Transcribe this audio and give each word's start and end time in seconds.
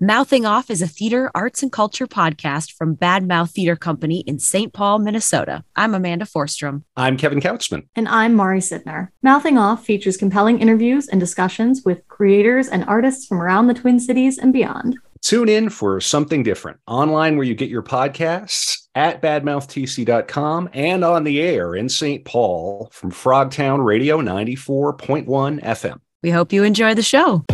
Mouthing 0.00 0.44
Off 0.44 0.70
is 0.70 0.82
a 0.82 0.88
theater, 0.88 1.30
arts, 1.36 1.62
and 1.62 1.70
culture 1.70 2.08
podcast 2.08 2.72
from 2.72 2.94
Bad 2.94 3.28
Mouth 3.28 3.52
Theater 3.52 3.76
Company 3.76 4.24
in 4.26 4.40
St. 4.40 4.72
Paul, 4.72 4.98
Minnesota. 4.98 5.62
I'm 5.76 5.94
Amanda 5.94 6.24
Forstrom. 6.24 6.82
I'm 6.96 7.16
Kevin 7.16 7.40
Kautzman. 7.40 7.86
And 7.94 8.08
I'm 8.08 8.34
Mari 8.34 8.58
Sidner. 8.58 9.10
Mouthing 9.22 9.56
Off 9.56 9.84
features 9.84 10.16
compelling 10.16 10.58
interviews 10.58 11.06
and 11.06 11.20
discussions 11.20 11.82
with 11.84 12.06
creators 12.08 12.66
and 12.66 12.84
artists 12.86 13.24
from 13.24 13.40
around 13.40 13.68
the 13.68 13.74
Twin 13.74 14.00
Cities 14.00 14.36
and 14.36 14.52
beyond. 14.52 14.98
Tune 15.22 15.48
in 15.48 15.70
for 15.70 16.00
something 16.00 16.42
different 16.42 16.80
online 16.88 17.36
where 17.36 17.46
you 17.46 17.54
get 17.54 17.70
your 17.70 17.84
podcasts 17.84 18.88
at 18.96 19.22
badmouthtc.com 19.22 20.70
and 20.72 21.04
on 21.04 21.22
the 21.22 21.40
air 21.40 21.76
in 21.76 21.88
St. 21.88 22.24
Paul 22.24 22.88
from 22.92 23.12
Frogtown 23.12 23.84
Radio 23.84 24.20
94.1 24.20 25.62
FM. 25.62 26.00
We 26.24 26.30
hope 26.30 26.52
you 26.52 26.64
enjoy 26.64 26.94
the 26.94 27.02
show. 27.02 27.44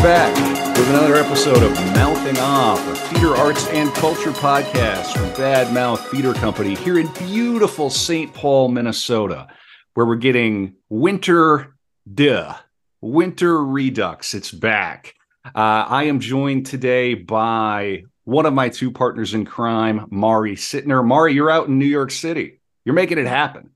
We're 0.00 0.06
back 0.06 0.78
with 0.78 0.88
another 0.88 1.16
episode 1.16 1.62
of 1.62 1.74
Mouthing 1.92 2.38
Off, 2.38 2.80
a 2.88 2.94
theater 2.94 3.36
arts 3.36 3.68
and 3.68 3.92
culture 3.92 4.30
podcast 4.30 5.12
from 5.12 5.28
Bad 5.36 5.74
Mouth 5.74 6.10
Theater 6.10 6.32
Company 6.32 6.74
here 6.74 6.98
in 6.98 7.06
beautiful 7.18 7.90
St. 7.90 8.32
Paul, 8.32 8.68
Minnesota, 8.68 9.46
where 9.92 10.06
we're 10.06 10.16
getting 10.16 10.76
winter 10.88 11.76
duh, 12.14 12.54
winter 13.02 13.62
redux. 13.62 14.32
It's 14.32 14.50
back. 14.50 15.12
Uh, 15.44 15.84
I 15.86 16.04
am 16.04 16.18
joined 16.18 16.64
today 16.64 17.12
by 17.12 18.04
one 18.24 18.46
of 18.46 18.54
my 18.54 18.70
two 18.70 18.90
partners 18.90 19.34
in 19.34 19.44
crime, 19.44 20.06
Mari 20.10 20.56
Sittner. 20.56 21.06
Mari, 21.06 21.34
you're 21.34 21.50
out 21.50 21.68
in 21.68 21.78
New 21.78 21.84
York 21.84 22.10
City. 22.10 22.62
You're 22.86 22.94
making 22.94 23.18
it 23.18 23.26
happen. 23.26 23.68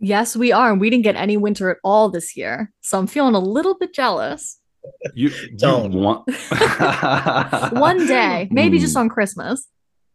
Yes, 0.00 0.34
we 0.34 0.50
are. 0.50 0.72
And 0.72 0.80
we 0.80 0.90
didn't 0.90 1.04
get 1.04 1.14
any 1.14 1.36
winter 1.36 1.70
at 1.70 1.78
all 1.84 2.08
this 2.08 2.36
year. 2.36 2.72
So 2.80 2.98
I'm 2.98 3.06
feeling 3.06 3.36
a 3.36 3.38
little 3.38 3.78
bit 3.78 3.94
jealous. 3.94 4.58
You 5.14 5.30
don't 5.56 5.92
want 5.92 6.26
one 7.72 8.06
day, 8.06 8.48
maybe 8.50 8.78
mm. 8.78 8.80
just 8.80 8.96
on 8.96 9.08
Christmas. 9.08 9.66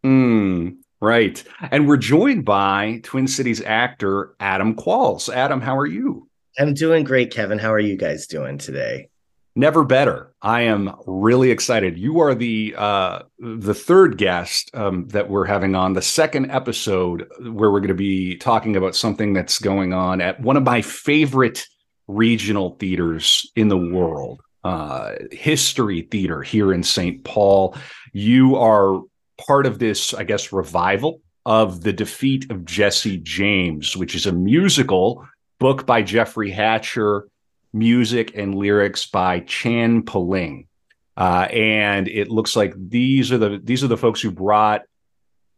Mm, 0.05 0.77
right. 1.01 1.43
And 1.71 1.87
we're 1.87 1.97
joined 1.97 2.45
by 2.45 3.01
Twin 3.03 3.27
Cities 3.27 3.61
actor 3.61 4.35
Adam 4.39 4.75
Qualls. 4.75 5.33
Adam, 5.33 5.61
how 5.61 5.77
are 5.77 5.87
you? 5.87 6.29
I'm 6.59 6.73
doing 6.73 7.03
great, 7.03 7.31
Kevin. 7.31 7.59
How 7.59 7.71
are 7.71 7.79
you 7.79 7.97
guys 7.97 8.27
doing 8.27 8.57
today? 8.57 9.09
Never 9.55 9.83
better. 9.83 10.33
I 10.41 10.61
am 10.61 10.95
really 11.07 11.49
excited. 11.49 11.97
You 11.97 12.19
are 12.19 12.35
the 12.35 12.75
uh, 12.77 13.23
the 13.39 13.73
third 13.73 14.17
guest 14.17 14.69
um, 14.75 15.07
that 15.07 15.29
we're 15.29 15.45
having 15.45 15.73
on 15.73 15.93
the 15.93 16.01
second 16.01 16.51
episode, 16.51 17.27
where 17.39 17.71
we're 17.71 17.79
going 17.79 17.87
to 17.87 17.95
be 17.95 18.37
talking 18.37 18.75
about 18.75 18.95
something 18.95 19.33
that's 19.33 19.57
going 19.57 19.93
on 19.93 20.21
at 20.21 20.39
one 20.39 20.57
of 20.57 20.63
my 20.63 20.83
favorite 20.83 21.65
regional 22.07 22.75
theaters 22.79 23.51
in 23.55 23.67
the 23.67 23.77
world 23.77 24.41
uh, 24.67 25.15
history 25.31 26.01
theater 26.01 26.41
here 26.41 26.73
in 26.73 26.83
St. 26.83 27.23
Paul. 27.23 27.77
You 28.11 28.57
are 28.57 29.01
part 29.47 29.65
of 29.65 29.79
this, 29.79 30.13
I 30.13 30.25
guess, 30.25 30.51
revival 30.51 31.21
of 31.45 31.83
The 31.83 31.93
Defeat 31.93 32.51
of 32.51 32.65
Jesse 32.65 33.17
James, 33.19 33.95
which 33.95 34.13
is 34.13 34.25
a 34.25 34.33
musical 34.33 35.25
book 35.57 35.85
by 35.85 36.01
Jeffrey 36.01 36.51
Hatcher, 36.51 37.29
music 37.71 38.33
and 38.35 38.55
lyrics 38.55 39.05
by 39.05 39.39
Chan 39.39 40.03
Poling. 40.03 40.67
Uh, 41.15 41.47
and 41.49 42.09
it 42.09 42.27
looks 42.27 42.57
like 42.57 42.73
these 42.75 43.31
are 43.31 43.37
the 43.37 43.61
these 43.63 43.85
are 43.85 43.87
the 43.87 43.95
folks 43.95 44.19
who 44.19 44.31
brought 44.31 44.81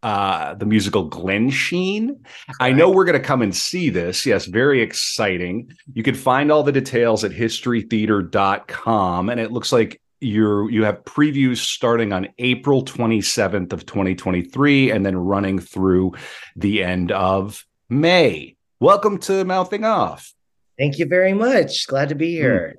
uh, 0.03 0.55
the 0.55 0.65
musical 0.65 1.09
Glensheen. 1.09 2.19
I 2.59 2.71
know 2.71 2.89
we're 2.89 3.05
going 3.05 3.19
to 3.19 3.25
come 3.25 3.41
and 3.41 3.55
see 3.55 3.89
this. 3.89 4.25
Yes, 4.25 4.45
very 4.45 4.81
exciting. 4.81 5.71
You 5.93 6.03
can 6.03 6.15
find 6.15 6.51
all 6.51 6.63
the 6.63 6.71
details 6.71 7.23
at 7.23 7.31
historytheatre.com. 7.31 9.29
And 9.29 9.39
it 9.39 9.51
looks 9.51 9.71
like 9.71 10.01
you're 10.21 10.69
you 10.69 10.83
have 10.83 11.03
previews 11.05 11.57
starting 11.57 12.11
on 12.11 12.27
April 12.39 12.83
27th 12.83 13.71
of 13.71 13.85
2023 13.85 14.91
and 14.91 15.05
then 15.05 15.15
running 15.15 15.59
through 15.59 16.13
the 16.55 16.83
end 16.83 17.11
of 17.11 17.65
May. 17.87 18.55
Welcome 18.79 19.17
to 19.19 19.43
Mouthing 19.45 19.85
Off. 19.85 20.33
Thank 20.77 20.99
you 20.99 21.05
very 21.05 21.33
much. 21.33 21.87
Glad 21.87 22.09
to 22.09 22.15
be 22.15 22.35
hmm. 22.35 22.41
here. 22.41 22.75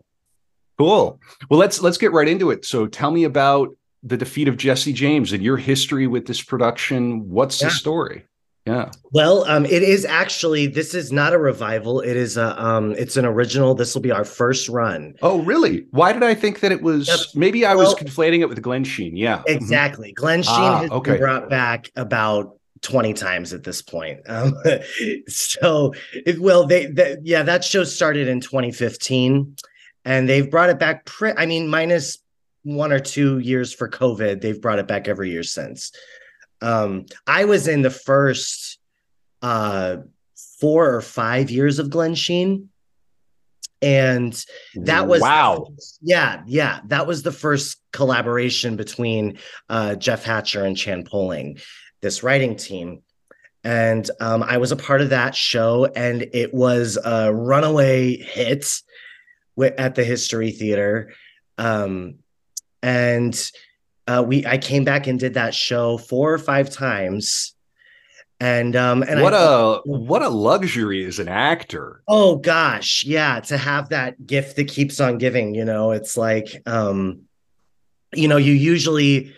Cool. 0.79 1.21
Well, 1.51 1.61
let's 1.61 1.83
let's 1.83 1.99
get 1.99 2.13
right 2.13 2.29
into 2.29 2.51
it. 2.51 2.65
So 2.65 2.87
tell 2.87 3.11
me 3.11 3.25
about 3.25 3.69
the 4.03 4.17
defeat 4.17 4.49
of 4.49 4.57
Jesse 4.57 4.93
James 4.93 5.33
and 5.33 5.43
your 5.43 5.57
history 5.57 6.07
with 6.07 6.27
this 6.27 6.43
production. 6.43 7.29
What's 7.29 7.61
yeah. 7.61 7.69
the 7.69 7.75
story? 7.75 8.25
Yeah. 8.67 8.91
Well, 9.13 9.45
um, 9.45 9.65
it 9.65 9.83
is 9.83 10.05
actually 10.05 10.67
this 10.67 10.95
is 10.95 11.11
not 11.11 11.33
a 11.33 11.39
revival. 11.39 12.01
It 12.01 12.17
is 12.17 12.37
a 12.37 12.63
um, 12.63 12.93
it's 12.93 13.17
an 13.17 13.25
original. 13.25 13.75
This 13.75 13.95
will 13.95 14.03
be 14.03 14.13
our 14.13 14.25
first 14.25 14.69
run. 14.69 15.15
Oh, 15.23 15.43
really? 15.43 15.87
Why 15.91 16.13
did 16.13 16.23
I 16.23 16.35
think 16.35 16.61
that 16.61 16.71
it 16.71 16.83
was? 16.83 17.09
Yep. 17.09 17.19
Maybe 17.35 17.65
I 17.65 17.75
well, 17.75 17.87
was 17.87 17.95
conflating 17.95 18.41
it 18.41 18.49
with 18.49 18.61
Glensheen. 18.63 19.13
Yeah. 19.15 19.39
Mm-hmm. 19.39 19.57
Exactly. 19.57 20.15
Mm-hmm. 20.15 20.25
Glensheen 20.25 20.59
ah, 20.59 20.81
has 20.83 20.91
okay. 20.91 21.13
been 21.13 21.21
brought 21.21 21.49
back 21.49 21.91
about 21.97 22.59
20 22.83 23.15
times 23.15 23.53
at 23.53 23.65
this 23.65 23.83
point. 23.83 24.21
Um, 24.29 24.55
so, 25.27 25.93
it, 26.13 26.41
well, 26.41 26.67
they, 26.67 26.87
they, 26.87 27.17
yeah, 27.23 27.43
that 27.43 27.65
show 27.65 27.85
started 27.85 28.29
in 28.29 28.41
2015 28.41 29.57
and 30.05 30.29
they've 30.29 30.51
brought 30.51 30.71
it 30.71 30.79
back. 30.79 31.05
Pre- 31.05 31.35
I 31.37 31.47
mean, 31.47 31.69
minus 31.69 32.19
one 32.63 32.93
or 32.93 33.01
two 33.01 33.39
years 33.39 33.73
for 33.73 33.89
COVID. 33.89 34.41
They've 34.41 34.61
brought 34.61 34.79
it 34.79 34.87
back 34.87 35.09
every 35.09 35.31
year 35.31 35.43
since. 35.43 35.93
Um, 36.61 37.07
I 37.27 37.45
was 37.45 37.69
in 37.69 37.83
the 37.83 37.91
first 37.91 38.79
uh, 39.43 39.99
four 40.61 40.95
or 40.95 41.01
five 41.01 41.51
years 41.51 41.79
of 41.79 41.89
Glensheen. 41.89 42.67
And 43.83 44.45
that 44.75 45.09
was 45.09 45.23
wow. 45.23 45.69
Yeah, 46.03 46.43
yeah. 46.47 46.81
That 46.89 47.07
was 47.07 47.23
the 47.23 47.33
first 47.33 47.79
collaboration 47.93 48.77
between 48.77 49.39
uh, 49.71 49.95
Jeff 49.95 50.23
Hatcher 50.23 50.67
and 50.67 50.77
Chan 50.77 51.05
Poling, 51.05 51.59
this 52.03 52.23
writing 52.23 52.57
team. 52.57 53.01
And 53.65 54.11
um, 54.21 54.43
I 54.43 54.59
was 54.59 54.71
a 54.71 54.77
part 54.77 55.01
of 55.01 55.11
that 55.11 55.35
show, 55.35 55.87
and 55.87 56.27
it 56.33 56.53
was 56.53 56.99
a 57.03 57.33
runaway 57.33 58.17
hit 58.17 58.83
at 59.79 59.95
the 59.95 60.05
History 60.05 60.51
Theater. 60.51 61.13
Um, 61.59 62.17
and 62.83 63.51
uh, 64.07 64.25
we 64.27 64.45
I 64.47 64.59
came 64.59 64.85
back 64.85 65.07
and 65.07 65.19
did 65.19 65.35
that 65.35 65.55
show 65.55 65.99
four 65.99 66.33
or 66.33 66.39
five 66.39 66.71
times. 66.71 67.55
And 68.43 68.75
um 68.75 69.03
and 69.03 69.21
what 69.21 69.35
I, 69.35 69.43
a 69.43 69.79
what 69.85 70.23
a 70.23 70.29
luxury 70.29 71.05
as 71.05 71.19
an 71.19 71.29
actor. 71.29 72.03
Oh 72.09 72.37
gosh, 72.37 73.05
yeah, 73.05 73.41
to 73.41 73.59
have 73.59 73.91
that 73.91 74.27
gift 74.27 74.57
that 74.57 74.69
keeps 74.69 74.99
on 74.99 75.19
giving, 75.19 75.55
you 75.55 75.65
know, 75.65 75.91
it's 75.91 76.17
like 76.17 76.63
um 76.67 77.23
you 78.15 78.27
know, 78.29 78.39
you 78.39 78.55
usually 78.55 79.35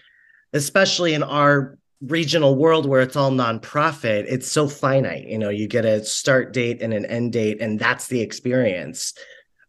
especially 0.52 1.14
in 1.14 1.22
our 1.22 1.78
regional 2.02 2.56
world 2.56 2.86
where 2.86 3.00
it's 3.00 3.16
all 3.16 3.30
nonprofit, 3.30 4.24
it's 4.28 4.50
so 4.50 4.68
finite. 4.68 5.26
You 5.26 5.38
know, 5.38 5.50
you 5.50 5.66
get 5.66 5.84
a 5.84 6.04
start 6.04 6.52
date 6.52 6.82
and 6.82 6.92
an 6.92 7.06
end 7.06 7.32
date, 7.32 7.60
and 7.60 7.78
that's 7.78 8.06
the 8.06 8.20
experience. 8.20 9.14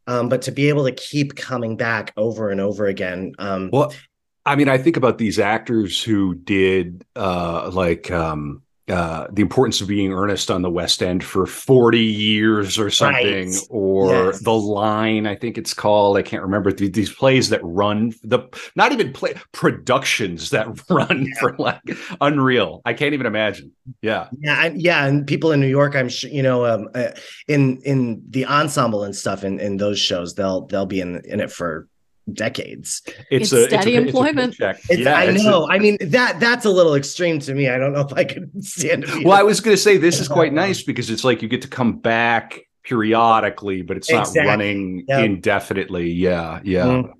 Um, 0.08 0.30
but 0.30 0.42
to 0.44 0.52
be 0.52 0.70
able 0.70 0.86
to 0.86 0.92
keep 0.92 1.36
coming 1.36 1.78
back 1.78 2.14
over 2.18 2.50
and 2.50 2.60
over 2.60 2.88
again. 2.88 3.34
Um, 3.40 3.70
well, 3.72 3.94
I 4.46 4.56
mean, 4.56 4.68
I 4.68 4.78
think 4.78 4.98
about 4.98 5.18
these 5.18 5.40
actors 5.40 6.04
who 6.04 6.36
did 6.36 7.06
uh, 7.16 7.70
like 7.74 8.12
um, 8.12 8.64
uh, 8.90 9.28
the 9.32 9.42
importance 9.42 9.80
of 9.80 9.88
being 9.88 10.12
earnest 10.12 10.52
on 10.52 10.62
the 10.62 10.70
West 10.70 11.02
End 11.02 11.24
for 11.24 11.46
40 11.46 12.00
years 12.00 12.78
or 12.78 12.90
something, 12.90 13.50
right. 13.50 13.68
or 13.70 14.14
yes. 14.26 14.42
The 14.42 14.52
Line, 14.52 15.26
I 15.26 15.36
think 15.36 15.58
it's 15.58 15.74
called. 15.74 16.18
I 16.18 16.22
can't 16.22 16.42
remember 16.42 16.74
these 16.74 17.14
plays 17.14 17.48
that 17.50 17.62
run 17.64 18.14
the 18.24 18.42
not 18.76 18.92
even 18.92 19.14
play 19.14 19.36
productions 19.54 20.50
that 20.50 20.68
run 20.90 21.26
yeah. 21.26 21.40
for 21.40 21.56
like 21.58 21.82
unreal. 22.20 22.82
I 22.84 22.94
can't 22.94 23.14
even 23.14 23.26
imagine. 23.26 23.72
Yeah, 24.02 24.28
yeah, 24.40 24.74
yeah. 24.76 25.06
And 25.06 25.26
people 25.26 25.54
in 25.54 25.62
New 25.62 25.68
York, 25.68 25.96
I'm 25.96 26.10
sure 26.10 26.30
you 26.30 26.44
know, 26.44 26.66
um, 26.66 26.90
uh, 26.94 27.12
in 27.48 27.78
in 27.84 28.22
the 28.30 28.46
ensemble 28.46 29.04
and 29.04 29.16
stuff 29.16 29.46
in 29.46 29.62
in 29.62 29.78
those 29.78 29.98
shows, 29.98 30.36
they'll 30.36 30.66
they'll 30.66 30.86
be 30.86 31.00
in 31.00 31.22
in 31.26 31.40
it 31.40 31.54
for 31.54 31.88
decades. 32.32 33.02
It's, 33.30 33.52
it's 33.52 33.52
a 33.52 33.68
steady 33.68 33.96
it's 33.96 34.06
a, 34.06 34.08
employment. 34.08 34.56
It's 34.60 34.90
it's, 34.90 35.02
yeah, 35.02 35.16
I 35.16 35.32
know. 35.32 35.66
A, 35.66 35.74
I 35.74 35.80
mean 35.80 35.98
that 36.02 36.40
that's 36.40 36.66
a 36.66 36.70
little 36.70 36.96
extreme 36.96 37.40
to 37.40 37.54
me. 37.54 37.70
I 37.70 37.78
don't 37.78 37.94
know 37.94 38.02
if 38.02 38.14
I 38.14 38.24
could 38.24 38.64
stand 38.64 39.06
it. 39.06 39.26
Well, 39.26 39.38
I 39.38 39.44
was 39.44 39.60
going 39.60 39.76
to 39.76 39.82
say 39.82 39.98
this 39.98 40.20
is 40.20 40.28
quite 40.28 40.54
nice 40.54 40.84
because 40.84 41.10
it's 41.10 41.24
like 41.24 41.42
you 41.42 41.48
get 41.48 41.62
to 41.64 41.68
come 41.68 41.98
back 41.98 42.62
periodically, 42.84 43.82
but 43.82 43.98
it's 43.98 44.10
exactly. 44.10 44.42
not 44.42 44.48
running 44.48 45.06
yep. 45.08 45.26
indefinitely. 45.26 46.12
Yeah, 46.12 46.60
yeah. 46.64 46.86
Mm-hmm. 46.86 47.12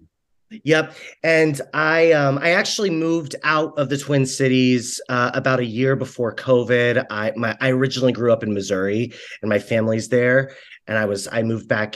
Yep. 0.64 0.96
And 1.24 1.62
I 1.74 2.12
um 2.12 2.38
I 2.38 2.52
actually 2.52 2.92
moved 2.92 3.36
out 3.44 3.78
of 3.78 3.90
the 3.90 3.98
Twin 3.98 4.26
Cities 4.26 5.02
uh, 5.10 5.32
about 5.34 5.60
a 5.60 5.66
year 5.66 5.96
before 5.96 6.36
COVID. 6.36 7.08
I 7.10 7.34
my 7.36 7.58
I 7.60 7.72
originally 7.72 8.14
grew 8.14 8.32
up 8.32 8.44
in 8.44 8.54
Missouri 8.54 9.12
and 9.42 9.50
my 9.50 9.60
family's 9.60 10.10
there 10.10 10.56
and 10.88 10.98
I 10.98 11.06
was 11.06 11.28
I 11.32 11.42
moved 11.44 11.68
back 11.68 11.96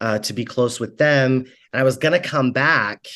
uh, 0.00 0.18
to 0.18 0.32
be 0.32 0.44
close 0.44 0.80
with 0.80 0.98
them 0.98 1.44
and 1.72 1.80
I 1.80 1.84
was 1.84 1.96
gonna 1.96 2.20
come 2.20 2.52
back 2.52 3.06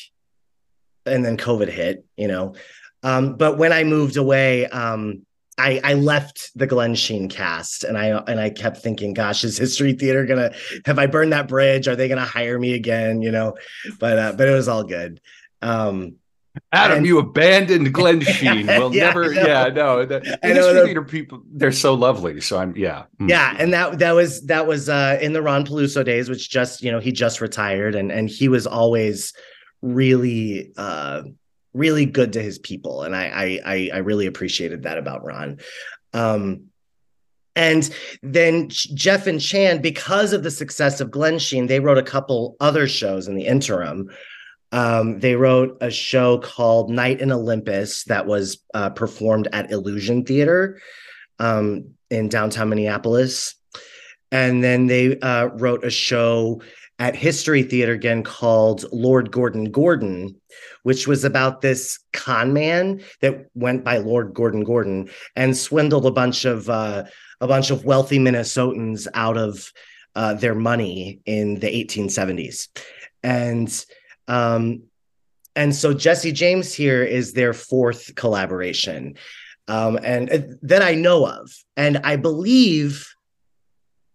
and 1.05 1.23
then 1.23 1.37
COVID 1.37 1.69
hit, 1.69 2.05
you 2.17 2.27
know. 2.27 2.55
Um, 3.03 3.35
but 3.35 3.57
when 3.57 3.71
I 3.71 3.83
moved 3.83 4.17
away, 4.17 4.67
um, 4.67 5.25
I, 5.57 5.81
I 5.83 5.93
left 5.95 6.51
the 6.55 6.67
Glensheen 6.67 7.29
cast 7.29 7.83
and 7.83 7.97
I 7.97 8.07
and 8.27 8.39
I 8.39 8.49
kept 8.49 8.77
thinking, 8.77 9.13
gosh, 9.13 9.43
is 9.43 9.57
History 9.57 9.93
Theater 9.93 10.25
gonna 10.25 10.53
have 10.85 10.99
I 10.99 11.07
burned 11.07 11.33
that 11.33 11.47
bridge? 11.47 11.87
Are 11.87 11.95
they 11.95 12.07
gonna 12.07 12.25
hire 12.25 12.59
me 12.59 12.73
again? 12.73 13.21
You 13.21 13.31
know, 13.31 13.55
but 13.99 14.19
uh, 14.19 14.33
but 14.33 14.47
it 14.47 14.53
was 14.53 14.67
all 14.67 14.83
good. 14.83 15.19
Um, 15.61 16.15
Adam, 16.71 16.97
and, 16.97 17.05
you 17.05 17.19
abandoned 17.19 17.93
Glenn 17.93 18.21
Sheen. 18.21 18.67
We'll 18.67 18.93
yeah, 18.93 19.05
never, 19.07 19.33
yeah, 19.33 19.69
no. 19.69 20.05
The, 20.05 20.19
the 20.19 20.39
history 20.41 20.85
theater 20.85 21.03
people, 21.03 21.41
they're 21.51 21.71
so 21.71 21.93
lovely. 21.93 22.41
So 22.41 22.57
I'm, 22.57 22.75
yeah, 22.75 23.03
mm. 23.19 23.29
yeah, 23.29 23.55
and 23.57 23.73
that 23.73 23.99
that 23.99 24.11
was 24.11 24.45
that 24.47 24.67
was 24.67 24.89
uh, 24.89 25.17
in 25.21 25.33
the 25.33 25.41
Ron 25.41 25.65
Peluso 25.65 26.03
days, 26.03 26.29
which 26.29 26.49
just 26.49 26.81
you 26.81 26.91
know 26.91 26.99
he 26.99 27.11
just 27.11 27.41
retired, 27.41 27.95
and 27.95 28.11
and 28.11 28.29
he 28.29 28.47
was 28.47 28.67
always 28.67 29.33
really 29.81 30.71
uh 30.77 31.23
really 31.73 32.05
good 32.05 32.33
to 32.33 32.41
his 32.41 32.59
people, 32.59 33.03
and 33.03 33.15
I 33.15 33.61
I 33.65 33.89
I 33.93 33.97
really 33.99 34.25
appreciated 34.25 34.83
that 34.83 34.97
about 34.97 35.25
Ron. 35.25 35.59
Um, 36.13 36.67
and 37.55 37.89
then 38.21 38.69
Jeff 38.69 39.25
and 39.25 39.41
Chan, 39.41 39.81
because 39.81 40.31
of 40.31 40.43
the 40.43 40.51
success 40.51 41.01
of 41.01 41.09
Glensheen, 41.09 41.67
they 41.67 41.79
wrote 41.79 41.97
a 41.97 42.03
couple 42.03 42.55
other 42.59 42.87
shows 42.87 43.27
in 43.27 43.35
the 43.35 43.47
interim 43.47 44.11
um, 44.71 45.19
they 45.19 45.35
wrote 45.35 45.77
a 45.81 45.89
show 45.89 46.39
called 46.39 46.89
Night 46.89 47.21
in 47.21 47.31
Olympus 47.31 48.03
that 48.05 48.25
was 48.25 48.59
uh, 48.73 48.89
performed 48.89 49.47
at 49.53 49.71
Illusion 49.71 50.25
Theater 50.25 50.79
um, 51.39 51.91
in 52.09 52.29
downtown 52.29 52.69
Minneapolis. 52.69 53.55
And 54.31 54.63
then 54.63 54.87
they 54.87 55.17
uh, 55.19 55.45
wrote 55.45 55.85
a 55.85 55.89
show 55.89 56.61
at 56.99 57.15
History 57.15 57.63
Theater 57.63 57.93
again 57.93 58.23
called 58.23 58.85
Lord 58.91 59.31
Gordon 59.31 59.71
Gordon, 59.71 60.35
which 60.83 61.07
was 61.07 61.23
about 61.23 61.61
this 61.61 61.99
con 62.11 62.53
man 62.53 63.01
that 63.21 63.45
went 63.53 63.83
by 63.83 63.99
Lord 63.99 64.33
Gordon 64.33 64.63
Gordon 64.63 65.09
and 65.35 65.55
swindled 65.55 66.05
a 66.05 66.11
bunch 66.11 66.43
of 66.43 66.69
uh, 66.69 67.03
a 67.39 67.47
bunch 67.47 67.69
of 67.69 67.85
wealthy 67.85 68.17
Minnesotans 68.17 69.07
out 69.13 69.37
of 69.37 69.71
uh, 70.15 70.33
their 70.33 70.55
money 70.55 71.21
in 71.25 71.59
the 71.59 71.67
1870s. 71.67 72.67
And 73.23 73.85
um, 74.27 74.83
and 75.55 75.75
so 75.75 75.93
Jesse 75.93 76.31
James 76.31 76.73
here 76.73 77.03
is 77.03 77.33
their 77.33 77.53
fourth 77.53 78.13
collaboration, 78.15 79.15
um, 79.67 79.99
and 80.03 80.31
uh, 80.31 80.39
that 80.61 80.81
I 80.81 80.95
know 80.95 81.27
of, 81.27 81.51
and 81.75 81.97
I 82.03 82.15
believe 82.15 83.07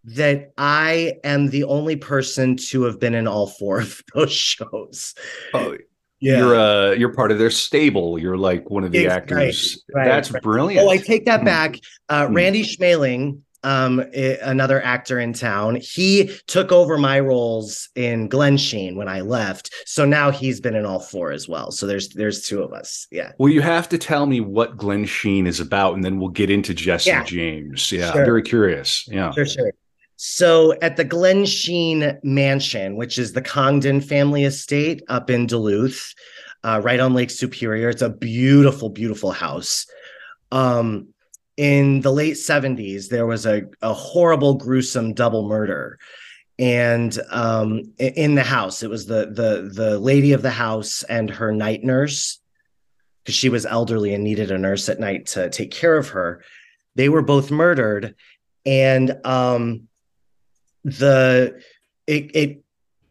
that 0.05 0.53
I 0.57 1.19
am 1.23 1.49
the 1.49 1.63
only 1.65 1.95
person 1.95 2.57
to 2.57 2.83
have 2.83 2.99
been 2.99 3.15
in 3.15 3.27
all 3.27 3.47
four 3.47 3.79
of 3.81 4.01
those 4.13 4.31
shows. 4.31 5.15
Oh, 5.53 5.77
yeah. 6.19 6.37
You're 6.37 6.55
uh 6.55 6.91
you're 6.91 7.13
part 7.13 7.33
of 7.33 7.37
their 7.37 7.51
stable. 7.51 8.17
You're 8.17 8.37
like 8.37 8.69
one 8.69 8.85
of 8.85 8.93
the 8.93 9.07
actors. 9.07 9.83
Right, 9.93 10.05
right, 10.05 10.07
That's 10.07 10.31
right. 10.31 10.41
brilliant. 10.41 10.87
Oh, 10.87 10.89
I 10.89 10.95
take 10.95 11.25
that 11.25 11.41
hmm. 11.41 11.45
back. 11.45 11.79
Uh, 12.07 12.27
hmm. 12.27 12.33
Randy 12.33 12.63
Schmeling 12.63 13.39
um, 13.63 13.99
another 14.41 14.81
actor 14.83 15.19
in 15.19 15.33
town. 15.33 15.75
He 15.75 16.31
took 16.47 16.71
over 16.71 16.97
my 16.97 17.19
roles 17.19 17.89
in 17.95 18.29
Glensheen 18.29 18.95
when 18.95 19.07
I 19.07 19.21
left. 19.21 19.73
So 19.85 20.05
now 20.05 20.31
he's 20.31 20.59
been 20.59 20.75
in 20.75 20.85
all 20.85 20.99
four 20.99 21.31
as 21.31 21.47
well. 21.47 21.71
So 21.71 21.87
there's 21.87 22.09
there's 22.09 22.45
two 22.45 22.61
of 22.61 22.73
us. 22.73 23.07
Yeah. 23.11 23.31
Well, 23.37 23.51
you 23.51 23.61
have 23.61 23.89
to 23.89 23.97
tell 23.97 24.25
me 24.25 24.41
what 24.41 24.77
Glensheen 24.77 25.47
is 25.47 25.59
about, 25.59 25.95
and 25.95 26.03
then 26.03 26.19
we'll 26.19 26.29
get 26.29 26.49
into 26.49 26.73
Jesse 26.73 27.09
yeah. 27.09 27.23
James. 27.23 27.91
Yeah, 27.91 28.11
sure. 28.11 28.21
I'm 28.21 28.25
very 28.25 28.43
curious. 28.43 29.07
Yeah. 29.07 29.31
Sure, 29.31 29.45
sure. 29.45 29.71
So 30.15 30.73
at 30.81 30.95
the 30.95 31.05
Glensheen 31.05 32.17
Mansion, 32.23 32.95
which 32.95 33.17
is 33.17 33.33
the 33.33 33.41
Congdon 33.41 34.01
family 34.01 34.43
estate 34.43 35.03
up 35.09 35.29
in 35.29 35.47
Duluth, 35.47 36.13
uh, 36.63 36.79
right 36.83 36.99
on 36.99 37.13
Lake 37.13 37.29
Superior, 37.29 37.89
it's 37.89 38.01
a 38.01 38.09
beautiful, 38.09 38.89
beautiful 38.89 39.31
house. 39.31 39.85
Um, 40.51 41.12
in 41.57 42.01
the 42.01 42.11
late 42.11 42.33
70s 42.33 43.09
there 43.09 43.25
was 43.25 43.45
a, 43.45 43.63
a 43.81 43.93
horrible 43.93 44.55
gruesome 44.55 45.13
double 45.13 45.47
murder. 45.47 45.99
And 46.59 47.17
um, 47.31 47.93
in 47.97 48.35
the 48.35 48.43
house 48.43 48.83
it 48.83 48.89
was 48.89 49.05
the 49.05 49.25
the 49.25 49.71
the 49.73 49.99
lady 49.99 50.33
of 50.33 50.41
the 50.41 50.51
house 50.51 51.03
and 51.03 51.29
her 51.29 51.51
night 51.51 51.83
nurse 51.83 52.39
because 53.23 53.35
she 53.35 53.49
was 53.49 53.65
elderly 53.65 54.13
and 54.13 54.23
needed 54.23 54.51
a 54.51 54.57
nurse 54.57 54.89
at 54.89 54.99
night 54.99 55.27
to 55.27 55.49
take 55.49 55.71
care 55.71 55.97
of 55.97 56.09
her. 56.09 56.43
They 56.95 57.09
were 57.09 57.21
both 57.21 57.49
murdered. 57.49 58.15
And 58.65 59.19
um, 59.25 59.87
the 60.83 61.61
it, 62.07 62.35
it 62.35 62.63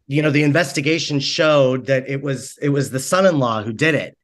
you 0.06 0.22
know 0.22 0.30
the 0.30 0.42
investigation 0.42 1.20
showed 1.20 1.86
that 1.86 2.08
it 2.08 2.22
was 2.22 2.58
it 2.60 2.68
was 2.68 2.90
the 2.90 3.00
son-in-law 3.00 3.62
who 3.62 3.72
did 3.72 3.94
it 3.94 4.18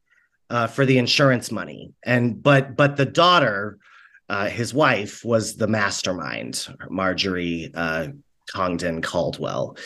uh, 0.50 0.66
for 0.66 0.84
the 0.84 0.98
insurance 0.98 1.50
money. 1.50 1.92
And 2.02 2.42
but 2.42 2.76
but 2.76 2.96
the 2.96 3.06
daughter 3.06 3.78
uh, 4.28 4.48
his 4.48 4.74
wife 4.74 5.24
was 5.24 5.56
the 5.56 5.68
mastermind, 5.68 6.68
Marjorie 6.90 7.70
uh, 7.74 8.08
Congdon 8.52 9.02
Caldwell, 9.02 9.76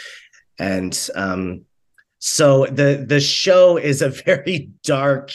and 0.59 1.09
um, 1.15 1.65
so 2.19 2.67
the 2.67 3.05
the 3.07 3.21
show 3.21 3.77
is 3.77 4.03
a 4.03 4.09
very 4.27 4.71
dark 4.83 5.33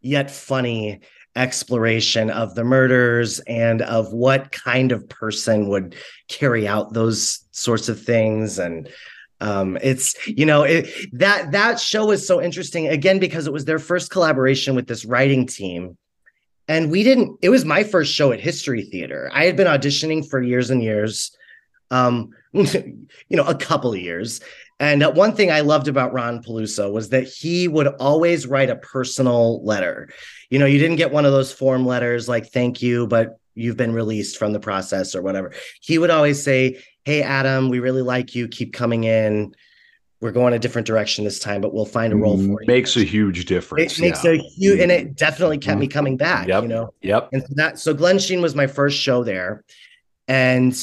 yet 0.00 0.30
funny 0.30 1.00
exploration 1.36 2.30
of 2.30 2.54
the 2.54 2.64
murders 2.64 3.40
and 3.40 3.82
of 3.82 4.12
what 4.12 4.52
kind 4.52 4.92
of 4.92 5.08
person 5.08 5.68
would 5.68 5.96
carry 6.28 6.68
out 6.68 6.92
those 6.92 7.44
sorts 7.50 7.88
of 7.88 8.00
things. 8.00 8.58
And 8.58 8.88
um, 9.40 9.76
it's 9.82 10.14
you 10.26 10.46
know 10.46 10.62
it, 10.62 10.88
that 11.12 11.52
that 11.52 11.80
show 11.80 12.10
is 12.10 12.26
so 12.26 12.40
interesting 12.40 12.88
again 12.88 13.18
because 13.18 13.46
it 13.46 13.52
was 13.52 13.64
their 13.64 13.78
first 13.78 14.10
collaboration 14.10 14.74
with 14.74 14.86
this 14.86 15.04
writing 15.04 15.46
team 15.46 15.96
and 16.68 16.90
we 16.90 17.02
didn't 17.02 17.38
it 17.42 17.50
was 17.50 17.64
my 17.64 17.82
first 17.82 18.12
show 18.12 18.32
at 18.32 18.40
history 18.40 18.82
theater. 18.82 19.30
I 19.32 19.44
had 19.44 19.56
been 19.56 19.66
auditioning 19.66 20.28
for 20.28 20.42
years 20.42 20.70
and 20.70 20.82
years 20.82 21.36
um 21.90 22.30
you 22.52 23.06
know 23.30 23.44
a 23.44 23.54
couple 23.54 23.92
of 23.92 24.00
years. 24.00 24.40
And 24.80 25.04
uh, 25.04 25.12
one 25.12 25.36
thing 25.36 25.50
i 25.50 25.60
loved 25.60 25.88
about 25.88 26.12
ron 26.12 26.42
peluso 26.42 26.92
was 26.92 27.10
that 27.10 27.28
he 27.28 27.68
would 27.68 27.86
always 27.86 28.46
write 28.46 28.70
a 28.70 28.76
personal 28.76 29.64
letter. 29.64 30.08
You 30.50 30.58
know 30.58 30.66
you 30.66 30.78
didn't 30.78 30.96
get 30.96 31.12
one 31.12 31.24
of 31.24 31.32
those 31.32 31.52
form 31.52 31.86
letters 31.86 32.28
like 32.28 32.52
thank 32.52 32.82
you 32.82 33.06
but 33.06 33.38
you've 33.54 33.76
been 33.76 33.92
released 33.92 34.36
from 34.36 34.52
the 34.52 34.60
process 34.60 35.14
or 35.14 35.22
whatever. 35.22 35.52
He 35.80 35.98
would 35.98 36.10
always 36.10 36.42
say 36.42 36.82
hey 37.04 37.22
adam 37.22 37.68
we 37.68 37.80
really 37.80 38.02
like 38.02 38.34
you. 38.34 38.48
Keep 38.48 38.72
coming 38.72 39.04
in 39.04 39.54
we're 40.24 40.32
going 40.32 40.54
a 40.54 40.58
different 40.58 40.86
direction 40.86 41.22
this 41.22 41.38
time, 41.38 41.60
but 41.60 41.74
we'll 41.74 41.84
find 41.84 42.10
a 42.10 42.16
role 42.16 42.38
for 42.38 42.62
you. 42.62 42.66
Makes 42.66 42.96
a 42.96 43.04
huge 43.04 43.44
difference. 43.44 43.98
It 43.98 44.00
makes 44.00 44.24
yeah. 44.24 44.30
a 44.30 44.36
huge, 44.38 44.80
and 44.80 44.90
it 44.90 45.16
definitely 45.16 45.58
kept 45.58 45.78
me 45.78 45.84
mm-hmm. 45.84 45.92
coming 45.92 46.16
back. 46.16 46.48
Yep. 46.48 46.62
You 46.62 46.68
know. 46.70 46.94
Yep. 47.02 47.28
And 47.34 47.42
so 47.42 47.48
that 47.56 47.78
so 47.78 47.94
Glensheen 47.94 48.40
was 48.40 48.54
my 48.54 48.66
first 48.66 48.98
show 48.98 49.22
there, 49.22 49.64
and 50.26 50.74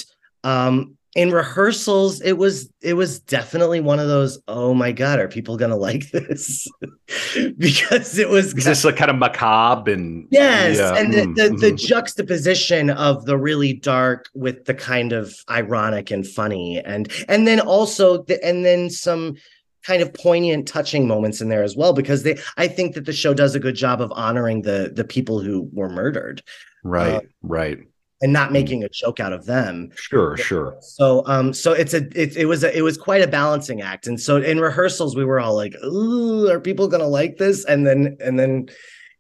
um, 0.44 0.96
in 1.14 1.32
rehearsals 1.32 2.22
it 2.22 2.38
was 2.38 2.72
it 2.82 2.94
was 2.94 3.20
definitely 3.20 3.82
one 3.82 4.00
of 4.00 4.08
those 4.08 4.40
oh 4.48 4.74
my 4.74 4.94
god 4.94 5.20
are 5.20 5.28
people 5.28 5.58
gonna 5.58 5.76
like 5.76 6.10
this 6.12 6.68
because 7.58 8.18
it 8.18 8.30
was 8.30 8.54
is 8.54 8.64
this 8.64 8.86
like 8.86 8.96
kind 8.96 9.12
of 9.12 9.18
macabre 9.18 9.92
and 9.92 10.26
yes 10.32 10.78
yeah. 10.78 10.96
and 10.96 11.14
the, 11.14 11.26
the, 11.26 11.50
the, 11.50 11.68
mm-hmm. 11.68 11.76
juxtaposition 11.76 12.90
of 12.92 13.26
the 13.26 13.38
really 13.38 13.74
dark 13.74 14.30
with 14.34 14.64
the 14.66 14.74
kind 14.74 15.12
of 15.12 15.36
ironic 15.50 16.12
and 16.12 16.26
funny 16.26 16.80
and 16.80 17.12
and 17.28 17.46
then 17.46 17.60
also 17.60 18.24
the, 18.24 18.42
and 18.46 18.64
then 18.64 18.90
some 18.90 19.36
kind 19.84 20.02
of 20.02 20.14
poignant 20.14 20.66
touching 20.66 21.08
moments 21.08 21.42
in 21.42 21.50
there 21.50 21.64
as 21.64 21.76
well 21.76 21.92
because 21.92 22.24
they 22.24 22.40
i 22.56 22.70
think 22.70 22.96
that 22.96 23.06
the 23.06 23.14
show 23.14 23.34
does 23.34 23.54
a 23.54 23.60
good 23.60 23.76
job 23.76 24.00
of 24.00 24.14
honoring 24.16 24.62
the 24.62 24.94
the 24.96 25.04
people 25.04 25.42
who 25.42 25.70
were 25.74 25.90
murdered 25.90 26.42
right 26.84 27.16
uh, 27.16 27.22
right 27.42 27.80
and 28.22 28.32
not 28.32 28.50
mm. 28.50 28.54
making 28.54 28.84
a 28.84 28.90
joke 28.90 29.20
out 29.20 29.34
of 29.34 29.46
them. 29.46 29.90
Sure, 29.96 30.38
sure. 30.38 30.78
So 30.82 31.24
um 31.26 31.54
so 31.54 31.74
it's 31.74 31.94
a 31.94 32.08
it, 32.20 32.38
it 32.38 32.46
was 32.46 32.64
a 32.64 32.76
it 32.76 32.82
was 32.82 32.98
quite 32.98 33.22
a 33.22 33.28
balancing 33.28 33.82
act. 33.82 34.08
And 34.08 34.20
so 34.20 34.38
in 34.38 34.60
rehearsals 34.60 35.16
we 35.16 35.26
were 35.26 35.40
all 35.40 35.56
like, 35.56 35.76
"Ooh, 35.84 36.50
are 36.50 36.60
people 36.60 36.88
going 36.88 37.02
to 37.02 37.08
like 37.08 37.38
this?" 37.38 37.66
And 37.66 37.86
then 37.86 38.18
and 38.20 38.40
then 38.40 38.70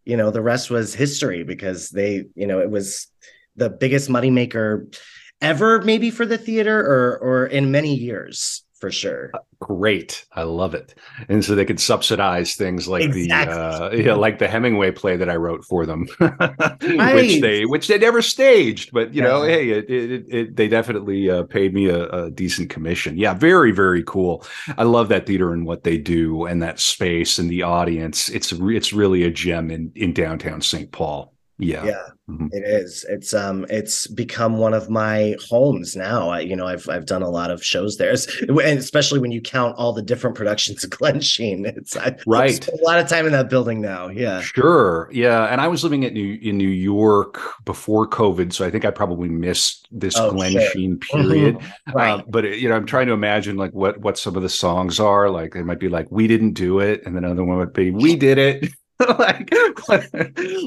you 0.05 0.17
know, 0.17 0.31
the 0.31 0.41
rest 0.41 0.71
was 0.71 0.95
history 0.95 1.43
because 1.43 1.89
they, 1.89 2.25
you 2.35 2.47
know, 2.47 2.59
it 2.59 2.71
was 2.71 3.07
the 3.55 3.69
biggest 3.69 4.09
moneymaker 4.09 4.97
ever 5.41 5.81
maybe 5.81 6.11
for 6.11 6.25
the 6.25 6.37
theater 6.37 6.79
or 6.79 7.17
or 7.19 7.45
in 7.47 7.71
many 7.71 7.95
years 7.95 8.63
for 8.81 8.91
sure. 8.91 9.29
Uh, 9.33 9.39
great, 9.59 10.25
I 10.33 10.41
love 10.43 10.73
it. 10.73 10.95
And 11.29 11.45
so 11.45 11.53
they 11.55 11.63
could 11.63 11.79
subsidize 11.79 12.55
things 12.55 12.87
like 12.87 13.03
exactly. 13.03 13.55
the 13.55 13.61
uh, 13.61 13.91
yeah, 13.91 14.13
like 14.15 14.39
the 14.39 14.47
Hemingway 14.47 14.91
play 14.91 15.15
that 15.15 15.29
I 15.29 15.35
wrote 15.35 15.63
for 15.63 15.85
them, 15.85 16.07
right. 16.19 17.15
which 17.15 17.39
they 17.39 17.65
which 17.65 17.87
they 17.87 17.99
never 17.99 18.21
staged. 18.21 18.91
But 18.91 19.13
you 19.13 19.21
yeah. 19.21 19.29
know, 19.29 19.43
hey, 19.43 19.69
it, 19.69 19.89
it, 19.89 20.25
it, 20.27 20.55
they 20.55 20.67
definitely 20.67 21.29
uh, 21.29 21.43
paid 21.43 21.73
me 21.73 21.87
a, 21.87 22.09
a, 22.09 22.31
decent 22.31 22.71
commission. 22.71 23.17
Yeah, 23.17 23.35
very 23.35 23.71
very 23.71 24.03
cool. 24.03 24.45
I 24.77 24.83
love 24.83 25.09
that 25.09 25.27
theater 25.27 25.53
and 25.53 25.65
what 25.65 25.83
they 25.83 25.97
do, 25.97 26.45
and 26.45 26.61
that 26.63 26.79
space 26.79 27.37
and 27.37 27.49
the 27.49 27.61
audience. 27.61 28.29
It's 28.29 28.51
it's 28.51 28.91
really 28.91 29.23
a 29.23 29.31
gem 29.31 29.69
in 29.69 29.91
in 29.95 30.11
downtown 30.11 30.61
St. 30.61 30.91
Paul. 30.91 31.33
Yeah. 31.61 31.85
Yeah. 31.85 32.07
Mm-hmm. 32.31 32.47
It 32.51 32.63
is. 32.63 33.05
It's 33.09 33.33
um 33.33 33.65
it's 33.69 34.07
become 34.07 34.57
one 34.57 34.73
of 34.73 34.89
my 34.89 35.35
homes 35.49 35.95
now. 35.95 36.29
I, 36.29 36.39
you 36.39 36.55
know, 36.55 36.65
I've 36.65 36.87
I've 36.87 37.05
done 37.05 37.21
a 37.21 37.29
lot 37.29 37.51
of 37.51 37.63
shows 37.63 37.97
there. 37.97 38.11
and 38.11 38.79
especially 38.79 39.19
when 39.19 39.31
you 39.31 39.41
count 39.41 39.75
all 39.77 39.91
the 39.91 40.01
different 40.01 40.35
productions 40.35 40.83
of 40.85 40.91
Glensheen. 40.91 41.65
It's 41.65 41.97
I 41.97 42.15
right. 42.25 42.67
a 42.67 42.83
lot 42.83 42.99
of 42.99 43.07
time 43.09 43.25
in 43.25 43.31
that 43.33 43.49
building 43.49 43.81
now. 43.81 44.07
Yeah. 44.07 44.41
Sure. 44.41 45.09
Yeah. 45.11 45.45
And 45.45 45.59
I 45.59 45.67
was 45.67 45.83
living 45.83 46.05
at 46.05 46.13
New 46.13 46.39
in 46.41 46.57
New 46.57 46.69
York 46.69 47.39
before 47.65 48.07
COVID. 48.07 48.53
So 48.53 48.65
I 48.65 48.71
think 48.71 48.85
I 48.85 48.91
probably 48.91 49.29
missed 49.29 49.87
this 49.91 50.15
oh, 50.17 50.37
sure. 50.37 50.71
Sheen 50.71 50.99
period. 51.11 51.55
Mm-hmm. 51.55 51.91
Right. 51.91 52.19
Uh, 52.19 52.23
but 52.29 52.45
you 52.57 52.69
know, 52.69 52.75
I'm 52.75 52.85
trying 52.85 53.07
to 53.07 53.13
imagine 53.13 53.57
like 53.57 53.73
what 53.73 53.99
what 53.99 54.17
some 54.17 54.35
of 54.35 54.43
the 54.43 54.49
songs 54.49 54.99
are. 54.99 55.29
Like 55.29 55.53
they 55.53 55.63
might 55.63 55.79
be 55.79 55.89
like, 55.89 56.07
we 56.11 56.27
didn't 56.27 56.53
do 56.53 56.79
it, 56.79 57.01
and 57.05 57.15
then 57.15 57.23
another 57.23 57.43
one 57.43 57.57
would 57.57 57.73
be, 57.73 57.91
we 57.91 58.15
did 58.15 58.37
it. 58.37 58.71
like 59.19 59.49
what, 59.85 60.07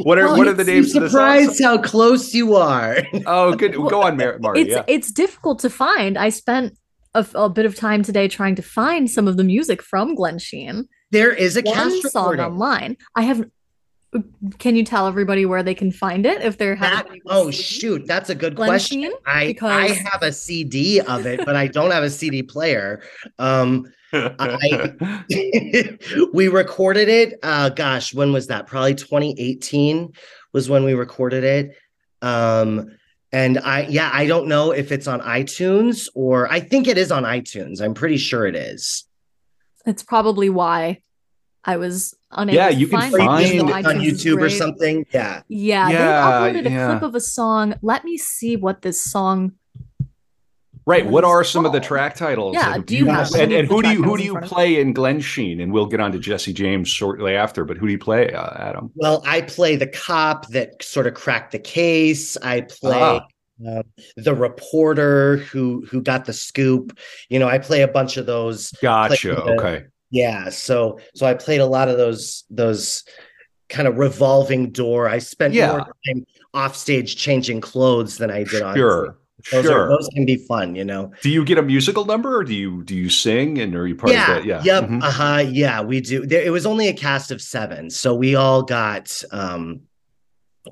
what 0.05 0.19
are 0.19 0.27
well, 0.27 0.37
what 0.39 0.49
are 0.49 0.53
the 0.53 0.65
names? 0.65 0.93
Surprised 0.93 1.63
how 1.63 1.81
close 1.81 2.35
you 2.35 2.57
are. 2.57 2.99
oh, 3.27 3.55
good. 3.55 3.75
Go 3.75 4.03
on, 4.03 4.17
Mar- 4.17 4.39
Marty. 4.39 4.63
It's 4.63 4.71
yeah. 4.71 4.83
it's 4.87 5.13
difficult 5.13 5.61
to 5.61 5.71
find. 5.71 6.19
I 6.19 6.31
spent 6.31 6.77
a, 7.15 7.27
a, 7.35 7.49
bit 7.49 7.67
of 7.67 7.77
time 7.77 8.03
today 8.03 8.27
trying 8.29 8.55
to 8.57 8.63
find 8.63 9.11
some 9.11 9.29
of 9.29 9.37
the 9.37 9.45
music 9.45 9.83
from 9.83 10.17
Glensheen. 10.17 10.85
There 11.11 11.33
is 11.33 11.57
a 11.57 11.63
One 11.63 11.75
cast 11.75 12.13
song 12.13 12.31
recording. 12.31 12.45
online. 12.45 12.97
I 13.15 13.23
have. 13.23 13.45
Can 14.59 14.77
you 14.77 14.85
tell 14.85 15.09
everybody 15.09 15.45
where 15.45 15.63
they 15.63 15.75
can 15.75 15.91
find 15.91 16.25
it 16.25 16.41
if 16.43 16.57
they're 16.57 16.77
having? 16.77 17.21
oh 17.27 17.51
shoot, 17.51 18.07
that's 18.07 18.31
a 18.31 18.35
good 18.35 18.55
Glenn 18.57 18.69
question. 18.69 19.03
Sheen? 19.03 19.13
I 19.27 19.47
because... 19.49 19.91
I 19.91 19.95
have 20.11 20.23
a 20.23 20.33
CD 20.33 21.01
of 21.01 21.27
it, 21.27 21.45
but 21.45 21.57
I 21.57 21.67
don't 21.67 21.91
have 21.91 22.05
a 22.05 22.11
CD 22.11 22.43
player. 22.43 23.03
Um, 23.39 23.93
I, 24.15 25.99
we 26.33 26.49
recorded 26.49 27.09
it. 27.09 27.39
Uh, 27.43 27.69
gosh, 27.69 28.15
when 28.15 28.33
was 28.33 28.47
that? 28.49 28.67
Probably 28.67 28.95
2018 28.95 30.13
was 30.53 30.71
when 30.71 30.85
we 30.85 30.95
recorded 30.95 31.45
it. 31.45 31.77
Um, 32.23 32.97
and 33.33 33.59
I, 33.59 33.87
yeah, 33.87 34.11
I 34.13 34.27
don't 34.27 34.47
know 34.47 34.71
if 34.71 34.93
it's 34.93 35.09
on 35.09 35.21
iTunes 35.21 36.09
or 36.15 36.51
I 36.51 36.61
think 36.61 36.87
it 36.87 36.97
is 36.97 37.11
on 37.11 37.25
iTunes. 37.25 37.81
I'm 37.83 37.95
pretty 37.95 38.17
sure 38.17 38.47
it 38.47 38.55
is. 38.55 39.05
It's 39.85 40.03
probably 40.03 40.49
why 40.49 41.03
I 41.65 41.77
was 41.77 42.15
unable. 42.31 42.57
Yeah, 42.57 42.69
you 42.69 42.87
can 42.87 43.01
find, 43.01 43.13
find 43.13 43.47
it 43.47 43.87
on 43.87 43.97
YouTube 43.97 44.41
or 44.41 44.51
something. 44.51 45.05
Yeah, 45.13 45.43
yeah. 45.49 45.89
yeah 45.89 46.41
they 46.53 46.59
uploaded 46.61 46.71
yeah. 46.71 46.87
a 46.87 46.91
clip 46.91 47.03
of 47.03 47.15
a 47.15 47.21
song. 47.21 47.75
Let 47.83 48.05
me 48.05 48.17
see 48.17 48.57
what 48.57 48.83
this 48.83 49.03
song 49.03 49.53
Right. 50.87 51.07
What 51.07 51.25
are 51.25 51.43
some 51.45 51.65
of 51.65 51.73
the 51.73 51.81
track 51.81 52.15
titles? 52.15 52.55
Yeah. 52.55 52.77
Do 52.79 52.97
you 52.97 53.07
have 53.07 53.33
and, 53.35 53.53
and 53.53 53.67
who 53.67 53.83
do 53.83 53.91
you 53.91 54.03
who 54.03 54.19
do 54.19 54.23
you 54.23 54.39
play 54.41 54.81
in 54.81 54.93
Glensheen? 54.93 55.63
And 55.63 55.73
we'll 55.73 55.87
get 55.87 56.01
on 56.01 56.13
to 56.13 56.19
Jesse 56.19 56.53
James 56.53 56.89
shortly 56.89 57.35
after. 57.35 57.65
But 57.65 57.79
who 57.79 57.87
do 57.87 57.93
you 57.93 57.99
play, 57.99 58.33
uh, 58.33 58.51
Adam? 58.57 58.91
Well, 58.95 59.23
I 59.27 59.41
play 59.43 59.77
the 59.77 59.87
cop 59.87 60.49
that 60.49 60.83
sort 60.83 61.07
of 61.07 61.15
cracked 61.15 61.53
the 61.53 61.59
case. 61.59 62.37
I 62.39 62.63
play. 62.63 63.01
Ah. 63.01 63.27
Uh, 63.65 63.85
the 64.17 64.35
reporter 64.35 65.37
who 65.37 65.87
who 65.89 66.03
got 66.03 66.25
the 66.25 66.33
scoop 66.33 66.99
you 67.29 67.39
know 67.39 67.47
i 67.47 67.57
play 67.57 67.83
a 67.83 67.89
bunch 67.89 68.17
of 68.17 68.27
those 68.27 68.73
gotcha 68.83 69.29
the, 69.29 69.43
okay 69.43 69.85
yeah 70.11 70.49
so 70.49 70.99
so 71.15 71.25
i 71.25 71.33
played 71.35 71.61
a 71.61 71.65
lot 71.65 71.89
of 71.89 71.97
those 71.97 72.43
those 72.51 73.05
kind 73.69 73.87
of 73.87 73.97
revolving 73.97 74.73
door 74.73 75.09
i 75.09 75.19
spent 75.19 75.55
yeah. 75.55 75.71
more 75.71 75.87
time 76.05 76.27
off 76.53 76.75
stage 76.75 77.15
changing 77.15 77.61
clothes 77.61 78.19
than 78.19 78.29
i 78.29 78.43
did 78.43 78.61
on 78.61 78.75
sure 78.75 79.17
those 79.51 79.65
sure. 79.65 79.83
Are, 79.83 79.89
those 79.89 80.09
can 80.15 80.25
be 80.25 80.37
fun, 80.37 80.75
you 80.75 80.85
know. 80.85 81.13
Do 81.23 81.31
you 81.31 81.45
get 81.45 81.59
a 81.59 81.63
musical 81.63 82.05
number, 82.05 82.39
or 82.39 82.45
do 82.45 82.55
you 82.55 82.83
do 82.85 82.95
you 82.95 83.11
sing, 83.11 83.59
and 83.59 83.75
are 83.75 83.87
you 83.87 83.95
part 83.95 84.13
yeah, 84.13 84.31
of 84.31 84.37
that? 84.37 84.45
Yeah. 84.45 84.63
Yep. 84.65 84.85
Mm-hmm. 84.85 85.03
Uh 85.03 85.11
huh. 85.11 85.45
Yeah, 85.47 85.83
we 85.83 86.01
do. 86.01 86.27
There, 86.27 86.43
it 86.43 86.51
was 86.51 86.67
only 86.67 86.89
a 86.89 86.93
cast 86.93 87.31
of 87.31 87.43
seven, 87.43 87.91
so 87.91 88.15
we 88.15 88.35
all 88.35 88.63
got 88.63 89.23
um, 89.33 89.83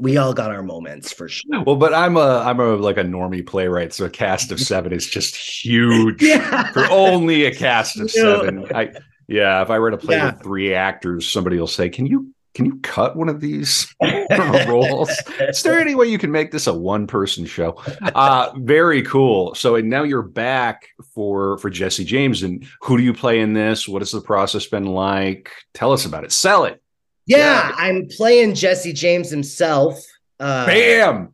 we 0.00 0.16
all 0.16 0.32
got 0.32 0.50
our 0.50 0.62
moments 0.62 1.12
for 1.12 1.28
sure. 1.28 1.62
Well, 1.64 1.76
but 1.76 1.92
I'm 1.92 2.16
a 2.16 2.38
I'm 2.38 2.60
a 2.60 2.76
like 2.76 2.96
a 2.96 3.04
normie 3.04 3.46
playwright, 3.46 3.92
so 3.92 4.06
a 4.06 4.10
cast 4.10 4.50
of 4.50 4.60
seven 4.60 4.92
is 4.92 5.06
just 5.06 5.36
huge 5.36 6.22
yeah. 6.22 6.72
for 6.72 6.86
only 6.90 7.44
a 7.44 7.54
cast 7.54 8.00
of 8.00 8.10
seven. 8.10 8.66
I 8.74 8.92
yeah, 9.28 9.62
if 9.62 9.70
I 9.70 9.78
were 9.78 9.90
to 9.90 9.98
play 9.98 10.16
yeah. 10.16 10.32
with 10.32 10.42
three 10.42 10.74
actors, 10.74 11.30
somebody 11.30 11.58
will 11.58 11.66
say, 11.66 11.90
"Can 11.90 12.06
you 12.06 12.31
can 12.54 12.66
you 12.66 12.78
cut 12.82 13.16
one 13.16 13.28
of 13.28 13.40
these 13.40 13.94
roles? 14.68 15.10
Is 15.40 15.62
there 15.62 15.78
any 15.80 15.94
way 15.94 16.06
you 16.06 16.18
can 16.18 16.30
make 16.30 16.50
this 16.50 16.66
a 16.66 16.74
one 16.74 17.06
person 17.06 17.46
show? 17.46 17.76
Uh, 18.14 18.52
very 18.56 19.02
cool. 19.02 19.54
So 19.54 19.76
and 19.76 19.88
now 19.88 20.02
you're 20.02 20.22
back 20.22 20.88
for 21.14 21.58
for 21.58 21.70
Jesse 21.70 22.04
James. 22.04 22.42
And 22.42 22.66
who 22.82 22.98
do 22.98 23.02
you 23.02 23.14
play 23.14 23.40
in 23.40 23.54
this? 23.54 23.88
What 23.88 24.02
has 24.02 24.12
the 24.12 24.20
process 24.20 24.66
been 24.66 24.86
like? 24.86 25.50
Tell 25.72 25.92
us 25.92 26.04
about 26.04 26.24
it. 26.24 26.32
Sell 26.32 26.64
it. 26.64 26.82
Yeah, 27.26 27.38
yeah. 27.38 27.74
I'm 27.76 28.08
playing 28.08 28.54
Jesse 28.54 28.92
James 28.92 29.30
himself. 29.30 30.04
Uh, 30.38 30.66
Bam. 30.66 31.32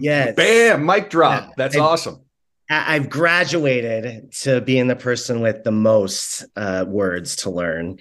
Yes. 0.00 0.34
Bam. 0.34 0.84
Mic 0.84 1.10
drop. 1.10 1.42
Yeah, 1.42 1.52
That's 1.56 1.76
awesome. 1.76 2.22
I've 2.70 3.08
graduated 3.08 4.32
to 4.42 4.60
being 4.60 4.88
the 4.88 4.96
person 4.96 5.40
with 5.40 5.64
the 5.64 5.70
most 5.70 6.44
uh, 6.54 6.84
words 6.86 7.36
to 7.36 7.50
learn. 7.50 7.98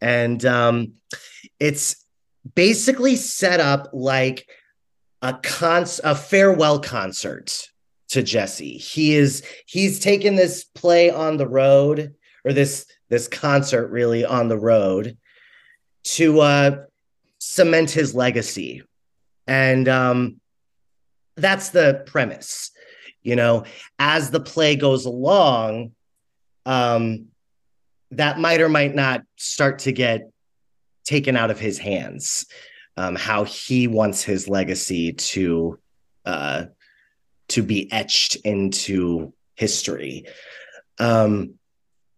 And 0.00 0.44
um, 0.44 0.92
it's 1.58 2.04
basically 2.54 3.16
set 3.16 3.60
up 3.60 3.88
like 3.92 4.48
a 5.22 5.34
con 5.34 5.86
a 6.04 6.14
farewell 6.14 6.78
concert 6.80 7.68
to 8.08 8.22
Jesse. 8.22 8.76
He 8.76 9.14
is 9.14 9.42
he's 9.66 9.98
taken 9.98 10.36
this 10.36 10.64
play 10.64 11.10
on 11.10 11.36
the 11.36 11.48
road 11.48 12.14
or 12.44 12.52
this 12.52 12.86
this 13.08 13.28
concert 13.28 13.88
really 13.88 14.24
on 14.24 14.48
the 14.48 14.58
road 14.58 15.16
to 16.04 16.40
uh 16.40 16.76
cement 17.38 17.90
his 17.90 18.14
legacy. 18.14 18.82
And 19.46 19.88
um 19.88 20.40
that's 21.36 21.70
the 21.70 22.04
premise. 22.06 22.70
You 23.22 23.36
know, 23.36 23.64
as 23.98 24.30
the 24.30 24.40
play 24.40 24.76
goes 24.76 25.04
along, 25.04 25.92
um 26.64 27.26
that 28.12 28.38
might 28.38 28.60
or 28.60 28.68
might 28.68 28.94
not 28.94 29.22
start 29.36 29.80
to 29.80 29.92
get 29.92 30.30
taken 31.04 31.36
out 31.36 31.50
of 31.50 31.58
his 31.58 31.78
hands. 31.78 32.46
Um, 32.98 33.14
how 33.14 33.44
he 33.44 33.88
wants 33.88 34.22
his 34.22 34.48
legacy 34.48 35.12
to 35.12 35.78
uh, 36.24 36.64
to 37.48 37.62
be 37.62 37.92
etched 37.92 38.36
into 38.36 39.34
history. 39.54 40.24
Um, 40.98 41.54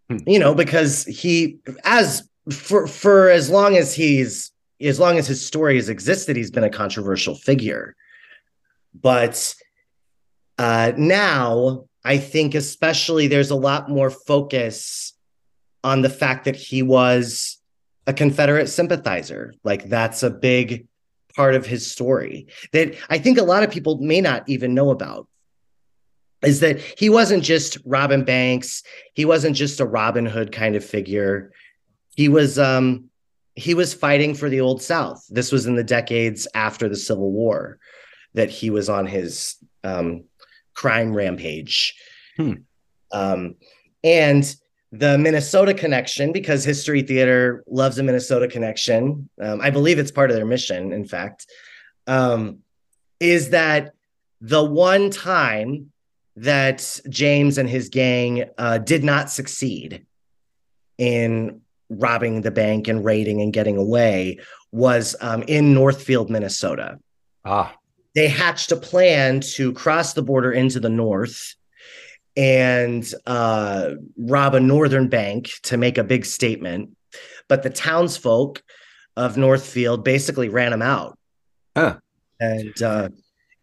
hmm. 0.08 0.18
You 0.26 0.38
know, 0.38 0.54
because 0.54 1.04
he 1.04 1.58
as 1.84 2.28
for 2.50 2.86
for 2.86 3.28
as 3.28 3.50
long 3.50 3.76
as 3.76 3.94
he's 3.94 4.52
as 4.80 5.00
long 5.00 5.18
as 5.18 5.26
his 5.26 5.44
story 5.44 5.76
has 5.76 5.88
existed, 5.88 6.36
he's 6.36 6.52
been 6.52 6.64
a 6.64 6.70
controversial 6.70 7.34
figure. 7.34 7.96
But 8.94 9.54
uh, 10.58 10.92
now, 10.96 11.86
I 12.04 12.18
think 12.18 12.54
especially 12.54 13.26
there's 13.26 13.50
a 13.50 13.56
lot 13.56 13.90
more 13.90 14.10
focus 14.10 15.12
on 15.84 16.02
the 16.02 16.10
fact 16.10 16.44
that 16.44 16.56
he 16.56 16.82
was 16.82 17.58
a 18.06 18.12
Confederate 18.12 18.68
sympathizer. 18.68 19.54
Like 19.64 19.88
that's 19.88 20.22
a 20.22 20.30
big 20.30 20.86
part 21.36 21.54
of 21.54 21.66
his 21.66 21.90
story 21.90 22.48
that 22.72 22.96
I 23.10 23.18
think 23.18 23.38
a 23.38 23.44
lot 23.44 23.62
of 23.62 23.70
people 23.70 23.98
may 23.98 24.20
not 24.20 24.48
even 24.48 24.74
know 24.74 24.90
about. 24.90 25.28
Is 26.42 26.60
that 26.60 26.80
he 26.80 27.10
wasn't 27.10 27.42
just 27.42 27.78
Robin 27.84 28.24
Banks, 28.24 28.82
he 29.14 29.24
wasn't 29.24 29.56
just 29.56 29.80
a 29.80 29.86
Robin 29.86 30.24
Hood 30.24 30.52
kind 30.52 30.76
of 30.76 30.84
figure. 30.84 31.52
He 32.16 32.28
was 32.28 32.58
um 32.58 33.10
he 33.54 33.74
was 33.74 33.92
fighting 33.92 34.34
for 34.34 34.48
the 34.48 34.60
old 34.60 34.80
South. 34.80 35.24
This 35.28 35.52
was 35.52 35.66
in 35.66 35.74
the 35.74 35.84
decades 35.84 36.46
after 36.54 36.88
the 36.88 36.96
Civil 36.96 37.32
War 37.32 37.78
that 38.34 38.50
he 38.50 38.70
was 38.70 38.88
on 38.88 39.06
his 39.06 39.56
um 39.84 40.24
crime 40.74 41.12
rampage. 41.12 41.94
Hmm. 42.36 42.54
Um 43.12 43.56
and 44.02 44.54
the 44.90 45.18
Minnesota 45.18 45.74
connection, 45.74 46.32
because 46.32 46.64
History 46.64 47.02
Theater 47.02 47.62
loves 47.66 47.98
a 47.98 48.02
Minnesota 48.02 48.48
connection. 48.48 49.28
Um, 49.40 49.60
I 49.60 49.70
believe 49.70 49.98
it's 49.98 50.10
part 50.10 50.30
of 50.30 50.36
their 50.36 50.46
mission, 50.46 50.92
in 50.92 51.06
fact, 51.06 51.46
um, 52.06 52.60
is 53.20 53.50
that 53.50 53.92
the 54.40 54.64
one 54.64 55.10
time 55.10 55.92
that 56.36 57.00
James 57.08 57.58
and 57.58 57.68
his 57.68 57.88
gang 57.88 58.44
uh, 58.56 58.78
did 58.78 59.04
not 59.04 59.30
succeed 59.30 60.06
in 60.96 61.60
robbing 61.90 62.42
the 62.42 62.50
bank 62.50 62.88
and 62.88 63.04
raiding 63.04 63.40
and 63.40 63.52
getting 63.52 63.76
away 63.76 64.38
was 64.72 65.16
um, 65.20 65.42
in 65.42 65.74
Northfield, 65.74 66.30
Minnesota. 66.30 66.98
Ah. 67.44 67.74
They 68.14 68.28
hatched 68.28 68.72
a 68.72 68.76
plan 68.76 69.40
to 69.40 69.72
cross 69.72 70.12
the 70.12 70.22
border 70.22 70.52
into 70.52 70.80
the 70.80 70.88
north 70.88 71.54
and 72.38 73.12
uh, 73.26 73.90
rob 74.16 74.54
a 74.54 74.60
northern 74.60 75.08
bank 75.08 75.50
to 75.64 75.76
make 75.76 75.98
a 75.98 76.04
big 76.04 76.24
statement. 76.24 76.90
But 77.48 77.64
the 77.64 77.70
townsfolk 77.70 78.62
of 79.16 79.36
Northfield 79.36 80.04
basically 80.04 80.48
ran 80.48 80.72
him 80.72 80.80
out. 80.80 81.18
Huh. 81.76 81.98
And 82.38 82.80
uh, 82.80 83.08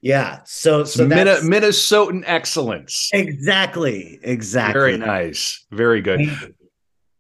yeah, 0.02 0.42
so 0.46 0.84
so 0.84 1.08
that's 1.08 1.44
Minnesotan 1.44 2.24
excellence. 2.26 3.10
Exactly, 3.14 4.20
exactly. 4.22 4.80
Very 4.80 4.98
nice. 4.98 5.66
Very 5.72 6.02
good. 6.02 6.54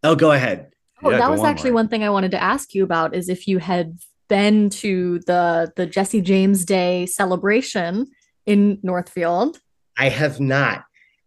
Oh, 0.04 0.16
go 0.16 0.34
ahead. 0.34 0.72
Oh, 1.02 1.12
yeah, 1.12 1.18
that 1.20 1.32
was 1.32 1.44
actually 1.44 1.72
one 1.72 1.88
thing 1.88 2.04
I 2.04 2.10
wanted 2.10 2.32
to 2.32 2.42
ask 2.42 2.74
you 2.74 2.84
about 2.84 3.16
is 3.16 3.30
if 3.30 3.48
you 3.48 3.60
had 3.60 3.98
been 4.28 4.70
to 4.72 5.20
the 5.20 5.72
the 5.76 5.86
Jesse 5.86 6.22
James 6.22 6.66
Day 6.66 7.06
celebration 7.06 8.08
in 8.46 8.80
Northfield? 8.84 9.60
I 9.98 10.10
have 10.10 10.40
not. 10.40 10.85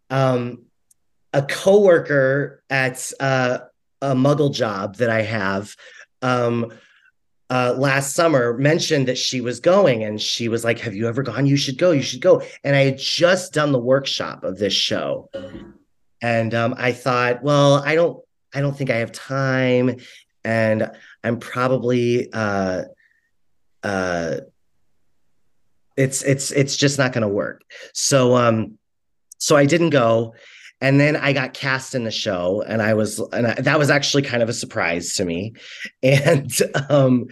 Um, 0.09 0.65
a 1.33 1.43
coworker 1.43 2.63
at 2.69 3.11
uh, 3.19 3.59
a 4.01 4.15
Muggle 4.15 4.53
job 4.53 4.95
that 4.97 5.09
I 5.09 5.21
have 5.21 5.75
um, 6.21 6.73
uh, 7.49 7.73
last 7.77 8.15
summer 8.15 8.57
mentioned 8.57 9.07
that 9.07 9.17
she 9.17 9.41
was 9.41 9.59
going, 9.59 10.03
and 10.03 10.21
she 10.21 10.47
was 10.49 10.63
like, 10.63 10.79
"Have 10.79 10.93
you 10.93 11.07
ever 11.07 11.23
gone? 11.23 11.45
You 11.45 11.57
should 11.57 11.77
go. 11.77 11.91
You 11.91 12.01
should 12.01 12.21
go." 12.21 12.43
And 12.63 12.75
I 12.75 12.81
had 12.81 12.97
just 12.97 13.53
done 13.53 13.71
the 13.71 13.79
workshop 13.79 14.43
of 14.43 14.57
this 14.57 14.73
show, 14.73 15.29
and 16.21 16.53
um, 16.53 16.75
I 16.77 16.91
thought, 16.91 17.41
well, 17.41 17.75
I 17.75 17.95
don't, 17.95 18.23
I 18.53 18.61
don't 18.61 18.77
think 18.77 18.89
I 18.91 18.97
have 18.97 19.11
time, 19.11 19.95
and 20.43 20.91
I'm 21.23 21.39
probably, 21.39 22.31
uh, 22.31 22.83
uh, 23.83 24.37
it's 25.97 26.21
it's 26.21 26.51
it's 26.51 26.77
just 26.77 26.97
not 26.97 27.13
going 27.13 27.23
to 27.23 27.27
work. 27.27 27.61
So 27.93 28.35
um, 28.35 28.78
so 29.39 29.55
I 29.55 29.65
didn't 29.65 29.89
go 29.89 30.35
and 30.81 30.99
then 30.99 31.15
I 31.17 31.33
got 31.33 31.53
cast 31.53 31.93
in 31.93 32.05
the 32.05 32.11
show, 32.11 32.63
and 32.65 32.81
I 32.81 32.93
was, 32.93 33.19
and 33.33 33.47
I, 33.47 33.53
that 33.55 33.77
was 33.77 33.89
actually 33.89 34.23
kind 34.23 34.41
of 34.41 34.47
a 34.47 34.53
surprise 34.53 35.15
to 35.15 35.25
me, 35.25 35.53
and 36.03 36.51
um, 36.89 37.27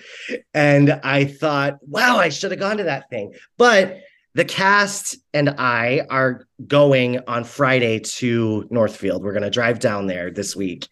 and 0.54 0.92
I 1.04 1.26
thought, 1.26 1.78
wow, 1.82 2.18
I 2.18 2.30
should 2.30 2.52
have 2.52 2.60
gone 2.60 2.78
to 2.78 2.84
that 2.84 3.10
thing, 3.10 3.34
but 3.58 4.00
the 4.34 4.46
cast 4.46 5.18
and 5.34 5.50
I 5.50 6.06
are 6.12 6.46
going 6.68 7.20
on 7.28 7.44
Friday 7.44 8.00
to 8.00 8.68
Northfield. 8.70 9.24
We're 9.24 9.32
going 9.32 9.42
to 9.42 9.50
drive 9.50 9.80
down 9.80 10.06
there 10.06 10.30
this 10.30 10.56
week. 10.56 10.88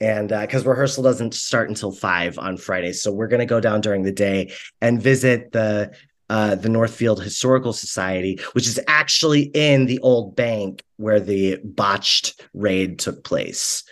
And 0.00 0.30
because 0.30 0.64
uh, 0.64 0.70
rehearsal 0.70 1.02
doesn't 1.02 1.34
start 1.34 1.68
until 1.68 1.92
five 1.92 2.38
on 2.38 2.56
Friday. 2.56 2.94
So 2.94 3.12
we're 3.12 3.28
going 3.28 3.40
to 3.40 3.46
go 3.46 3.60
down 3.60 3.82
during 3.82 4.02
the 4.02 4.12
day 4.12 4.54
and 4.80 5.02
visit 5.02 5.52
the 5.52 5.94
uh, 6.30 6.54
the 6.54 6.68
Northfield 6.68 7.20
Historical 7.20 7.72
Society, 7.72 8.38
which 8.52 8.68
is 8.68 8.78
actually 8.86 9.50
in 9.52 9.86
the 9.86 9.98
old 9.98 10.36
bank 10.36 10.84
where 10.96 11.18
the 11.18 11.58
botched 11.64 12.40
raid 12.54 13.00
took 13.00 13.24
place. 13.24 13.82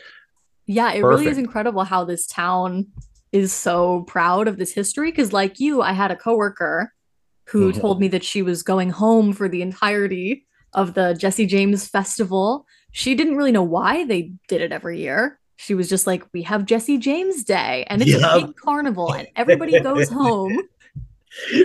Yeah, 0.65 0.93
it 0.93 1.03
Perfect. 1.03 1.05
really 1.05 1.27
is 1.27 1.39
incredible 1.39 1.83
how 1.83 2.05
this 2.05 2.29
town 2.29 2.87
is 3.33 3.53
so 3.53 4.03
proud 4.03 4.47
of 4.47 4.57
this 4.57 4.73
history. 4.73 5.11
Because, 5.11 5.33
like 5.33 5.59
you, 5.59 5.83
I 5.83 5.93
had 5.93 6.13
a 6.13 6.17
coworker 6.17 6.95
who 7.47 7.73
mm-hmm. 7.73 7.81
told 7.81 8.01
me 8.01 8.07
that 8.09 8.23
she 8.23 8.43
was 8.43 8.63
going 8.63 8.91
home 8.91 9.33
for 9.33 9.49
the 9.49 9.61
entirety 9.61 10.47
of 10.75 10.95
the 10.95 11.15
Jesse 11.15 11.47
James 11.47 11.89
Festival. 11.89 12.67
She 12.93 13.17
didn't 13.17 13.37
really 13.37 13.53
know 13.53 13.65
why 13.65 14.05
they 14.05 14.31
did 14.47 14.61
it 14.61 14.71
every 14.71 15.01
year. 15.01 15.41
She 15.57 15.75
was 15.75 15.89
just 15.89 16.07
like, 16.07 16.23
"We 16.33 16.43
have 16.43 16.67
Jesse 16.67 16.99
James 16.99 17.43
Day, 17.43 17.85
and 17.91 18.01
it's 18.01 18.13
yep. 18.13 18.21
a 18.23 18.47
big 18.47 18.55
carnival, 18.55 19.13
and 19.13 19.27
everybody 19.35 19.81
goes 19.81 20.09
home." 20.23 20.57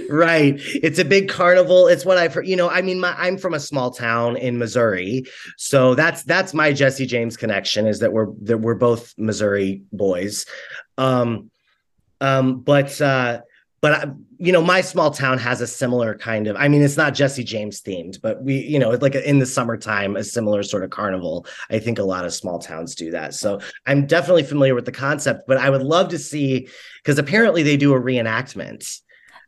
Right. 0.09 0.55
It's 0.57 0.99
a 0.99 1.05
big 1.05 1.29
carnival. 1.29 1.87
It's 1.87 2.05
what 2.05 2.17
i've 2.17 2.33
heard 2.33 2.47
you 2.47 2.55
know 2.55 2.69
i 2.69 2.81
mean 2.81 2.99
my, 2.99 3.13
i'm 3.17 3.37
from 3.37 3.53
a 3.53 3.59
small 3.59 3.91
town 3.91 4.37
in 4.37 4.57
missouri. 4.57 5.23
So 5.57 5.95
that's 5.95 6.23
that's 6.23 6.53
my 6.53 6.73
jesse 6.73 7.05
james 7.05 7.37
connection 7.37 7.87
is 7.87 7.99
that 7.99 8.13
we're 8.13 8.27
that 8.43 8.59
we're 8.59 8.75
both 8.75 9.13
missouri 9.17 9.83
boys. 9.91 10.45
Um 10.97 11.51
um 12.21 12.61
but 12.61 12.99
uh 13.01 13.41
but 13.81 13.91
I, 13.91 14.11
you 14.37 14.53
know 14.53 14.61
my 14.61 14.79
small 14.81 15.11
town 15.11 15.37
has 15.39 15.59
a 15.59 15.67
similar 15.67 16.15
kind 16.15 16.47
of 16.47 16.55
i 16.55 16.67
mean 16.67 16.81
it's 16.81 16.97
not 16.97 17.13
jesse 17.13 17.43
james 17.43 17.81
themed 17.81 18.21
but 18.21 18.41
we 18.41 18.59
you 18.59 18.79
know 18.79 18.91
like 18.91 19.13
in 19.13 19.39
the 19.39 19.45
summertime 19.45 20.15
a 20.15 20.23
similar 20.23 20.63
sort 20.63 20.83
of 20.83 20.89
carnival. 20.89 21.45
I 21.69 21.79
think 21.79 21.99
a 21.99 22.03
lot 22.03 22.25
of 22.25 22.33
small 22.33 22.59
towns 22.59 22.95
do 22.95 23.11
that. 23.11 23.33
So 23.33 23.59
i'm 23.85 24.07
definitely 24.07 24.43
familiar 24.43 24.73
with 24.73 24.85
the 24.85 24.91
concept 24.91 25.47
but 25.47 25.57
i 25.57 25.69
would 25.69 25.83
love 25.83 26.09
to 26.09 26.17
see 26.17 26.69
because 26.97 27.19
apparently 27.19 27.61
they 27.61 27.77
do 27.77 27.93
a 27.93 27.99
reenactment 27.99 29.01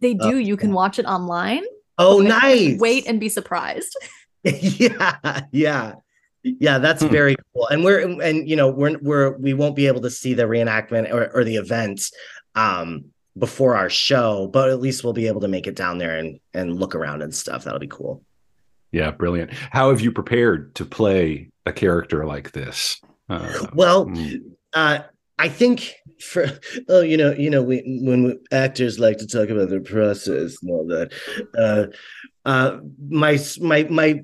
they 0.05 0.13
do. 0.13 0.37
Uh, 0.37 0.39
you 0.39 0.57
can 0.57 0.73
watch 0.73 0.99
it 0.99 1.05
online. 1.05 1.63
Oh, 1.97 2.19
nice. 2.19 2.79
Wait 2.79 3.07
and 3.07 3.19
be 3.19 3.29
surprised. 3.29 3.95
yeah, 4.43 5.41
yeah. 5.51 5.93
Yeah, 6.43 6.77
that's 6.77 7.01
hmm. 7.01 7.09
very 7.09 7.35
cool. 7.53 7.67
And 7.67 7.83
we're 7.83 8.21
and 8.21 8.47
you 8.47 8.55
know, 8.55 8.69
we're 8.69 8.99
we're 8.99 9.37
we 9.37 9.53
won't 9.53 9.75
be 9.75 9.87
able 9.87 10.01
to 10.01 10.11
see 10.11 10.35
the 10.35 10.43
reenactment 10.43 11.11
or, 11.11 11.31
or 11.33 11.43
the 11.43 11.55
event 11.55 12.03
um 12.53 13.05
before 13.37 13.75
our 13.75 13.89
show, 13.89 14.47
but 14.47 14.69
at 14.69 14.79
least 14.79 15.03
we'll 15.03 15.13
be 15.13 15.27
able 15.27 15.41
to 15.41 15.47
make 15.47 15.65
it 15.65 15.75
down 15.75 15.97
there 15.97 16.17
and 16.17 16.39
and 16.53 16.79
look 16.79 16.93
around 16.93 17.23
and 17.23 17.33
stuff. 17.33 17.63
That'll 17.63 17.79
be 17.79 17.87
cool. 17.87 18.23
Yeah, 18.91 19.09
brilliant. 19.11 19.51
How 19.53 19.89
have 19.89 20.01
you 20.01 20.11
prepared 20.11 20.75
to 20.75 20.85
play 20.85 21.49
a 21.65 21.73
character 21.73 22.25
like 22.25 22.51
this? 22.51 23.01
Uh, 23.27 23.65
well, 23.73 24.05
mm. 24.05 24.39
uh, 24.73 24.99
I 25.39 25.49
think 25.49 25.95
for 26.21 26.47
oh 26.89 27.01
you 27.01 27.17
know 27.17 27.33
you 27.33 27.49
know 27.49 27.61
we, 27.61 27.99
when 28.03 28.23
we, 28.23 28.37
actors 28.51 28.99
like 28.99 29.17
to 29.17 29.27
talk 29.27 29.49
about 29.49 29.69
their 29.69 29.81
process 29.81 30.55
and 30.61 30.71
all 30.71 30.87
that 30.87 31.11
uh 31.57 31.85
uh 32.47 32.77
my 33.09 33.37
my 33.61 33.83
my 33.83 34.21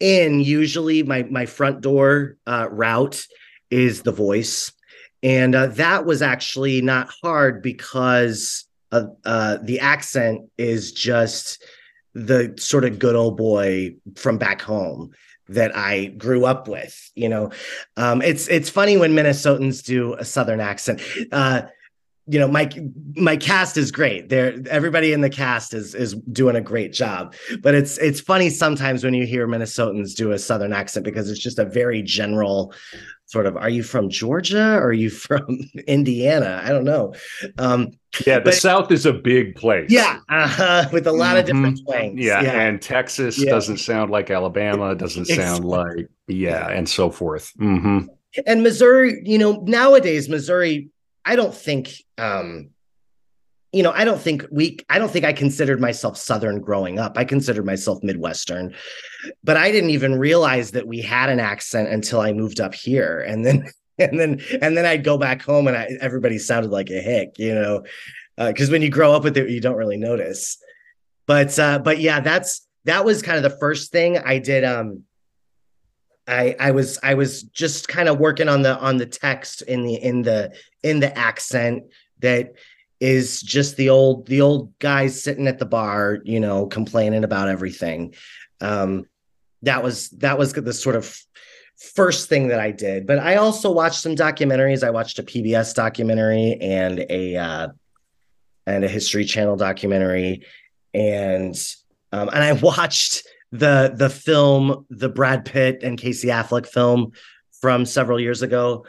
in 0.00 0.40
usually 0.40 1.02
my 1.02 1.24
my 1.24 1.46
front 1.46 1.80
door 1.80 2.36
uh 2.46 2.68
route 2.70 3.26
is 3.74 4.02
the 4.02 4.12
voice. 4.12 4.72
And 5.22 5.54
uh, 5.54 5.66
that 5.68 6.06
was 6.06 6.22
actually 6.22 6.80
not 6.80 7.08
hard 7.22 7.62
because 7.62 8.66
uh, 8.92 9.06
uh 9.24 9.58
the 9.62 9.80
accent 9.80 10.48
is 10.58 10.92
just 10.92 11.64
the 12.14 12.54
sort 12.56 12.84
of 12.84 12.98
good 12.98 13.16
old 13.16 13.36
boy 13.36 13.96
from 14.16 14.38
back 14.38 14.62
home 14.62 15.10
that 15.48 15.76
I 15.76 16.06
grew 16.06 16.44
up 16.44 16.68
with. 16.68 17.10
You 17.14 17.28
know, 17.28 17.50
um, 17.96 18.22
it's 18.22 18.48
it's 18.48 18.70
funny 18.70 18.96
when 18.96 19.12
Minnesotans 19.12 19.84
do 19.84 20.14
a 20.14 20.24
Southern 20.24 20.60
accent. 20.60 21.00
Uh, 21.32 21.62
you 22.26 22.38
know, 22.38 22.48
my 22.48 22.70
my 23.16 23.36
cast 23.36 23.76
is 23.76 23.90
great. 23.92 24.30
There, 24.30 24.56
everybody 24.70 25.12
in 25.12 25.20
the 25.20 25.28
cast 25.28 25.74
is 25.74 25.94
is 25.94 26.14
doing 26.14 26.56
a 26.56 26.60
great 26.60 26.92
job. 26.92 27.34
But 27.60 27.74
it's 27.74 27.98
it's 27.98 28.20
funny 28.20 28.48
sometimes 28.48 29.04
when 29.04 29.12
you 29.12 29.26
hear 29.26 29.46
Minnesotans 29.46 30.14
do 30.14 30.32
a 30.32 30.38
Southern 30.38 30.72
accent 30.72 31.04
because 31.04 31.30
it's 31.30 31.40
just 31.40 31.58
a 31.58 31.66
very 31.66 32.02
general 32.02 32.72
sort 33.26 33.46
of. 33.46 33.56
Are 33.56 33.68
you 33.68 33.82
from 33.82 34.10
Georgia? 34.10 34.76
Or 34.76 34.88
are 34.88 34.92
you 34.92 35.10
from 35.28 35.58
Indiana? 35.86 36.62
I 36.64 36.70
don't 36.70 36.84
know. 36.84 37.14
Um, 37.58 37.92
yeah, 38.26 38.38
the 38.38 38.46
but, 38.46 38.54
South 38.54 38.92
is 38.92 39.06
a 39.06 39.12
big 39.12 39.56
place. 39.56 39.90
Yeah, 39.90 40.20
uh, 40.28 40.86
with 40.92 41.06
a 41.06 41.12
lot 41.12 41.30
mm-hmm. 41.30 41.38
of 41.38 41.46
different 41.46 41.80
twangs. 41.84 42.20
Yeah, 42.20 42.42
yeah. 42.42 42.60
and 42.60 42.80
Texas 42.80 43.38
yeah. 43.38 43.50
doesn't 43.50 43.78
sound 43.78 44.10
like 44.10 44.30
Alabama. 44.30 44.94
Doesn't 44.94 45.26
sound 45.26 45.64
like 45.64 46.08
yeah, 46.28 46.68
and 46.68 46.88
so 46.88 47.10
forth. 47.10 47.52
Mm-hmm. 47.60 48.06
And 48.46 48.62
Missouri, 48.62 49.20
you 49.24 49.38
know, 49.38 49.62
nowadays 49.64 50.28
Missouri, 50.28 50.90
I 51.24 51.36
don't 51.36 51.54
think, 51.54 51.92
um, 52.18 52.70
you 53.74 53.82
know, 53.82 53.90
I 53.90 54.04
don't 54.04 54.20
think 54.20 54.46
we, 54.52 54.78
I 54.88 55.00
don't 55.00 55.10
think 55.10 55.24
I 55.24 55.32
considered 55.32 55.80
myself 55.80 56.16
Southern 56.16 56.60
growing 56.60 57.00
up. 57.00 57.18
I 57.18 57.24
considered 57.24 57.66
myself 57.66 58.02
Midwestern, 58.04 58.72
but 59.42 59.56
I 59.56 59.72
didn't 59.72 59.90
even 59.90 60.16
realize 60.16 60.70
that 60.70 60.86
we 60.86 61.00
had 61.00 61.28
an 61.28 61.40
accent 61.40 61.88
until 61.88 62.20
I 62.20 62.32
moved 62.32 62.60
up 62.60 62.72
here, 62.72 63.20
and 63.20 63.44
then 63.44 63.68
and 63.98 64.18
then 64.18 64.40
and 64.62 64.76
then 64.76 64.86
I'd 64.86 65.02
go 65.02 65.18
back 65.18 65.42
home 65.42 65.66
and 65.66 65.76
I, 65.76 65.88
everybody 66.00 66.38
sounded 66.38 66.70
like 66.70 66.90
a 66.90 67.00
hick, 67.00 67.32
you 67.36 67.54
know, 67.54 67.82
because 68.36 68.68
uh, 68.68 68.72
when 68.72 68.82
you 68.82 68.90
grow 68.90 69.12
up 69.12 69.24
with 69.24 69.36
it, 69.36 69.50
you 69.50 69.60
don't 69.60 69.76
really 69.76 69.96
notice. 69.96 70.56
But 71.26 71.58
uh, 71.58 71.80
but 71.80 71.98
yeah, 71.98 72.20
that's 72.20 72.66
that 72.84 73.04
was 73.04 73.22
kind 73.22 73.36
of 73.36 73.42
the 73.42 73.58
first 73.58 73.90
thing 73.90 74.18
I 74.18 74.38
did. 74.38 74.62
Um, 74.62 75.02
I 76.28 76.54
I 76.60 76.70
was 76.70 76.98
I 77.02 77.14
was 77.14 77.42
just 77.42 77.88
kind 77.88 78.08
of 78.08 78.20
working 78.20 78.48
on 78.48 78.62
the 78.62 78.78
on 78.78 78.98
the 78.98 79.06
text 79.06 79.62
in 79.62 79.84
the 79.84 79.94
in 79.94 80.22
the 80.22 80.54
in 80.84 81.00
the 81.00 81.16
accent 81.18 81.84
that 82.20 82.52
is 83.00 83.40
just 83.40 83.76
the 83.76 83.90
old 83.90 84.26
the 84.26 84.40
old 84.40 84.76
guys 84.78 85.22
sitting 85.22 85.46
at 85.46 85.58
the 85.58 85.66
bar, 85.66 86.18
you 86.24 86.40
know, 86.40 86.66
complaining 86.66 87.24
about 87.24 87.48
everything. 87.48 88.14
Um, 88.60 89.06
that 89.62 89.82
was 89.82 90.10
that 90.10 90.38
was 90.38 90.52
the 90.52 90.72
sort 90.72 90.96
of 90.96 91.16
first 91.76 92.28
thing 92.28 92.48
that 92.48 92.60
I 92.60 92.70
did. 92.70 93.06
But 93.06 93.18
I 93.18 93.36
also 93.36 93.70
watched 93.70 94.00
some 94.00 94.14
documentaries. 94.14 94.82
I 94.82 94.90
watched 94.90 95.18
a 95.18 95.22
PBS 95.22 95.74
documentary 95.74 96.56
and 96.60 97.04
a 97.10 97.36
uh, 97.36 97.68
and 98.66 98.84
a 98.84 98.88
History 98.88 99.24
Channel 99.24 99.56
documentary, 99.56 100.44
and 100.92 101.54
um, 102.12 102.28
and 102.28 102.42
I 102.44 102.52
watched 102.62 103.26
the 103.52 103.92
the 103.94 104.10
film, 104.10 104.86
the 104.90 105.08
Brad 105.08 105.44
Pitt 105.44 105.82
and 105.82 105.98
Casey 105.98 106.28
Affleck 106.28 106.66
film 106.66 107.12
from 107.60 107.84
several 107.86 108.20
years 108.20 108.42
ago. 108.42 108.86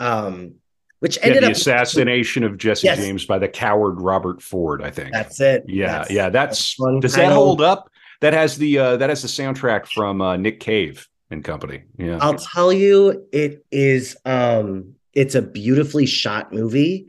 Um, 0.00 0.56
which 1.02 1.18
ended 1.20 1.42
yeah, 1.42 1.48
the 1.48 1.52
up 1.52 1.56
assassination 1.56 2.44
of 2.44 2.56
Jesse 2.56 2.86
yes. 2.86 2.96
James 2.96 3.26
by 3.26 3.36
the 3.36 3.48
coward 3.48 4.00
Robert 4.00 4.40
Ford. 4.40 4.80
I 4.84 4.90
think 4.92 5.10
that's 5.12 5.40
it. 5.40 5.64
Yeah, 5.66 5.98
that's, 5.98 6.10
yeah. 6.12 6.30
That's, 6.30 6.76
that's 6.76 7.00
does 7.00 7.14
that 7.14 7.32
hold 7.32 7.60
up? 7.60 7.90
That 8.20 8.32
has 8.34 8.56
the 8.56 8.78
uh, 8.78 8.96
that 8.98 9.10
has 9.10 9.20
the 9.20 9.26
soundtrack 9.26 9.86
from 9.86 10.22
uh, 10.22 10.36
Nick 10.36 10.60
Cave 10.60 11.08
and 11.28 11.42
company. 11.42 11.82
Yeah. 11.98 12.18
I'll 12.20 12.38
tell 12.38 12.72
you, 12.72 13.26
it 13.32 13.66
is 13.72 14.16
um 14.24 14.94
it's 15.12 15.34
a 15.34 15.42
beautifully 15.42 16.06
shot 16.06 16.52
movie. 16.52 17.08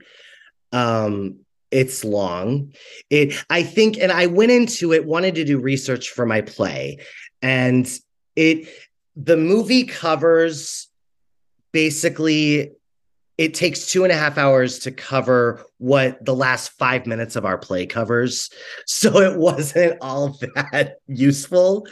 Um 0.71 1.41
it's 1.69 2.03
long. 2.03 2.73
It 3.11 3.45
I 3.51 3.61
think 3.61 3.99
and 3.99 4.11
I 4.11 4.25
went 4.25 4.51
into 4.51 4.91
it 4.91 5.05
wanted 5.05 5.35
to 5.35 5.45
do 5.45 5.59
research 5.59 6.09
for 6.09 6.25
my 6.25 6.41
play 6.41 6.97
and 7.43 7.87
it 8.35 8.67
the 9.15 9.37
movie 9.37 9.83
covers 9.83 10.87
basically 11.71 12.71
it 13.37 13.53
takes 13.53 13.87
two 13.87 14.03
and 14.03 14.11
a 14.11 14.15
half 14.15 14.37
hours 14.37 14.79
to 14.79 14.91
cover 14.91 15.65
what 15.79 16.23
the 16.23 16.35
last 16.35 16.69
five 16.73 17.07
minutes 17.07 17.35
of 17.35 17.45
our 17.45 17.57
play 17.57 17.85
covers. 17.85 18.49
So 18.85 19.19
it 19.19 19.37
wasn't 19.37 19.97
all 20.01 20.37
that 20.71 20.97
useful. 21.07 21.87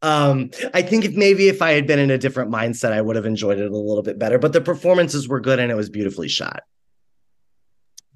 Um, 0.00 0.50
I 0.72 0.82
think 0.82 1.04
if 1.04 1.14
maybe 1.14 1.48
if 1.48 1.60
I 1.60 1.72
had 1.72 1.86
been 1.86 1.98
in 1.98 2.10
a 2.10 2.18
different 2.18 2.50
mindset, 2.50 2.92
I 2.92 3.00
would 3.00 3.16
have 3.16 3.26
enjoyed 3.26 3.58
it 3.58 3.70
a 3.70 3.76
little 3.76 4.02
bit 4.02 4.18
better. 4.18 4.38
But 4.38 4.52
the 4.52 4.60
performances 4.60 5.28
were 5.28 5.40
good 5.40 5.58
and 5.58 5.70
it 5.70 5.74
was 5.74 5.90
beautifully 5.90 6.28
shot. 6.28 6.62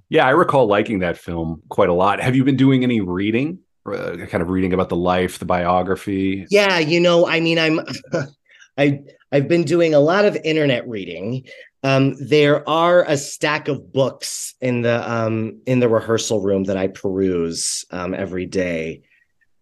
Yeah, 0.09 0.27
I 0.27 0.31
recall 0.31 0.67
liking 0.67 1.01
that 1.01 1.19
film 1.19 1.63
quite 1.69 1.89
a 1.89 1.93
lot. 1.93 2.21
Have 2.21 2.37
you 2.37 2.45
been 2.45 2.57
doing 2.57 2.83
any 2.83 3.01
reading? 3.01 3.59
Uh, 3.87 4.27
kind 4.27 4.43
of 4.43 4.51
reading 4.51 4.73
about 4.73 4.89
the 4.89 4.97
life, 4.97 5.39
the 5.39 5.45
biography? 5.45 6.47
Yeah, 6.51 6.79
you 6.79 7.01
know, 7.01 7.27
I 7.27 7.41
mean, 7.41 7.59
I'm 7.59 7.81
I 8.79 9.01
I've 9.33 9.49
been 9.49 9.65
doing 9.65 9.95
a 9.95 10.01
lot 10.01 10.25
of 10.25 10.37
internet 10.45 10.89
reading. 10.89 11.47
Um, 11.83 12.15
there 12.21 12.69
are 12.69 13.05
a 13.05 13.17
stack 13.17 13.69
of 13.69 13.93
books 13.93 14.55
in 14.61 14.83
the 14.83 15.11
um, 15.11 15.61
in 15.67 15.81
the 15.81 15.89
rehearsal 15.89 16.41
room 16.41 16.65
that 16.65 16.77
I 16.77 16.89
peruse 16.89 17.85
um, 17.91 18.13
every 18.13 18.47
day, 18.47 19.03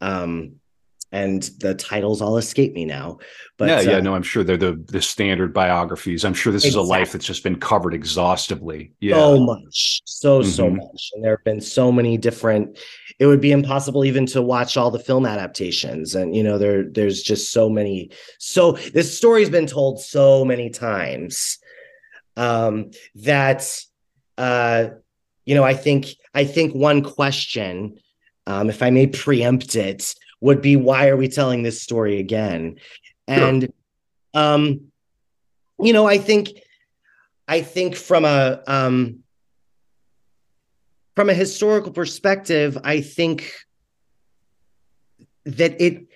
um, 0.00 0.56
and 1.10 1.42
the 1.60 1.74
titles 1.74 2.20
all 2.20 2.36
escape 2.36 2.74
me 2.74 2.84
now. 2.84 3.18
But 3.56 3.68
yeah, 3.68 3.80
yeah, 3.80 3.96
uh, 3.96 4.00
no, 4.00 4.14
I'm 4.14 4.22
sure 4.22 4.44
they're 4.44 4.56
the 4.56 4.82
the 4.88 5.00
standard 5.00 5.54
biographies. 5.54 6.24
I'm 6.24 6.34
sure 6.34 6.52
this 6.52 6.64
exactly. 6.64 6.82
is 6.82 6.88
a 6.88 6.90
life 6.90 7.12
that's 7.12 7.24
just 7.26 7.42
been 7.42 7.58
covered 7.58 7.94
exhaustively. 7.94 8.92
Yeah, 9.00 9.16
so 9.16 9.40
much, 9.40 10.02
so 10.04 10.40
mm-hmm. 10.40 10.50
so 10.50 10.70
much, 10.70 11.10
and 11.14 11.24
there 11.24 11.36
have 11.36 11.44
been 11.44 11.60
so 11.60 11.90
many 11.90 12.18
different. 12.18 12.78
It 13.18 13.26
would 13.26 13.40
be 13.40 13.52
impossible 13.52 14.04
even 14.04 14.26
to 14.26 14.42
watch 14.42 14.76
all 14.76 14.90
the 14.90 14.98
film 14.98 15.26
adaptations, 15.26 16.14
and 16.14 16.36
you 16.36 16.42
know 16.42 16.58
there 16.58 16.84
there's 16.84 17.22
just 17.22 17.52
so 17.52 17.68
many. 17.68 18.10
So 18.38 18.72
this 18.72 19.16
story's 19.16 19.50
been 19.50 19.66
told 19.66 20.00
so 20.00 20.44
many 20.44 20.70
times 20.70 21.58
um, 22.36 22.90
that 23.16 23.66
uh, 24.36 24.88
you 25.46 25.54
know 25.54 25.64
I 25.64 25.74
think 25.74 26.08
I 26.34 26.44
think 26.44 26.74
one 26.74 27.02
question, 27.02 27.98
um, 28.46 28.68
if 28.68 28.82
I 28.82 28.90
may 28.90 29.06
preempt 29.06 29.74
it, 29.74 30.14
would 30.40 30.62
be 30.62 30.76
why 30.76 31.08
are 31.08 31.16
we 31.16 31.28
telling 31.28 31.62
this 31.62 31.80
story 31.80 32.18
again? 32.18 32.76
And 33.26 33.62
sure. 33.62 33.70
um, 34.42 34.80
you 35.80 35.92
know 35.92 36.06
I 36.06 36.18
think 36.18 36.50
I 37.46 37.62
think 37.62 37.96
from 37.96 38.24
a 38.24 38.62
um, 38.66 39.20
from 41.16 41.30
a 41.30 41.34
historical 41.34 41.92
perspective, 41.92 42.78
I 42.84 43.00
think 43.00 43.52
that 45.44 45.80
it 45.80 46.06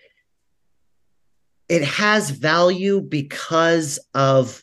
it 1.69 1.83
has 1.83 2.31
value 2.31 3.01
because 3.01 3.99
of 4.15 4.63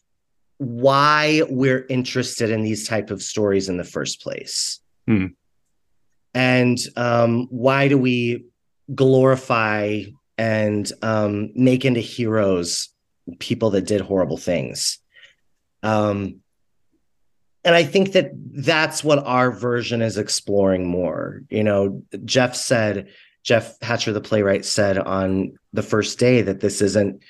why 0.59 1.41
we're 1.49 1.85
interested 1.89 2.51
in 2.51 2.61
these 2.61 2.87
type 2.87 3.09
of 3.09 3.23
stories 3.23 3.67
in 3.67 3.77
the 3.77 3.83
first 3.83 4.21
place 4.21 4.79
hmm. 5.07 5.27
and 6.33 6.77
um, 6.97 7.47
why 7.49 7.87
do 7.87 7.97
we 7.97 8.45
glorify 8.93 10.03
and 10.37 10.91
um, 11.01 11.51
make 11.55 11.85
into 11.85 11.99
heroes 11.99 12.89
people 13.39 13.71
that 13.71 13.85
did 13.85 14.01
horrible 14.01 14.37
things. 14.37 14.99
Um, 15.83 16.41
and 17.63 17.75
i 17.75 17.83
think 17.83 18.13
that 18.13 18.31
that's 18.33 19.03
what 19.03 19.19
our 19.25 19.51
version 19.51 20.01
is 20.01 20.17
exploring 20.17 20.87
more. 20.87 21.41
You 21.49 21.63
know 21.63 22.03
jeff 22.25 22.55
said 22.55 23.09
jeff 23.43 23.75
hatcher 23.81 24.11
the 24.11 24.21
playwright 24.21 24.65
said 24.65 24.97
on 24.97 25.57
the 25.73 25.83
first 25.83 26.19
day 26.19 26.41
that 26.41 26.59
this 26.59 26.81
isn't 26.81 27.21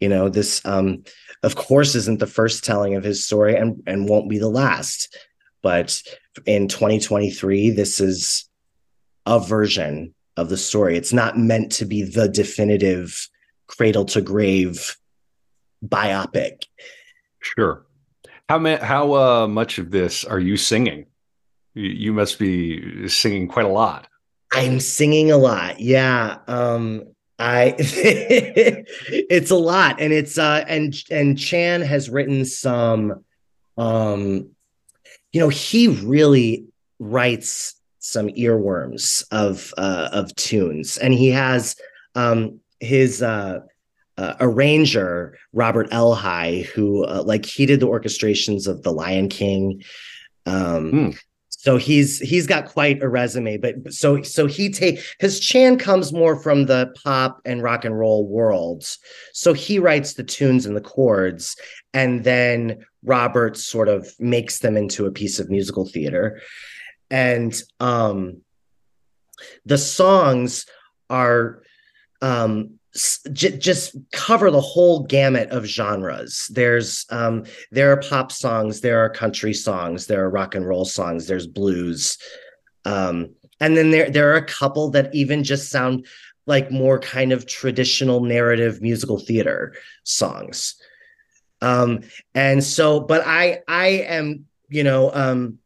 you 0.00 0.08
know 0.08 0.28
this 0.28 0.64
um 0.64 1.04
of 1.42 1.54
course 1.56 1.94
isn't 1.94 2.18
the 2.18 2.26
first 2.26 2.64
telling 2.64 2.94
of 2.94 3.04
his 3.04 3.24
story 3.24 3.56
and 3.56 3.82
and 3.86 4.08
won't 4.08 4.30
be 4.30 4.38
the 4.38 4.48
last. 4.48 5.16
But 5.62 6.00
in 6.44 6.68
2023 6.68 7.70
this 7.70 8.00
is 8.00 8.48
a 9.26 9.40
version 9.40 10.14
of 10.36 10.48
the 10.48 10.56
story. 10.56 10.96
It's 10.96 11.12
not 11.12 11.38
meant 11.38 11.72
to 11.72 11.84
be 11.84 12.02
the 12.02 12.28
definitive 12.28 13.28
cradle 13.66 14.04
to 14.06 14.20
grave 14.20 14.96
biopic. 15.84 16.64
Sure. 17.40 17.86
How 18.48 18.58
ma- 18.58 18.82
how 18.82 19.14
uh, 19.14 19.48
much 19.48 19.78
of 19.78 19.90
this 19.90 20.24
are 20.24 20.38
you 20.38 20.56
singing? 20.56 21.06
You, 21.74 21.88
you 21.90 22.12
must 22.12 22.38
be 22.38 23.08
singing 23.08 23.48
quite 23.48 23.66
a 23.66 23.70
lot. 23.70 24.08
I'm 24.52 24.80
singing 24.80 25.30
a 25.30 25.36
lot. 25.36 25.80
Yeah 25.80 26.38
um 26.46 27.04
I 27.38 27.74
it's 27.78 29.50
a 29.50 29.56
lot. 29.56 30.00
And 30.00 30.12
it's 30.12 30.38
uh 30.38 30.64
and 30.68 30.94
and 31.10 31.38
Chan 31.38 31.82
has 31.82 32.08
written 32.08 32.44
some 32.44 33.24
um 33.76 34.50
you 35.32 35.40
know 35.40 35.48
he 35.48 35.88
really 35.88 36.66
writes 36.98 37.74
some 38.06 38.28
earworms 38.28 39.24
of 39.30 39.74
uh 39.76 40.08
of 40.12 40.34
tunes. 40.36 40.96
And 40.96 41.12
he 41.12 41.30
has 41.30 41.76
um 42.14 42.60
his 42.80 43.22
uh, 43.22 43.60
uh 44.16 44.34
arranger 44.40 45.36
Robert 45.52 45.90
Elhai 45.90 46.64
who 46.66 47.04
uh, 47.04 47.22
like 47.24 47.44
he 47.44 47.66
did 47.66 47.80
the 47.80 47.88
orchestrations 47.88 48.66
of 48.68 48.82
The 48.82 48.92
Lion 48.92 49.28
King. 49.28 49.82
Um 50.46 50.90
hmm. 50.90 51.10
so 51.48 51.76
he's 51.76 52.20
he's 52.20 52.46
got 52.46 52.66
quite 52.66 53.02
a 53.02 53.08
resume 53.08 53.56
but 53.56 53.92
so 53.92 54.22
so 54.22 54.46
he 54.46 54.70
take 54.70 55.00
because 55.18 55.40
chan 55.40 55.76
comes 55.76 56.12
more 56.12 56.40
from 56.40 56.66
the 56.66 56.94
pop 57.02 57.40
and 57.44 57.60
rock 57.60 57.84
and 57.84 57.98
roll 57.98 58.28
worlds 58.28 58.98
so 59.32 59.52
he 59.52 59.80
writes 59.80 60.14
the 60.14 60.22
tunes 60.22 60.64
and 60.66 60.76
the 60.76 60.80
chords 60.80 61.56
and 61.92 62.22
then 62.22 62.84
robert 63.02 63.56
sort 63.56 63.88
of 63.88 64.08
makes 64.20 64.60
them 64.60 64.76
into 64.76 65.06
a 65.06 65.10
piece 65.10 65.40
of 65.40 65.50
musical 65.50 65.84
theater 65.84 66.40
and 67.10 67.54
um 67.80 68.42
the 69.64 69.78
songs 69.78 70.66
are 71.08 71.62
um 72.22 72.78
j- 73.32 73.56
just 73.58 73.96
cover 74.12 74.50
the 74.50 74.60
whole 74.60 75.04
gamut 75.04 75.50
of 75.50 75.66
genres. 75.66 76.50
There's 76.52 77.06
um, 77.10 77.44
there 77.70 77.92
are 77.92 78.00
pop 78.00 78.32
songs, 78.32 78.80
there 78.80 79.04
are 79.04 79.10
country 79.10 79.52
songs, 79.52 80.06
there 80.06 80.24
are 80.24 80.30
rock 80.30 80.54
and 80.54 80.66
roll 80.66 80.84
songs, 80.84 81.26
there's 81.26 81.46
blues, 81.46 82.18
um, 82.84 83.34
and 83.60 83.76
then 83.76 83.90
there 83.90 84.10
there 84.10 84.32
are 84.32 84.36
a 84.36 84.44
couple 84.44 84.90
that 84.90 85.14
even 85.14 85.44
just 85.44 85.70
sound 85.70 86.06
like 86.46 86.70
more 86.70 86.98
kind 86.98 87.32
of 87.32 87.46
traditional 87.46 88.20
narrative 88.20 88.80
musical 88.80 89.18
theater 89.18 89.74
songs. 90.04 90.76
Um, 91.60 92.00
and 92.34 92.62
so, 92.62 93.00
but 93.00 93.22
I 93.26 93.60
I 93.68 93.86
am 94.08 94.46
you 94.68 94.84
know 94.84 95.10
um, 95.12 95.58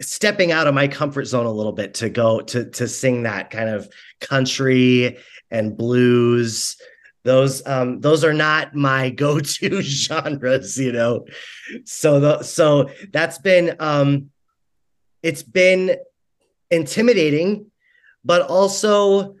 stepping 0.00 0.52
out 0.52 0.66
of 0.66 0.74
my 0.74 0.88
comfort 0.88 1.24
zone 1.24 1.46
a 1.46 1.52
little 1.52 1.72
bit 1.72 1.94
to 1.94 2.10
go 2.10 2.40
to 2.40 2.70
to 2.70 2.88
sing 2.88 3.22
that 3.22 3.50
kind 3.50 3.68
of 3.68 3.88
country 4.20 5.18
and 5.50 5.76
blues. 5.76 6.76
Those 7.24 7.66
um 7.66 8.00
those 8.00 8.24
are 8.24 8.34
not 8.34 8.74
my 8.74 9.10
go-to 9.22 9.82
genres 9.82 10.78
you 10.78 10.92
know? 10.92 11.26
So 11.84 12.20
the, 12.20 12.42
so 12.42 12.90
that's 13.12 13.38
been 13.38 13.76
um 13.78 14.30
it's 15.22 15.42
been 15.42 15.96
intimidating 16.70 17.70
but 18.24 18.42
also 18.42 19.36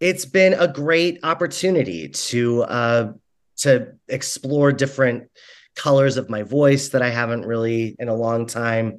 it's 0.00 0.24
been 0.24 0.54
a 0.54 0.66
great 0.66 1.20
opportunity 1.22 2.08
to 2.08 2.62
uh 2.64 3.12
to 3.58 3.92
explore 4.08 4.72
different 4.72 5.28
colors 5.76 6.16
of 6.16 6.28
my 6.28 6.42
voice 6.42 6.90
that 6.90 7.02
I 7.02 7.10
haven't 7.10 7.46
really 7.46 7.94
in 7.98 8.08
a 8.08 8.14
long 8.14 8.46
time 8.46 8.98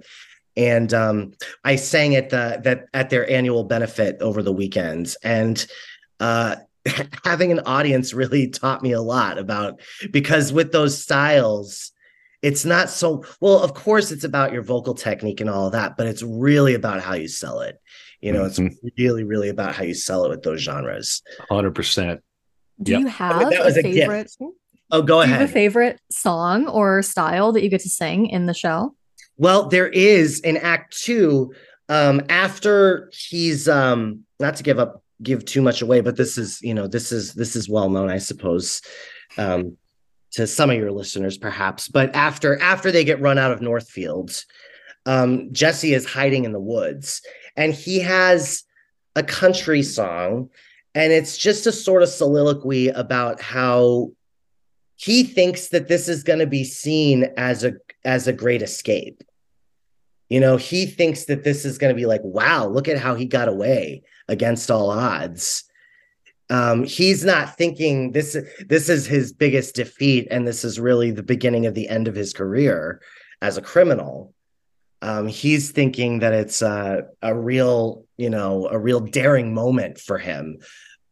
and 0.55 0.93
um 0.93 1.33
I 1.63 1.75
sang 1.75 2.15
at 2.15 2.29
the 2.29 2.61
that 2.63 2.85
at 2.93 3.09
their 3.09 3.29
annual 3.29 3.63
benefit 3.63 4.21
over 4.21 4.41
the 4.43 4.53
weekends 4.53 5.15
and 5.23 5.65
uh, 6.19 6.55
having 7.23 7.51
an 7.51 7.61
audience 7.65 8.13
really 8.13 8.49
taught 8.49 8.81
me 8.81 8.91
a 8.91 9.01
lot 9.01 9.37
about 9.37 9.79
because 10.11 10.51
with 10.51 10.71
those 10.71 11.01
styles, 11.01 11.91
it's 12.41 12.65
not 12.65 12.89
so 12.89 13.23
well. 13.39 13.59
Of 13.59 13.73
course, 13.73 14.11
it's 14.11 14.23
about 14.23 14.51
your 14.51 14.63
vocal 14.63 14.93
technique 14.93 15.39
and 15.39 15.49
all 15.49 15.67
of 15.67 15.73
that, 15.73 15.95
but 15.97 16.07
it's 16.07 16.23
really 16.23 16.73
about 16.73 17.01
how 17.01 17.13
you 17.13 17.27
sell 17.27 17.61
it. 17.61 17.79
You 18.21 18.31
know, 18.31 18.43
mm-hmm. 18.43 18.67
it's 18.67 18.97
really, 18.97 19.23
really 19.23 19.49
about 19.49 19.75
how 19.75 19.83
you 19.83 19.93
sell 19.93 20.25
it 20.25 20.29
with 20.29 20.43
those 20.43 20.61
genres. 20.61 21.21
Hundred 21.49 21.75
percent. 21.75 22.21
Do 22.81 22.93
yep. 22.93 23.01
you 23.01 23.07
have 23.07 23.35
I 23.35 23.49
mean, 23.49 23.61
a 23.61 23.71
favorite? 23.71 24.31
A 24.39 24.47
oh, 24.91 25.01
go 25.01 25.21
ahead. 25.21 25.41
a 25.41 25.47
favorite 25.47 25.99
song 26.09 26.67
or 26.67 27.01
style 27.01 27.51
that 27.53 27.63
you 27.63 27.69
get 27.69 27.81
to 27.81 27.89
sing 27.89 28.27
in 28.27 28.45
the 28.45 28.53
show? 28.53 28.95
Well, 29.37 29.67
there 29.67 29.87
is 29.87 30.39
in 30.39 30.57
Act 30.57 30.97
Two. 30.97 31.53
Um, 31.89 32.21
after 32.29 33.11
he's 33.13 33.67
um, 33.67 34.23
not 34.39 34.55
to 34.55 34.63
give 34.63 34.79
up 34.79 35.03
give 35.21 35.45
too 35.45 35.61
much 35.61 35.81
away, 35.81 36.01
but 36.01 36.17
this 36.17 36.37
is, 36.37 36.61
you 36.61 36.73
know, 36.73 36.87
this 36.87 37.11
is 37.11 37.33
this 37.33 37.55
is 37.55 37.69
well 37.69 37.89
known, 37.89 38.09
I 38.09 38.17
suppose, 38.17 38.81
um, 39.37 39.77
to 40.31 40.47
some 40.47 40.69
of 40.69 40.77
your 40.77 40.91
listeners, 40.91 41.37
perhaps. 41.37 41.87
But 41.87 42.15
after 42.15 42.59
after 42.61 42.91
they 42.91 43.03
get 43.03 43.21
run 43.21 43.37
out 43.37 43.51
of 43.51 43.61
Northfields, 43.61 44.45
um, 45.05 45.51
Jesse 45.51 45.93
is 45.93 46.05
hiding 46.05 46.45
in 46.45 46.51
the 46.51 46.59
woods, 46.59 47.21
and 47.55 47.73
he 47.73 47.99
has 47.99 48.63
a 49.15 49.23
country 49.23 49.83
song, 49.83 50.49
and 50.95 51.11
it's 51.11 51.37
just 51.37 51.67
a 51.67 51.71
sort 51.71 52.03
of 52.03 52.09
soliloquy 52.09 52.89
about 52.89 53.41
how 53.41 54.11
he 55.03 55.23
thinks 55.23 55.67
that 55.67 55.89
this 55.89 56.07
is 56.07 56.23
going 56.23 56.39
to 56.39 56.47
be 56.47 56.63
seen 56.63 57.25
as 57.35 57.65
a 57.65 57.73
as 58.05 58.25
a 58.25 58.33
great 58.33 58.61
escape. 58.61 59.21
You 60.29 60.39
know, 60.39 60.55
he 60.55 60.85
thinks 60.85 61.25
that 61.25 61.43
this 61.43 61.65
is 61.65 61.77
going 61.77 61.93
to 61.93 61.99
be 61.99 62.05
like, 62.05 62.21
wow, 62.23 62.67
look 62.67 62.87
at 62.87 62.97
how 62.97 63.13
he 63.15 63.25
got 63.25 63.49
away 63.49 64.03
against 64.29 64.71
all 64.71 64.89
odds. 64.89 65.65
Um, 66.49 66.85
he's 66.85 67.25
not 67.25 67.57
thinking 67.57 68.13
this 68.13 68.37
this 68.65 68.87
is 68.87 69.05
his 69.05 69.33
biggest 69.33 69.75
defeat, 69.75 70.29
and 70.31 70.47
this 70.47 70.63
is 70.63 70.79
really 70.79 71.11
the 71.11 71.21
beginning 71.21 71.65
of 71.65 71.73
the 71.73 71.89
end 71.89 72.07
of 72.07 72.15
his 72.15 72.31
career 72.31 73.01
as 73.41 73.57
a 73.57 73.61
criminal. 73.61 74.33
Um, 75.01 75.27
he's 75.27 75.71
thinking 75.71 76.19
that 76.19 76.31
it's 76.31 76.61
a, 76.61 77.03
a 77.21 77.35
real, 77.35 78.05
you 78.15 78.29
know, 78.29 78.69
a 78.69 78.79
real 78.79 79.01
daring 79.01 79.53
moment 79.53 79.99
for 79.99 80.17
him 80.17 80.59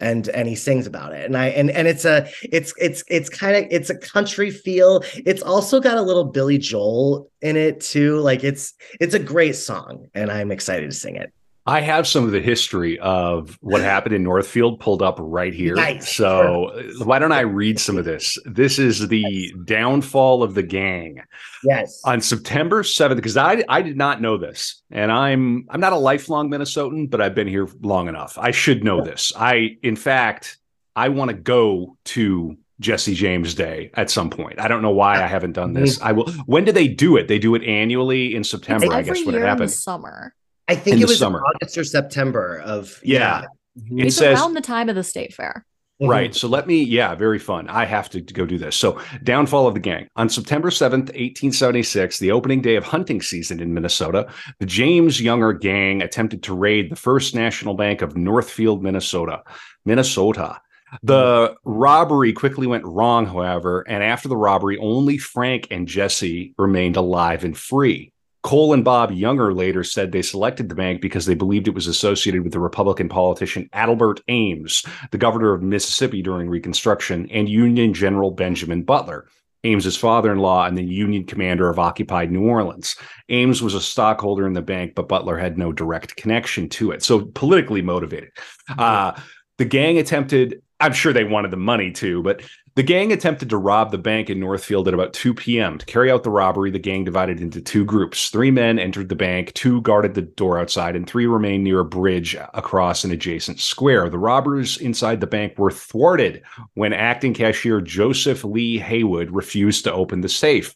and 0.01 0.27
and 0.29 0.47
he 0.47 0.55
sings 0.55 0.87
about 0.87 1.13
it. 1.13 1.25
And 1.25 1.37
i 1.37 1.47
and 1.47 1.71
and 1.71 1.87
it's 1.87 2.05
a 2.05 2.27
it's 2.43 2.73
it's 2.77 3.03
it's 3.07 3.29
kind 3.29 3.55
of 3.55 3.65
it's 3.71 3.89
a 3.89 3.97
country 3.97 4.51
feel. 4.51 5.03
It's 5.25 5.41
also 5.41 5.79
got 5.79 5.97
a 5.97 6.01
little 6.01 6.25
billy 6.25 6.57
joel 6.57 7.29
in 7.41 7.55
it 7.55 7.79
too. 7.79 8.19
Like 8.19 8.43
it's 8.43 8.73
it's 8.99 9.13
a 9.13 9.19
great 9.19 9.55
song 9.55 10.07
and 10.13 10.31
i'm 10.31 10.51
excited 10.51 10.89
to 10.89 10.95
sing 10.95 11.15
it 11.15 11.33
I 11.65 11.81
have 11.81 12.07
some 12.07 12.23
of 12.23 12.31
the 12.31 12.41
history 12.41 12.97
of 12.99 13.57
what 13.61 13.81
happened 13.81 14.15
in 14.15 14.23
Northfield 14.23 14.79
pulled 14.79 15.03
up 15.03 15.17
right 15.19 15.53
here. 15.53 15.75
Nice. 15.75 16.15
So 16.15 16.71
why 17.03 17.19
don't 17.19 17.31
I 17.31 17.41
read 17.41 17.79
some 17.79 17.97
of 17.97 18.05
this? 18.05 18.37
This 18.45 18.79
is 18.79 19.07
the 19.07 19.53
downfall 19.65 20.41
of 20.41 20.55
the 20.55 20.63
gang. 20.63 21.21
Yes. 21.63 22.01
On 22.03 22.19
September 22.19 22.81
7th, 22.81 23.15
because 23.15 23.37
I 23.37 23.63
I 23.69 23.83
did 23.83 23.95
not 23.95 24.21
know 24.21 24.37
this. 24.37 24.81
And 24.89 25.11
I'm 25.11 25.67
I'm 25.69 25.79
not 25.79 25.93
a 25.93 25.97
lifelong 25.97 26.49
Minnesotan, 26.49 27.09
but 27.09 27.21
I've 27.21 27.35
been 27.35 27.47
here 27.47 27.67
long 27.81 28.07
enough. 28.07 28.37
I 28.39 28.49
should 28.51 28.83
know 28.83 29.03
this. 29.03 29.31
I 29.35 29.77
in 29.83 29.95
fact 29.95 30.57
I 30.95 31.09
want 31.09 31.29
to 31.29 31.37
go 31.37 31.95
to 32.05 32.57
Jesse 32.79 33.13
James 33.13 33.53
Day 33.53 33.91
at 33.93 34.09
some 34.09 34.31
point. 34.31 34.59
I 34.59 34.67
don't 34.67 34.81
know 34.81 34.89
why 34.89 35.21
I 35.21 35.27
haven't 35.27 35.53
done 35.53 35.73
this. 35.73 36.01
I 36.01 36.11
will. 36.11 36.29
When 36.47 36.65
do 36.65 36.71
they 36.71 36.87
do 36.87 37.15
it? 37.17 37.27
They 37.27 37.37
do 37.37 37.53
it 37.53 37.63
annually 37.63 38.33
in 38.33 38.43
September. 38.43 38.91
I 38.91 39.03
guess 39.03 39.23
when 39.23 39.35
it 39.35 39.43
happens. 39.43 39.81
summer. 39.81 40.33
I 40.71 40.75
think 40.75 41.01
it 41.01 41.07
was 41.07 41.19
summer. 41.19 41.41
August 41.43 41.77
or 41.77 41.83
September 41.83 42.61
of 42.65 42.99
yeah. 43.03 43.45
yeah. 43.75 44.03
It 44.03 44.07
it's 44.07 44.17
says, 44.17 44.39
around 44.39 44.53
the 44.53 44.61
time 44.61 44.89
of 44.89 44.95
the 44.95 45.03
state 45.03 45.33
fair. 45.33 45.65
Mm-hmm. 46.01 46.09
Right. 46.09 46.35
So 46.35 46.47
let 46.47 46.65
me, 46.65 46.81
yeah, 46.81 47.13
very 47.13 47.37
fun. 47.37 47.67
I 47.67 47.85
have 47.85 48.09
to, 48.09 48.21
to, 48.21 48.33
go 48.33 48.43
do 48.43 48.57
this. 48.57 48.75
So, 48.75 48.99
downfall 49.23 49.67
of 49.67 49.75
the 49.75 49.79
gang. 49.79 50.07
On 50.15 50.29
September 50.29 50.71
7th, 50.71 51.09
1876, 51.09 52.17
the 52.17 52.31
opening 52.31 52.61
day 52.61 52.75
of 52.75 52.83
hunting 52.83 53.21
season 53.21 53.59
in 53.59 53.71
Minnesota, 53.71 54.27
the 54.59 54.65
James 54.65 55.21
Younger 55.21 55.53
gang 55.53 56.01
attempted 56.01 56.41
to 56.43 56.55
raid 56.55 56.89
the 56.89 56.95
First 56.95 57.35
National 57.35 57.75
Bank 57.75 58.01
of 58.01 58.17
Northfield, 58.17 58.81
Minnesota. 58.81 59.43
Minnesota. 59.85 60.59
The 61.03 61.55
robbery 61.63 62.33
quickly 62.33 62.65
went 62.65 62.83
wrong, 62.83 63.27
however, 63.27 63.81
and 63.87 64.03
after 64.03 64.27
the 64.27 64.35
robbery, 64.35 64.79
only 64.79 65.19
Frank 65.19 65.67
and 65.69 65.87
Jesse 65.87 66.53
remained 66.57 66.97
alive 66.97 67.43
and 67.43 67.55
free. 67.55 68.11
Cole 68.43 68.73
and 68.73 68.83
Bob 68.83 69.11
Younger 69.11 69.53
later 69.53 69.83
said 69.83 70.11
they 70.11 70.21
selected 70.21 70.69
the 70.69 70.75
bank 70.75 71.01
because 71.01 71.25
they 71.25 71.35
believed 71.35 71.67
it 71.67 71.75
was 71.75 71.87
associated 71.87 72.43
with 72.43 72.53
the 72.53 72.59
Republican 72.59 73.07
politician 73.07 73.69
Adelbert 73.73 74.21
Ames, 74.27 74.83
the 75.11 75.17
governor 75.17 75.53
of 75.53 75.61
Mississippi 75.61 76.21
during 76.21 76.49
Reconstruction, 76.49 77.29
and 77.31 77.47
Union 77.47 77.93
General 77.93 78.31
Benjamin 78.31 78.83
Butler. 78.83 79.27
Ames's 79.63 79.95
father-in-law 79.95 80.65
and 80.65 80.75
the 80.75 80.83
Union 80.83 81.23
commander 81.23 81.69
of 81.69 81.77
occupied 81.77 82.31
New 82.31 82.47
Orleans. 82.47 82.95
Ames 83.29 83.61
was 83.61 83.75
a 83.75 83.81
stockholder 83.81 84.47
in 84.47 84.53
the 84.53 84.61
bank, 84.61 84.95
but 84.95 85.07
Butler 85.07 85.37
had 85.37 85.55
no 85.55 85.71
direct 85.71 86.15
connection 86.15 86.67
to 86.69 86.89
it. 86.91 87.03
So 87.03 87.25
politically 87.25 87.83
motivated. 87.83 88.31
Uh, 88.75 89.13
the 89.59 89.65
gang 89.65 89.99
attempted 89.99 90.61
I'm 90.81 90.93
sure 90.93 91.13
they 91.13 91.23
wanted 91.23 91.51
the 91.51 91.57
money 91.57 91.91
too, 91.91 92.23
but 92.23 92.41
the 92.75 92.83
gang 92.83 93.11
attempted 93.11 93.49
to 93.49 93.57
rob 93.57 93.91
the 93.91 93.97
bank 93.97 94.29
in 94.29 94.39
Northfield 94.39 94.87
at 94.87 94.93
about 94.93 95.13
2 95.13 95.33
p.m. 95.33 95.77
To 95.77 95.85
carry 95.85 96.09
out 96.09 96.23
the 96.23 96.29
robbery, 96.29 96.71
the 96.71 96.79
gang 96.79 97.03
divided 97.03 97.41
into 97.41 97.59
two 97.59 97.83
groups. 97.83 98.29
Three 98.29 98.51
men 98.51 98.79
entered 98.79 99.09
the 99.09 99.15
bank, 99.15 99.53
two 99.53 99.81
guarded 99.81 100.13
the 100.13 100.21
door 100.21 100.57
outside, 100.57 100.95
and 100.95 101.05
three 101.05 101.25
remained 101.25 101.63
near 101.63 101.81
a 101.81 101.85
bridge 101.85 102.35
across 102.53 103.03
an 103.03 103.11
adjacent 103.11 103.59
square. 103.59 104.09
The 104.09 104.17
robbers 104.17 104.77
inside 104.77 105.19
the 105.19 105.27
bank 105.27 105.57
were 105.57 105.71
thwarted 105.71 106.43
when 106.75 106.93
acting 106.93 107.33
cashier 107.33 107.81
Joseph 107.81 108.43
Lee 108.43 108.77
Haywood 108.77 109.31
refused 109.31 109.83
to 109.83 109.93
open 109.93 110.21
the 110.21 110.29
safe 110.29 110.75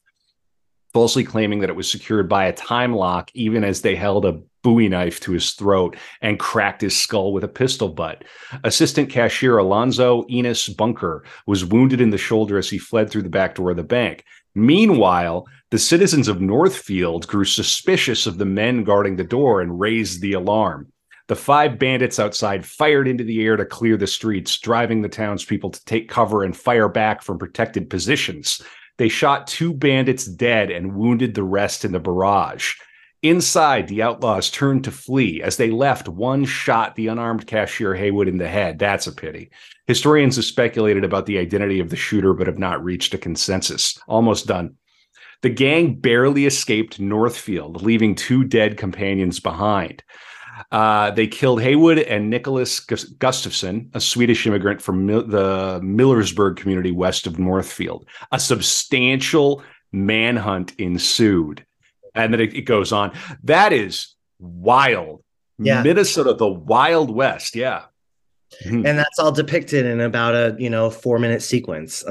falsely 0.95 1.25
claiming 1.25 1.59
that 1.59 1.69
it 1.69 1.75
was 1.75 1.91
secured 1.91 2.29
by 2.29 2.45
a 2.45 2.53
time 2.53 2.95
lock, 2.95 3.29
even 3.33 3.65
as 3.65 3.81
they 3.81 3.97
held 3.97 4.23
a 4.23 4.39
bowie 4.63 4.87
knife 4.87 5.19
to 5.19 5.33
his 5.33 5.51
throat 5.51 5.97
and 6.21 6.39
cracked 6.39 6.79
his 6.79 6.95
skull 6.95 7.33
with 7.33 7.43
a 7.43 7.49
pistol 7.49 7.89
butt. 7.89 8.23
Assistant 8.63 9.09
cashier 9.09 9.57
Alonzo 9.57 10.25
Enos 10.29 10.69
Bunker 10.69 11.25
was 11.47 11.65
wounded 11.65 11.99
in 11.99 12.11
the 12.11 12.17
shoulder 12.17 12.57
as 12.57 12.69
he 12.69 12.77
fled 12.77 13.09
through 13.09 13.23
the 13.23 13.29
back 13.29 13.55
door 13.55 13.71
of 13.71 13.75
the 13.75 13.83
bank. 13.83 14.23
Meanwhile, 14.55 15.45
the 15.69 15.77
citizens 15.77 16.29
of 16.29 16.39
Northfield 16.39 17.27
grew 17.27 17.43
suspicious 17.43 18.25
of 18.25 18.37
the 18.37 18.45
men 18.45 18.85
guarding 18.85 19.17
the 19.17 19.25
door 19.25 19.59
and 19.59 19.77
raised 19.77 20.21
the 20.21 20.31
alarm. 20.31 20.93
The 21.27 21.35
five 21.35 21.77
bandits 21.77 22.19
outside 22.19 22.65
fired 22.65 23.09
into 23.09 23.25
the 23.25 23.43
air 23.43 23.57
to 23.57 23.65
clear 23.65 23.97
the 23.97 24.07
streets, 24.07 24.57
driving 24.59 25.01
the 25.01 25.09
townspeople 25.09 25.71
to 25.71 25.83
take 25.83 26.07
cover 26.07 26.43
and 26.43 26.55
fire 26.55 26.87
back 26.87 27.21
from 27.21 27.37
protected 27.37 27.89
positions. 27.89 28.61
They 28.97 29.09
shot 29.09 29.47
two 29.47 29.73
bandits 29.73 30.25
dead 30.25 30.71
and 30.71 30.95
wounded 30.95 31.33
the 31.33 31.43
rest 31.43 31.83
in 31.83 31.91
the 31.91 31.99
barrage. 31.99 32.73
Inside, 33.21 33.87
the 33.87 34.03
outlaws 34.03 34.49
turned 34.51 34.83
to 34.83 34.91
flee. 34.91 35.41
As 35.41 35.57
they 35.57 35.71
left, 35.71 36.07
one 36.07 36.45
shot 36.45 36.95
the 36.95 37.07
unarmed 37.07 37.47
cashier 37.47 37.95
Haywood 37.95 38.27
in 38.27 38.37
the 38.37 38.47
head. 38.47 38.77
That's 38.77 39.07
a 39.07 39.11
pity. 39.11 39.49
Historians 39.87 40.35
have 40.35 40.45
speculated 40.45 41.03
about 41.03 41.25
the 41.25 41.39
identity 41.39 41.79
of 41.79 41.89
the 41.89 41.95
shooter, 41.95 42.33
but 42.33 42.47
have 42.47 42.59
not 42.59 42.83
reached 42.83 43.13
a 43.13 43.17
consensus. 43.17 43.99
Almost 44.07 44.47
done. 44.47 44.75
The 45.41 45.49
gang 45.49 45.95
barely 45.95 46.45
escaped 46.45 46.99
Northfield, 46.99 47.81
leaving 47.81 48.15
two 48.15 48.43
dead 48.43 48.77
companions 48.77 49.39
behind. 49.39 50.03
Uh, 50.71 51.11
they 51.11 51.27
killed 51.27 51.61
Haywood 51.61 51.99
and 51.99 52.29
Nicholas 52.29 52.79
Gustafson, 52.79 53.89
a 53.93 53.99
Swedish 53.99 54.45
immigrant 54.47 54.81
from 54.81 55.05
Mil- 55.05 55.27
the 55.27 55.79
Millersburg 55.83 56.57
community 56.57 56.91
west 56.91 57.27
of 57.27 57.37
Northfield. 57.39 58.07
A 58.31 58.39
substantial 58.39 59.63
manhunt 59.91 60.73
ensued 60.77 61.65
and 62.15 62.33
then 62.33 62.39
it, 62.39 62.53
it 62.55 62.61
goes 62.61 62.91
on. 62.91 63.11
That 63.43 63.73
is 63.73 64.15
wild. 64.39 65.23
Yeah. 65.59 65.83
Minnesota, 65.83 66.33
the 66.33 66.47
Wild 66.47 67.09
West. 67.13 67.55
Yeah. 67.55 67.83
Mm-hmm. 68.63 68.85
And 68.85 68.97
that's 68.97 69.19
all 69.19 69.31
depicted 69.31 69.85
in 69.85 70.01
about 70.01 70.33
a 70.33 70.55
you 70.57 70.69
know 70.69 70.89
four 70.89 71.19
minute 71.19 71.41
sequence. 71.41 72.03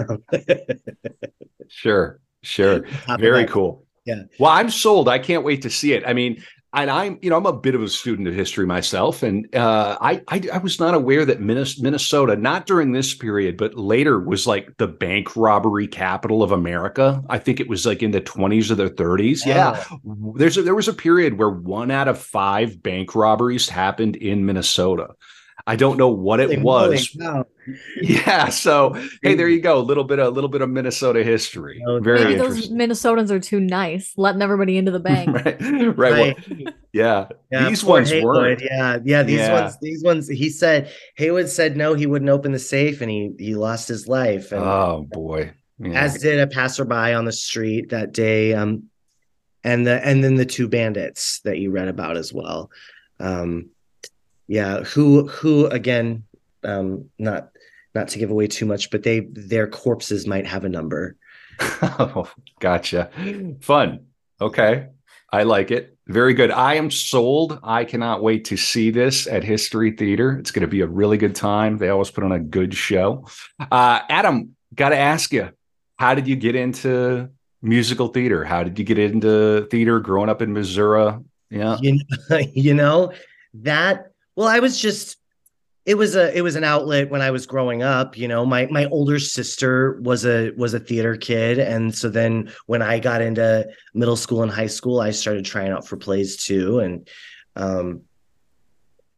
sure, 1.68 2.20
sure, 2.42 2.84
very 3.18 3.46
cool. 3.46 3.86
Yeah. 4.04 4.24
Well, 4.38 4.50
I'm 4.50 4.68
sold. 4.68 5.08
I 5.08 5.18
can't 5.18 5.44
wait 5.44 5.62
to 5.62 5.70
see 5.70 5.94
it. 5.94 6.02
I 6.06 6.12
mean, 6.12 6.42
and 6.74 6.90
I'm, 6.90 7.18
you 7.22 7.30
know, 7.30 7.36
I'm 7.36 7.46
a 7.46 7.52
bit 7.52 7.74
of 7.74 7.82
a 7.82 7.88
student 7.88 8.28
of 8.28 8.34
history 8.34 8.66
myself, 8.66 9.22
and 9.22 9.52
uh, 9.54 9.96
I, 10.00 10.22
I, 10.28 10.42
I 10.52 10.58
was 10.58 10.80
not 10.80 10.94
aware 10.94 11.24
that 11.24 11.40
Minnesota, 11.40 12.36
not 12.36 12.66
during 12.66 12.92
this 12.92 13.14
period, 13.14 13.56
but 13.56 13.74
later, 13.74 14.20
was 14.20 14.46
like 14.46 14.76
the 14.78 14.88
bank 14.88 15.36
robbery 15.36 15.86
capital 15.86 16.42
of 16.42 16.52
America. 16.52 17.22
I 17.28 17.38
think 17.38 17.60
it 17.60 17.68
was 17.68 17.86
like 17.86 18.02
in 18.02 18.10
the 18.10 18.20
20s 18.20 18.70
or 18.70 18.74
the 18.74 18.90
30s. 18.90 19.46
Yeah, 19.46 19.82
there's 20.36 20.56
a, 20.56 20.62
there 20.62 20.74
was 20.74 20.88
a 20.88 20.94
period 20.94 21.38
where 21.38 21.50
one 21.50 21.90
out 21.90 22.08
of 22.08 22.18
five 22.18 22.82
bank 22.82 23.14
robberies 23.14 23.68
happened 23.68 24.16
in 24.16 24.44
Minnesota. 24.44 25.08
I 25.66 25.76
don't 25.76 25.96
know 25.96 26.08
what 26.08 26.40
it 26.40 26.60
was. 26.60 27.16
Yeah. 28.02 28.50
So 28.50 28.92
hey, 29.22 29.36
there 29.36 29.48
you 29.48 29.62
go. 29.62 29.78
A 29.78 29.80
little 29.80 30.04
bit, 30.04 30.18
a 30.18 30.28
little 30.28 30.50
bit 30.50 30.60
of 30.60 30.68
Minnesota 30.68 31.24
history. 31.24 31.82
Very 32.02 32.22
Maybe 32.22 32.34
those 32.34 32.68
Minnesotans 32.68 33.30
are 33.30 33.40
too 33.40 33.58
nice, 33.58 34.12
letting 34.18 34.42
everybody 34.42 34.76
into 34.76 34.90
the 34.90 35.00
bank. 35.00 35.34
right. 35.34 35.58
Right. 35.62 35.96
right. 35.96 36.48
Well, 36.50 36.72
yeah. 36.92 37.28
yeah. 37.50 37.68
These 37.70 37.82
ones 37.82 38.12
were. 38.12 38.50
Yeah. 38.60 38.98
Yeah. 39.02 39.22
These 39.22 39.38
yeah. 39.38 39.62
ones. 39.62 39.78
These 39.80 40.04
ones. 40.04 40.28
He 40.28 40.50
said 40.50 40.92
Haywood 41.16 41.48
said 41.48 41.74
no, 41.74 41.94
he 41.94 42.04
wouldn't 42.04 42.30
open 42.30 42.52
the 42.52 42.58
safe, 42.58 43.00
and 43.00 43.10
he 43.10 43.32
he 43.38 43.54
lost 43.54 43.88
his 43.88 44.06
life. 44.06 44.52
And, 44.52 44.62
oh 44.62 45.08
boy. 45.10 45.54
Yeah. 45.78 45.98
As 45.98 46.18
did 46.18 46.40
a 46.40 46.46
passerby 46.46 47.14
on 47.14 47.24
the 47.24 47.32
street 47.32 47.88
that 47.88 48.12
day. 48.12 48.52
Um, 48.52 48.90
and 49.64 49.86
the 49.86 50.06
and 50.06 50.22
then 50.22 50.34
the 50.34 50.44
two 50.44 50.68
bandits 50.68 51.40
that 51.44 51.58
you 51.58 51.70
read 51.70 51.88
about 51.88 52.18
as 52.18 52.30
well. 52.30 52.70
Um, 53.18 53.70
yeah 54.46 54.80
who 54.80 55.26
who 55.28 55.66
again 55.66 56.24
um 56.64 57.08
not 57.18 57.50
not 57.94 58.08
to 58.08 58.18
give 58.18 58.30
away 58.30 58.46
too 58.46 58.66
much 58.66 58.90
but 58.90 59.02
they 59.02 59.20
their 59.20 59.66
corpses 59.66 60.26
might 60.26 60.46
have 60.46 60.64
a 60.64 60.68
number. 60.68 61.16
Oh, 61.82 62.28
gotcha. 62.58 63.10
Fun. 63.60 64.06
Okay. 64.40 64.88
I 65.32 65.44
like 65.44 65.70
it. 65.70 65.96
Very 66.08 66.34
good. 66.34 66.50
I 66.50 66.74
am 66.74 66.90
sold. 66.90 67.60
I 67.62 67.84
cannot 67.84 68.22
wait 68.22 68.46
to 68.46 68.56
see 68.56 68.90
this 68.90 69.28
at 69.28 69.44
history 69.44 69.92
theater. 69.92 70.36
It's 70.38 70.50
going 70.50 70.62
to 70.62 70.68
be 70.68 70.80
a 70.80 70.86
really 70.86 71.16
good 71.16 71.36
time. 71.36 71.78
They 71.78 71.90
always 71.90 72.10
put 72.10 72.24
on 72.24 72.32
a 72.32 72.40
good 72.40 72.74
show. 72.74 73.26
Uh 73.70 74.00
adam 74.08 74.56
got 74.74 74.88
to 74.88 74.98
ask 74.98 75.32
you 75.32 75.50
how 75.96 76.14
did 76.14 76.26
you 76.26 76.36
get 76.36 76.56
into 76.56 77.30
musical 77.62 78.08
theater? 78.08 78.44
How 78.44 78.64
did 78.64 78.78
you 78.78 78.84
get 78.84 78.98
into 78.98 79.66
theater 79.70 80.00
growing 80.00 80.28
up 80.28 80.42
in 80.42 80.52
missouri? 80.52 81.14
Yeah. 81.50 81.78
You 81.80 82.00
know, 82.28 82.38
you 82.52 82.74
know 82.74 83.12
that 83.54 84.12
well, 84.36 84.48
I 84.48 84.58
was 84.60 84.80
just 84.80 85.16
it 85.86 85.96
was 85.96 86.16
a 86.16 86.36
it 86.36 86.40
was 86.40 86.56
an 86.56 86.64
outlet 86.64 87.10
when 87.10 87.20
I 87.20 87.30
was 87.30 87.46
growing 87.46 87.82
up. 87.82 88.16
You 88.16 88.26
know, 88.26 88.46
my 88.46 88.66
my 88.66 88.86
older 88.86 89.18
sister 89.18 90.00
was 90.00 90.24
a 90.24 90.50
was 90.52 90.72
a 90.72 90.80
theater 90.80 91.16
kid, 91.16 91.58
and 91.58 91.94
so 91.94 92.08
then 92.08 92.50
when 92.66 92.80
I 92.80 92.98
got 92.98 93.20
into 93.20 93.68
middle 93.92 94.16
school 94.16 94.42
and 94.42 94.50
high 94.50 94.66
school, 94.66 95.00
I 95.00 95.10
started 95.10 95.44
trying 95.44 95.72
out 95.72 95.86
for 95.86 95.96
plays 95.96 96.42
too, 96.42 96.80
and 96.80 97.08
um, 97.54 98.02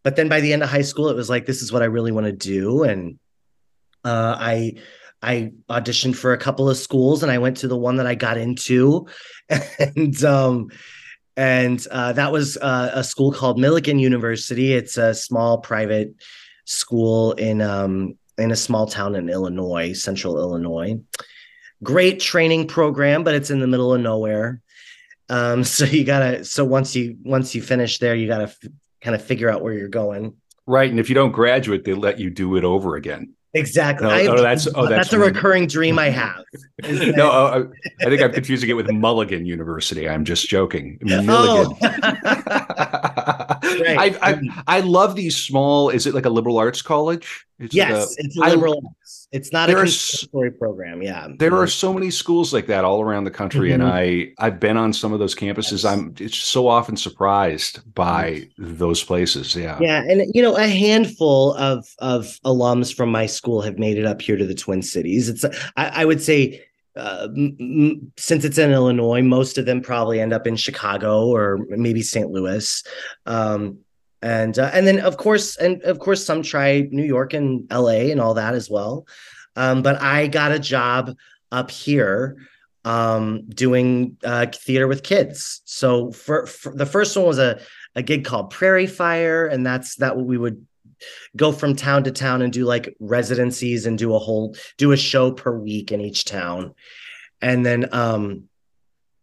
but 0.03 0.17
then 0.17 0.29
by 0.29 0.41
the 0.41 0.53
end 0.53 0.63
of 0.63 0.69
high 0.69 0.83
school, 0.83 1.09
it 1.09 1.17
was 1.17 1.31
like 1.31 1.47
this 1.47 1.63
is 1.63 1.73
what 1.73 1.83
I 1.83 1.87
really 1.87 2.13
want 2.13 2.27
to 2.27 2.33
do, 2.33 2.83
and 2.83 3.19
uh, 4.05 4.37
I 4.39 4.75
I 5.23 5.53
auditioned 5.71 6.17
for 6.17 6.33
a 6.33 6.39
couple 6.39 6.69
of 6.69 6.77
schools, 6.77 7.23
and 7.23 7.31
I 7.31 7.39
went 7.39 7.59
to 7.59 7.69
the 7.69 7.77
one 7.77 7.97
that 7.97 8.07
I 8.07 8.17
got 8.17 8.39
into, 8.39 9.07
and 9.79 10.25
um, 10.25 10.71
and 11.37 11.87
uh, 11.91 12.13
that 12.15 12.33
was 12.33 12.57
uh, 12.57 12.91
a 12.95 13.05
school 13.05 13.33
called 13.33 13.59
Millikin 13.59 14.01
University. 14.01 14.73
It's 14.73 14.97
a 14.97 15.15
small 15.15 15.59
private 15.59 16.15
school 16.65 17.33
in 17.33 17.61
um, 17.61 18.17
in 18.39 18.51
a 18.51 18.57
small 18.57 18.87
town 18.87 19.15
in 19.15 19.29
Illinois, 19.29 19.93
central 19.93 20.39
Illinois. 20.39 20.99
Great 21.83 22.21
training 22.21 22.69
program, 22.69 23.23
but 23.23 23.35
it's 23.35 23.51
in 23.51 23.61
the 23.61 23.67
middle 23.67 23.93
of 23.93 24.01
nowhere. 24.01 24.61
Um, 25.29 25.65
so 25.65 25.85
you 25.85 26.05
gotta. 26.05 26.45
So 26.45 26.65
once 26.65 26.97
you 26.97 27.17
once 27.23 27.55
you 27.55 27.63
finish 27.63 27.99
there, 27.99 28.15
you 28.15 28.27
gotta 28.27 28.45
f- 28.45 28.59
kind 29.03 29.15
of 29.15 29.23
figure 29.23 29.51
out 29.51 29.63
where 29.63 29.75
you're 29.75 29.89
going. 29.89 30.35
Right, 30.67 30.91
and 30.91 30.99
if 30.99 31.09
you 31.09 31.15
don't 31.15 31.33
graduate, 31.33 31.85
they 31.85 31.95
let 31.95 32.19
you 32.19 32.29
do 32.29 32.57
it 32.57 32.65
over 32.65 32.97
again. 32.97 33.35
Exactly. 33.55 34.07
No, 34.07 34.35
oh, 34.35 34.43
that's 34.43 34.67
oh, 34.75 34.87
that's, 34.87 35.09
that's 35.09 35.13
a 35.15 35.19
recurring 35.19 35.67
dream 35.67 35.99
I 35.99 36.11
have. 36.11 36.45
no, 37.17 37.31
uh, 37.31 37.65
I 38.01 38.05
think 38.05 38.21
I'm 38.21 38.33
confusing 38.33 38.69
it 38.69 38.75
with 38.75 38.91
Mulligan 38.91 39.47
University. 39.47 40.09
I'm 40.09 40.25
just 40.25 40.49
joking. 40.49 40.99
Mulligan. 41.03 41.27
Oh. 41.31 41.79
right. 43.81 44.17
I, 44.21 44.31
I, 44.31 44.63
I 44.67 44.81
love 44.81 45.17
these 45.17 45.37
small. 45.37 45.91
Is 45.91 46.07
it 46.07 46.15
like 46.15 46.27
a 46.27 46.31
liberal 46.31 46.59
arts 46.59 46.83
college? 46.83 47.47
It's 47.59 47.75
yes, 47.75 48.17
a, 48.19 48.25
it's 48.25 48.37
a 48.37 48.41
liberal 48.41 48.83
arts. 48.87 49.29
It's 49.33 49.53
not 49.53 49.71
a 49.71 49.75
conservatory 49.75 50.51
program. 50.51 51.03
Yeah, 51.03 51.29
there 51.39 51.55
are 51.57 51.67
so 51.67 51.93
many 51.93 52.11
schools 52.11 52.53
like 52.53 52.67
that 52.67 52.85
all 52.85 53.01
around 53.01 53.25
the 53.25 53.31
country, 53.31 53.71
mm-hmm. 53.71 53.83
and 53.83 53.91
I 53.91 54.33
I've 54.39 54.61
been 54.61 54.77
on 54.77 54.93
some 54.93 55.13
of 55.13 55.19
those 55.19 55.35
campuses. 55.35 55.85
Yes. 55.85 55.85
I'm 55.87 56.15
it's 56.19 56.37
so 56.37 56.69
often 56.69 56.97
surprised 56.97 57.81
by 57.95 58.49
those 58.59 59.03
places. 59.03 59.57
Yeah, 59.57 59.79
yeah, 59.81 60.03
and 60.03 60.31
you 60.35 60.43
know 60.43 60.57
a 60.57 60.69
handful 60.69 61.55
of 61.55 61.87
of 61.99 62.39
alums 62.45 62.95
from 62.95 63.11
my 63.11 63.27
school 63.27 63.63
have 63.63 63.79
made 63.79 63.97
it 63.97 64.05
up 64.05 64.21
here 64.21 64.37
to 64.37 64.47
the 64.47 64.55
Twin 64.55 64.83
Cities. 64.83 65.29
It's 65.29 65.45
I, 65.77 66.03
I 66.03 66.05
would 66.05 66.23
say 66.23 66.63
uh, 66.97 67.29
m- 67.37 68.13
since 68.17 68.45
it's 68.45 68.59
in 68.59 68.73
Illinois, 68.73 69.23
most 69.23 69.59
of 69.59 69.67
them 69.67 69.81
probably 69.81 70.21
end 70.21 70.33
up 70.33 70.47
in 70.47 70.57
Chicago 70.57 71.27
or 71.27 71.59
maybe 71.69 72.03
St. 72.03 72.31
Louis. 72.31 72.83
Um, 73.27 73.79
and 74.23 74.59
uh, 74.59 74.71
and 74.73 74.87
then 74.87 75.01
of 75.01 75.19
course 75.19 75.57
and 75.57 75.83
of 75.83 75.99
course 75.99 76.25
some 76.25 76.43
try 76.43 76.89
New 76.91 77.05
York 77.05 77.35
and 77.35 77.71
L.A. 77.71 78.11
and 78.11 78.21
all 78.21 78.35
that 78.35 78.55
as 78.55 78.71
well. 78.71 79.07
Um, 79.57 79.83
but 79.83 80.01
I 80.01 80.27
got 80.27 80.53
a 80.53 80.59
job 80.59 81.17
up 81.53 81.71
here 81.71 82.37
um, 82.85 83.47
doing 83.49 84.17
uh, 84.25 84.47
theater 84.53 84.87
with 84.87 85.03
kids. 85.03 85.61
So 85.65 86.13
for, 86.13 86.47
for, 86.47 86.73
the 86.75 86.87
first 86.87 87.17
one 87.17 87.27
was 87.27 87.39
a 87.39 87.61
a 87.95 88.03
gig 88.03 88.25
called 88.25 88.51
Prairie 88.51 88.87
Fire, 88.87 89.47
and 89.47 89.65
that's 89.65 89.97
that 89.97 90.17
we 90.17 90.37
would 90.37 90.67
go 91.37 91.53
from 91.53 91.77
town 91.77 92.05
to 92.05 92.13
town 92.13 92.43
and 92.43 92.53
do 92.53 92.65
like 92.65 92.97
residencies 93.01 93.87
and 93.87 93.99
do 93.99 94.15
a 94.15 94.19
whole 94.19 94.57
do 94.79 94.93
a 94.93 94.97
show 94.97 95.33
per 95.33 95.57
week 95.57 95.93
in 95.93 96.01
each 96.01 96.25
town, 96.25 96.75
and 97.41 97.65
then 97.65 97.89
um 97.93 98.49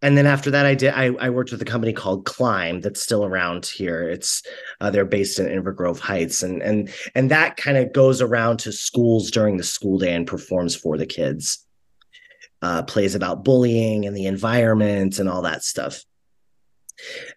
and 0.03 0.17
then 0.17 0.27
after 0.27 0.51
that, 0.51 0.65
I 0.65 0.75
did. 0.75 0.93
I, 0.93 1.05
I, 1.17 1.29
worked 1.29 1.53
with 1.53 1.61
a 1.61 1.65
company 1.65 1.93
called 1.93 2.25
Climb 2.25 2.81
that's 2.81 3.01
still 3.01 3.23
around 3.23 3.65
here. 3.65 4.09
It's 4.09 4.43
uh, 4.81 4.91
they're 4.91 5.05
based 5.05 5.39
in 5.39 5.45
Inver 5.45 5.73
Grove 5.73 6.01
Heights, 6.01 6.43
and 6.43 6.61
and 6.61 6.93
and 7.15 7.31
that 7.31 7.55
kind 7.55 7.77
of 7.77 7.93
goes 7.93 8.21
around 8.21 8.57
to 8.59 8.73
schools 8.73 9.31
during 9.31 9.55
the 9.55 9.63
school 9.63 9.97
day 9.97 10.13
and 10.13 10.27
performs 10.27 10.75
for 10.75 10.97
the 10.97 11.05
kids. 11.05 11.65
Uh, 12.61 12.83
plays 12.83 13.15
about 13.15 13.45
bullying 13.45 14.05
and 14.05 14.15
the 14.15 14.25
environment 14.25 15.19
and 15.19 15.29
all 15.29 15.41
that 15.43 15.63
stuff. 15.63 16.03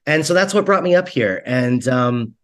And 0.04 0.26
so 0.26 0.34
that's 0.34 0.54
what 0.54 0.66
brought 0.66 0.82
me 0.82 0.96
up 0.96 1.08
here, 1.08 1.40
and 1.46 1.86
um, 1.86 2.34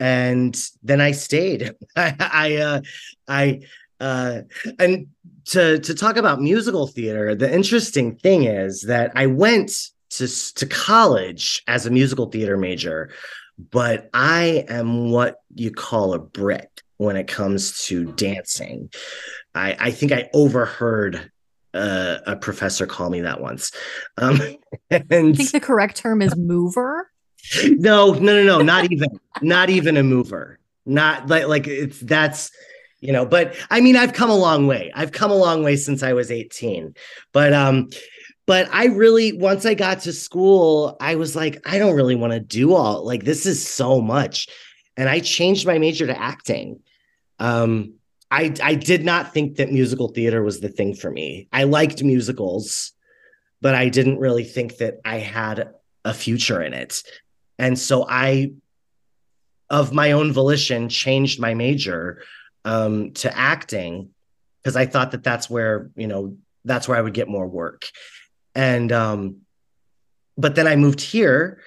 and 0.00 0.60
then 0.82 1.00
I 1.00 1.12
stayed. 1.12 1.74
I 1.96 2.14
I 2.18 2.56
uh, 2.56 2.80
I 3.28 3.60
uh, 4.00 4.42
and 4.78 5.08
to 5.46 5.78
to 5.78 5.94
talk 5.94 6.16
about 6.16 6.40
musical 6.40 6.86
theater, 6.86 7.34
the 7.34 7.52
interesting 7.52 8.16
thing 8.16 8.44
is 8.44 8.82
that 8.82 9.12
I 9.14 9.26
went 9.26 9.72
to 10.10 10.54
to 10.54 10.66
college 10.66 11.62
as 11.66 11.86
a 11.86 11.90
musical 11.90 12.26
theater 12.26 12.56
major, 12.56 13.10
but 13.70 14.10
I 14.12 14.64
am 14.68 15.10
what 15.10 15.36
you 15.54 15.70
call 15.70 16.14
a 16.14 16.18
brick 16.18 16.82
when 16.98 17.16
it 17.16 17.28
comes 17.28 17.84
to 17.86 18.12
dancing. 18.12 18.90
I, 19.54 19.76
I 19.78 19.90
think 19.90 20.12
I 20.12 20.28
overheard 20.32 21.30
uh, 21.74 22.18
a 22.26 22.36
professor 22.36 22.86
call 22.86 23.10
me 23.10 23.20
that 23.22 23.40
once. 23.40 23.70
Um, 24.16 24.40
and 24.90 25.04
I 25.10 25.32
think 25.32 25.50
the 25.52 25.60
correct 25.60 25.96
term 25.96 26.22
is 26.22 26.34
mover. 26.36 27.10
No, 27.64 28.12
no, 28.12 28.20
no, 28.20 28.42
no, 28.44 28.58
not 28.60 28.90
even, 28.90 29.08
not 29.42 29.70
even 29.70 29.96
a 29.96 30.02
mover. 30.02 30.58
Not 30.84 31.28
like 31.28 31.46
like 31.48 31.66
it's 31.66 31.98
that's 32.00 32.52
you 33.00 33.12
know 33.12 33.26
but 33.26 33.56
i 33.70 33.80
mean 33.80 33.96
i've 33.96 34.12
come 34.12 34.30
a 34.30 34.36
long 34.36 34.66
way. 34.66 34.92
I've 34.94 35.12
come 35.12 35.30
a 35.30 35.36
long 35.36 35.64
way 35.64 35.76
since 35.76 36.02
i 36.02 36.12
was 36.12 36.30
18 36.30 36.94
but 37.32 37.52
um 37.52 37.88
but 38.46 38.68
i 38.72 38.86
really 38.86 39.32
once 39.32 39.66
i 39.66 39.74
got 39.74 40.00
to 40.00 40.12
school 40.12 40.96
i 41.00 41.16
was 41.16 41.34
like 41.34 41.60
i 41.68 41.78
don't 41.78 41.96
really 41.96 42.14
want 42.14 42.32
to 42.32 42.40
do 42.40 42.74
all 42.74 43.04
like 43.04 43.24
this 43.24 43.46
is 43.46 43.66
so 43.66 44.00
much. 44.00 44.48
And 44.96 45.08
i 45.08 45.20
changed 45.20 45.66
my 45.66 45.78
major 45.78 46.06
to 46.06 46.18
acting. 46.18 46.80
Um 47.38 47.94
i 48.30 48.54
i 48.62 48.74
did 48.74 49.04
not 49.04 49.34
think 49.34 49.56
that 49.56 49.72
musical 49.72 50.08
theater 50.08 50.42
was 50.42 50.60
the 50.60 50.68
thing 50.68 50.94
for 50.94 51.10
me. 51.10 51.48
I 51.52 51.64
liked 51.64 52.02
musicals 52.02 52.92
but 53.60 53.74
i 53.74 53.88
didn't 53.88 54.18
really 54.18 54.44
think 54.44 54.76
that 54.78 55.00
i 55.04 55.16
had 55.16 55.70
a 56.04 56.14
future 56.14 56.62
in 56.62 56.72
it 56.72 57.02
and 57.58 57.78
so 57.78 58.06
i 58.08 58.50
of 59.70 59.92
my 59.92 60.12
own 60.12 60.32
volition 60.32 60.88
changed 60.88 61.40
my 61.40 61.54
major 61.54 62.22
um, 62.64 63.12
to 63.12 63.36
acting 63.36 64.10
because 64.62 64.76
I 64.76 64.86
thought 64.86 65.12
that 65.12 65.22
that's 65.22 65.48
where 65.48 65.90
you 65.96 66.08
know 66.08 66.36
that's 66.64 66.88
where 66.88 66.98
I 66.98 67.00
would 67.00 67.14
get 67.14 67.28
more 67.28 67.46
work, 67.46 67.84
and 68.54 68.90
um, 68.90 69.42
but 70.36 70.56
then 70.56 70.66
I 70.66 70.74
moved 70.74 71.00
here, 71.00 71.60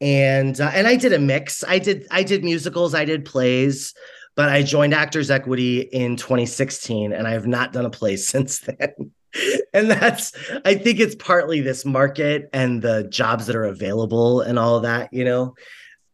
and 0.00 0.58
uh, 0.60 0.70
and 0.72 0.86
I 0.86 0.94
did 0.96 1.12
a 1.12 1.18
mix. 1.18 1.64
I 1.66 1.80
did 1.80 2.06
I 2.10 2.22
did 2.22 2.44
musicals, 2.44 2.94
I 2.94 3.04
did 3.04 3.24
plays, 3.24 3.94
but 4.36 4.48
I 4.48 4.62
joined 4.62 4.94
Actors 4.94 5.30
Equity 5.30 5.80
in 5.80 6.16
2016, 6.16 7.12
and 7.12 7.26
I 7.26 7.32
have 7.32 7.48
not 7.48 7.72
done 7.72 7.84
a 7.84 7.90
play 7.90 8.16
since 8.16 8.60
then. 8.60 9.12
and 9.74 9.90
that's 9.90 10.32
I 10.64 10.74
think 10.74 11.00
it's 11.00 11.14
partly 11.14 11.60
this 11.60 11.84
market 11.84 12.48
and 12.52 12.82
the 12.82 13.04
jobs 13.04 13.46
that 13.46 13.56
are 13.56 13.64
available 13.64 14.40
and 14.40 14.58
all 14.58 14.76
of 14.76 14.82
that, 14.82 15.12
you 15.12 15.24
know. 15.24 15.54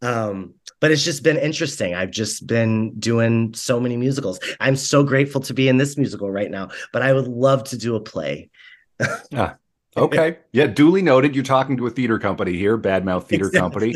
Um, 0.01 0.55
but 0.81 0.91
it's 0.91 1.05
just 1.05 1.23
been 1.23 1.37
interesting. 1.37 1.95
I've 1.95 2.11
just 2.11 2.47
been 2.47 2.93
doing 2.99 3.55
so 3.55 3.79
many 3.79 3.97
musicals. 3.97 4.41
I'm 4.59 4.75
so 4.75 5.05
grateful 5.05 5.41
to 5.43 5.55
be 5.55 5.69
in 5.69 5.77
this 5.77 5.97
musical 5.97 6.29
right 6.29 6.51
now, 6.51 6.71
but 6.93 7.03
I 7.03 7.13
would 7.13 7.29
love 7.29 7.63
to 7.65 7.79
do 7.79 7.95
a 7.95 8.01
play. 8.01 8.51
ah, 9.33 9.55
okay. 9.97 10.39
Yeah, 10.53 10.67
duly 10.67 11.01
noted. 11.01 11.37
You're 11.37 11.45
talking 11.45 11.77
to 11.77 11.87
a 11.87 11.91
theater 11.91 12.19
company 12.19 12.57
here, 12.57 12.77
Badmouth 12.77 13.27
Theater 13.29 13.47
exactly. 13.47 13.93
Company. 13.93 13.95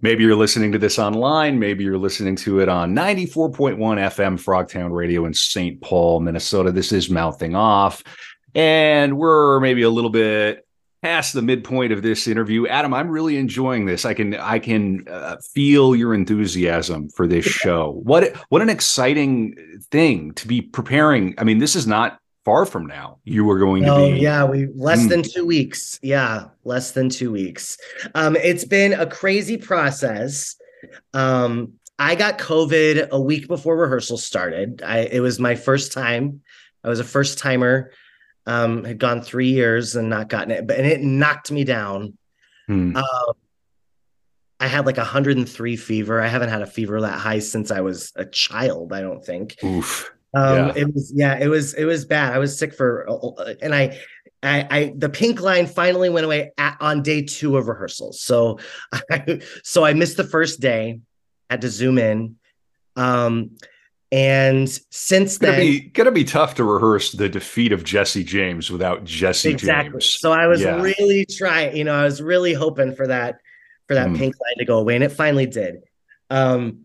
Maybe 0.00 0.24
you're 0.24 0.34
listening 0.34 0.72
to 0.72 0.78
this 0.78 0.98
online. 0.98 1.58
Maybe 1.58 1.84
you're 1.84 1.98
listening 1.98 2.34
to 2.36 2.60
it 2.60 2.68
on 2.70 2.94
94.1 2.94 3.76
FM 3.76 4.42
Frogtown 4.42 4.90
Radio 4.90 5.26
in 5.26 5.34
St. 5.34 5.78
Paul, 5.82 6.20
Minnesota. 6.20 6.72
This 6.72 6.92
is 6.92 7.10
Mouthing 7.10 7.54
Off. 7.54 8.02
And 8.54 9.18
we're 9.18 9.60
maybe 9.60 9.82
a 9.82 9.90
little 9.90 10.10
bit 10.10 10.66
past 11.02 11.32
the 11.32 11.42
midpoint 11.42 11.92
of 11.92 12.02
this 12.02 12.28
interview. 12.28 12.66
Adam 12.68 12.94
i'm 12.94 13.08
really 13.08 13.36
enjoying 13.36 13.86
this. 13.86 14.04
I 14.04 14.14
can 14.14 14.34
i 14.36 14.58
can 14.58 15.04
uh, 15.08 15.36
feel 15.52 15.96
your 15.96 16.14
enthusiasm 16.14 17.08
for 17.08 17.26
this 17.26 17.44
show. 17.44 18.00
What 18.04 18.36
what 18.48 18.62
an 18.62 18.70
exciting 18.70 19.56
thing 19.90 20.32
to 20.34 20.46
be 20.46 20.62
preparing. 20.62 21.34
I 21.38 21.44
mean 21.44 21.58
this 21.58 21.74
is 21.74 21.86
not 21.86 22.18
far 22.44 22.66
from 22.66 22.86
now 22.86 23.18
you 23.24 23.48
are 23.50 23.58
going 23.58 23.84
to 23.84 23.96
be. 23.96 24.18
yeah 24.18 24.44
we 24.44 24.68
less 24.74 25.04
mm. 25.04 25.08
than 25.08 25.22
two 25.22 25.44
weeks. 25.44 25.98
Yeah 26.02 26.46
less 26.64 26.92
than 26.92 27.08
two 27.08 27.32
weeks. 27.32 27.76
Um 28.14 28.36
it's 28.36 28.64
been 28.64 28.92
a 28.92 29.06
crazy 29.06 29.56
process. 29.56 30.54
Um 31.14 31.72
i 31.98 32.14
got 32.14 32.38
covid 32.38 33.08
a 33.10 33.20
week 33.20 33.48
before 33.48 33.76
rehearsal 33.76 34.18
started. 34.18 34.82
I 34.82 34.98
it 35.00 35.20
was 35.20 35.40
my 35.40 35.56
first 35.56 35.90
time. 35.90 36.42
I 36.84 36.88
was 36.88 37.00
a 37.00 37.04
first 37.04 37.38
timer 37.38 37.90
um, 38.46 38.84
had 38.84 38.98
gone 38.98 39.22
three 39.22 39.50
years 39.50 39.96
and 39.96 40.08
not 40.08 40.28
gotten 40.28 40.50
it, 40.50 40.66
but 40.66 40.76
and 40.76 40.86
it 40.86 41.00
knocked 41.00 41.50
me 41.50 41.64
down. 41.64 42.16
Hmm. 42.66 42.96
Uh, 42.96 43.32
I 44.60 44.68
had 44.68 44.86
like 44.86 44.96
103 44.96 45.76
fever. 45.76 46.20
I 46.20 46.28
haven't 46.28 46.50
had 46.50 46.62
a 46.62 46.66
fever 46.66 47.00
that 47.00 47.18
high 47.18 47.40
since 47.40 47.70
I 47.70 47.80
was 47.80 48.12
a 48.14 48.24
child. 48.24 48.92
I 48.92 49.00
don't 49.00 49.24
think. 49.24 49.56
Oof. 49.64 50.12
Um, 50.34 50.56
yeah. 50.56 50.72
It 50.76 50.94
was 50.94 51.12
yeah. 51.14 51.38
It 51.38 51.48
was 51.48 51.74
it 51.74 51.84
was 51.84 52.04
bad. 52.04 52.32
I 52.32 52.38
was 52.38 52.58
sick 52.58 52.74
for 52.74 53.06
uh, 53.08 53.54
and 53.60 53.74
I. 53.74 53.98
I, 54.44 54.66
I 54.70 54.92
the 54.96 55.08
pink 55.08 55.40
line 55.40 55.68
finally 55.68 56.10
went 56.10 56.26
away 56.26 56.50
at, 56.58 56.76
on 56.80 57.04
day 57.04 57.22
two 57.22 57.56
of 57.56 57.68
rehearsals. 57.68 58.20
So 58.22 58.58
I 58.92 59.40
so 59.62 59.84
I 59.84 59.94
missed 59.94 60.16
the 60.16 60.24
first 60.24 60.58
day, 60.58 60.98
had 61.48 61.60
to 61.60 61.70
zoom 61.70 61.96
in. 61.96 62.34
Um, 62.96 63.52
And 64.12 64.68
since 64.90 65.38
gonna 65.38 65.52
then, 65.52 65.60
be 65.60 65.80
gonna 65.80 66.12
be 66.12 66.22
tough 66.22 66.54
to 66.56 66.64
rehearse 66.64 67.12
the 67.12 67.30
defeat 67.30 67.72
of 67.72 67.82
Jesse 67.82 68.22
James 68.22 68.70
without 68.70 69.04
Jesse 69.04 69.48
exactly. 69.48 69.92
James. 69.92 70.04
So 70.04 70.32
I 70.32 70.46
was 70.46 70.60
yeah. 70.60 70.82
really 70.82 71.24
trying, 71.24 71.74
you 71.74 71.84
know, 71.84 71.94
I 71.94 72.04
was 72.04 72.20
really 72.20 72.52
hoping 72.52 72.94
for 72.94 73.06
that 73.06 73.40
for 73.88 73.94
that 73.94 74.08
mm. 74.08 74.18
pink 74.18 74.34
line 74.38 74.58
to 74.58 74.66
go 74.66 74.78
away, 74.78 74.96
and 74.96 75.02
it 75.02 75.12
finally 75.12 75.46
did. 75.46 75.76
Um, 76.28 76.84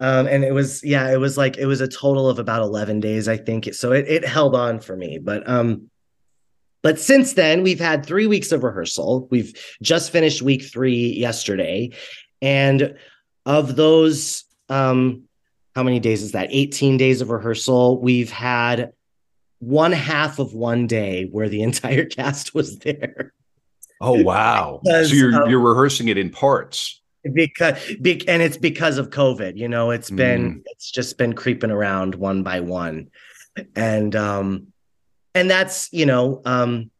um, 0.00 0.26
and 0.26 0.44
it 0.44 0.52
was 0.52 0.82
yeah, 0.82 1.12
it 1.12 1.18
was 1.18 1.36
like 1.36 1.58
it 1.58 1.66
was 1.66 1.82
a 1.82 1.88
total 1.88 2.26
of 2.26 2.38
about 2.38 2.62
eleven 2.62 3.00
days, 3.00 3.28
I 3.28 3.36
think. 3.36 3.74
So 3.74 3.92
it 3.92 4.08
it 4.08 4.24
held 4.24 4.56
on 4.56 4.80
for 4.80 4.96
me, 4.96 5.18
but 5.18 5.46
um, 5.46 5.90
but 6.82 6.98
since 6.98 7.34
then 7.34 7.64
we've 7.64 7.80
had 7.80 8.06
three 8.06 8.26
weeks 8.26 8.50
of 8.50 8.64
rehearsal. 8.64 9.28
We've 9.30 9.52
just 9.82 10.10
finished 10.10 10.40
week 10.40 10.64
three 10.64 11.12
yesterday, 11.18 11.90
and 12.40 12.96
of 13.44 13.76
those 13.76 14.44
um 14.70 15.25
how 15.76 15.82
many 15.82 16.00
days 16.00 16.22
is 16.22 16.32
that? 16.32 16.48
18 16.50 16.96
days 16.96 17.20
of 17.20 17.28
rehearsal. 17.28 18.00
We've 18.00 18.30
had 18.30 18.92
one 19.58 19.92
half 19.92 20.38
of 20.38 20.54
one 20.54 20.86
day 20.86 21.28
where 21.30 21.50
the 21.50 21.62
entire 21.68 22.06
cast 22.06 22.54
was 22.54 22.78
there. 22.78 23.34
Oh 24.00 24.22
wow! 24.22 24.80
Because, 24.82 25.10
so 25.10 25.16
you're 25.16 25.42
um, 25.42 25.50
you're 25.50 25.60
rehearsing 25.60 26.08
it 26.08 26.18
in 26.18 26.28
parts 26.28 27.00
because 27.32 27.78
be, 28.00 28.26
and 28.28 28.42
it's 28.42 28.58
because 28.58 28.98
of 28.98 29.08
COVID. 29.08 29.56
You 29.56 29.68
know, 29.68 29.90
it's 29.90 30.10
been 30.10 30.56
mm. 30.56 30.62
it's 30.66 30.90
just 30.90 31.16
been 31.16 31.32
creeping 31.32 31.70
around 31.70 32.14
one 32.14 32.42
by 32.42 32.60
one, 32.60 33.08
and 33.74 34.14
um, 34.14 34.66
and 35.34 35.50
that's 35.50 35.90
you 35.92 36.04
know 36.04 36.42
um, 36.44 36.90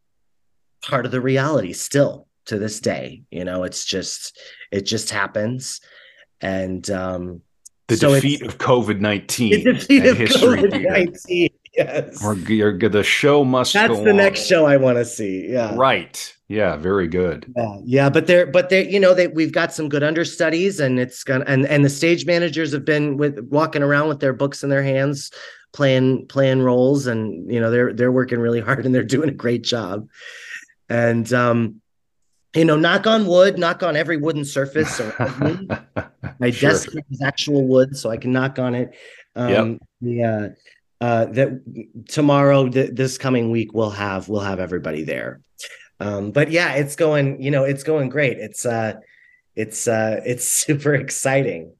part 0.82 1.04
of 1.04 1.12
the 1.12 1.20
reality 1.20 1.74
still 1.74 2.28
to 2.46 2.58
this 2.58 2.80
day. 2.80 3.24
You 3.30 3.44
know, 3.44 3.64
it's 3.64 3.84
just 3.84 4.38
it 4.70 4.82
just 4.82 5.10
happens, 5.10 5.82
and 6.40 6.88
um, 6.90 7.42
the 7.88 7.96
so 7.96 8.14
defeat 8.14 8.42
of 8.42 8.58
COVID 8.58 9.00
nineteen. 9.00 9.64
The 9.64 9.72
defeat 9.74 10.06
of 10.06 10.16
COVID 10.18 10.88
nineteen. 10.88 11.50
Yes. 11.76 12.24
Or, 12.24 12.34
the 12.34 13.02
show 13.04 13.44
must. 13.44 13.74
That's 13.74 13.98
the 14.00 14.10
on. 14.10 14.16
next 14.16 14.46
show 14.46 14.64
I 14.64 14.78
want 14.78 14.96
to 14.96 15.04
see. 15.04 15.46
Yeah. 15.48 15.74
Right. 15.76 16.34
Yeah. 16.48 16.76
Very 16.76 17.06
good. 17.06 17.52
Yeah. 17.54 17.76
Yeah. 17.84 18.10
But 18.10 18.26
they're 18.26 18.46
but 18.46 18.70
they 18.70 18.88
you 18.88 18.98
know 18.98 19.14
they 19.14 19.26
we've 19.26 19.52
got 19.52 19.74
some 19.74 19.88
good 19.88 20.02
understudies 20.02 20.80
and 20.80 20.98
it's 20.98 21.22
gonna 21.22 21.44
and 21.46 21.66
and 21.66 21.84
the 21.84 21.90
stage 21.90 22.24
managers 22.24 22.72
have 22.72 22.84
been 22.84 23.18
with 23.18 23.38
walking 23.50 23.82
around 23.82 24.08
with 24.08 24.20
their 24.20 24.32
books 24.32 24.64
in 24.64 24.70
their 24.70 24.82
hands 24.82 25.30
playing 25.72 26.26
playing 26.28 26.62
roles 26.62 27.06
and 27.06 27.52
you 27.52 27.60
know 27.60 27.70
they're 27.70 27.92
they're 27.92 28.12
working 28.12 28.38
really 28.40 28.60
hard 28.60 28.86
and 28.86 28.94
they're 28.94 29.04
doing 29.04 29.28
a 29.28 29.32
great 29.32 29.62
job 29.62 30.08
and 30.88 31.34
um 31.34 31.80
you 32.56 32.64
know, 32.64 32.76
knock 32.76 33.06
on 33.06 33.26
wood, 33.26 33.58
knock 33.58 33.82
on 33.82 33.96
every 33.96 34.16
wooden 34.16 34.44
surface. 34.44 35.00
my 36.38 36.50
sure. 36.50 36.70
desk 36.70 36.88
is 37.10 37.22
actual 37.22 37.66
wood, 37.66 37.96
so 37.96 38.10
I 38.10 38.16
can 38.16 38.32
knock 38.32 38.58
on 38.58 38.74
it. 38.74 38.94
Um, 39.34 39.78
yep. 40.00 40.54
uh, 41.00 41.04
uh, 41.04 41.26
that 41.26 42.06
tomorrow, 42.08 42.68
th- 42.68 42.92
this 42.92 43.18
coming 43.18 43.50
week, 43.50 43.74
we'll 43.74 43.90
have 43.90 44.28
we'll 44.28 44.40
have 44.40 44.58
everybody 44.58 45.04
there. 45.04 45.40
Um, 46.00 46.30
but 46.30 46.50
yeah, 46.50 46.74
it's 46.74 46.96
going. 46.96 47.42
You 47.42 47.50
know, 47.50 47.64
it's 47.64 47.82
going 47.82 48.08
great. 48.08 48.38
It's 48.38 48.64
uh, 48.64 48.94
it's 49.54 49.86
uh, 49.86 50.20
it's 50.26 50.48
super 50.48 50.94
exciting. 50.94 51.72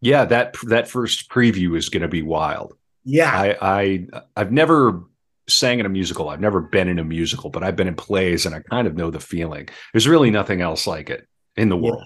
Yeah, 0.00 0.24
that 0.26 0.56
that 0.68 0.88
first 0.88 1.28
preview 1.28 1.76
is 1.76 1.88
going 1.88 2.02
to 2.02 2.08
be 2.08 2.22
wild. 2.22 2.74
Yeah, 3.04 3.30
I, 3.32 3.56
I 3.60 4.06
I've 4.36 4.52
never 4.52 5.02
sang 5.50 5.80
in 5.80 5.86
a 5.86 5.90
musical. 5.90 6.28
I've 6.28 6.40
never 6.40 6.60
been 6.60 6.88
in 6.88 6.98
a 6.98 7.04
musical, 7.04 7.50
but 7.50 7.62
I've 7.62 7.76
been 7.76 7.88
in 7.88 7.94
plays 7.94 8.46
and 8.46 8.54
I 8.54 8.60
kind 8.60 8.86
of 8.86 8.96
know 8.96 9.10
the 9.10 9.20
feeling. 9.20 9.68
There's 9.92 10.08
really 10.08 10.30
nothing 10.30 10.60
else 10.60 10.86
like 10.86 11.10
it 11.10 11.26
in 11.56 11.68
the 11.68 11.76
world. 11.76 12.04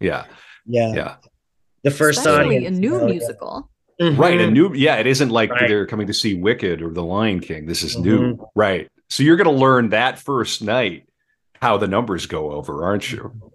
Yeah. 0.00 0.24
Yeah. 0.66 0.94
Yeah. 0.94 1.16
The 1.84 1.90
first 1.90 2.18
Especially 2.20 2.56
audience, 2.56 2.76
a 2.76 2.80
new 2.80 2.94
you 2.94 2.98
know, 2.98 3.06
musical. 3.06 3.70
Mm-hmm. 4.00 4.20
Right. 4.20 4.40
A 4.40 4.50
new, 4.50 4.74
yeah, 4.74 4.96
it 4.96 5.06
isn't 5.06 5.30
like 5.30 5.50
right. 5.50 5.68
they're 5.68 5.86
coming 5.86 6.06
to 6.06 6.14
see 6.14 6.34
Wicked 6.34 6.82
or 6.82 6.92
The 6.92 7.04
Lion 7.04 7.40
King. 7.40 7.66
This 7.66 7.82
is 7.82 7.94
mm-hmm. 7.94 8.04
new. 8.04 8.48
Right. 8.54 8.88
So 9.10 9.22
you're 9.22 9.36
going 9.36 9.54
to 9.54 9.60
learn 9.60 9.90
that 9.90 10.18
first 10.18 10.62
night 10.62 11.08
how 11.60 11.76
the 11.78 11.88
numbers 11.88 12.26
go 12.26 12.52
over, 12.52 12.84
aren't 12.84 13.10
you? 13.10 13.52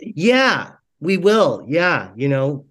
Yeah, 0.00 0.72
we 1.00 1.16
will. 1.16 1.64
Yeah. 1.66 2.10
You 2.16 2.28
know, 2.28 2.66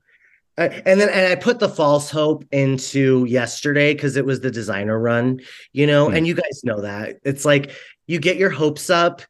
and 0.59 0.99
then 0.99 1.09
and 1.09 1.27
I 1.27 1.35
put 1.35 1.59
the 1.59 1.69
false 1.69 2.09
hope 2.09 2.43
into 2.51 3.25
yesterday 3.25 3.93
because 3.93 4.17
it 4.17 4.25
was 4.25 4.41
the 4.41 4.51
designer 4.51 4.99
run, 4.99 5.39
you 5.73 5.87
know, 5.87 6.07
mm. 6.07 6.17
and 6.17 6.27
you 6.27 6.33
guys 6.33 6.63
know 6.63 6.81
that. 6.81 7.17
It's 7.23 7.45
like 7.45 7.71
you 8.07 8.19
get 8.19 8.37
your 8.37 8.49
hopes 8.49 8.89
up 8.89 9.21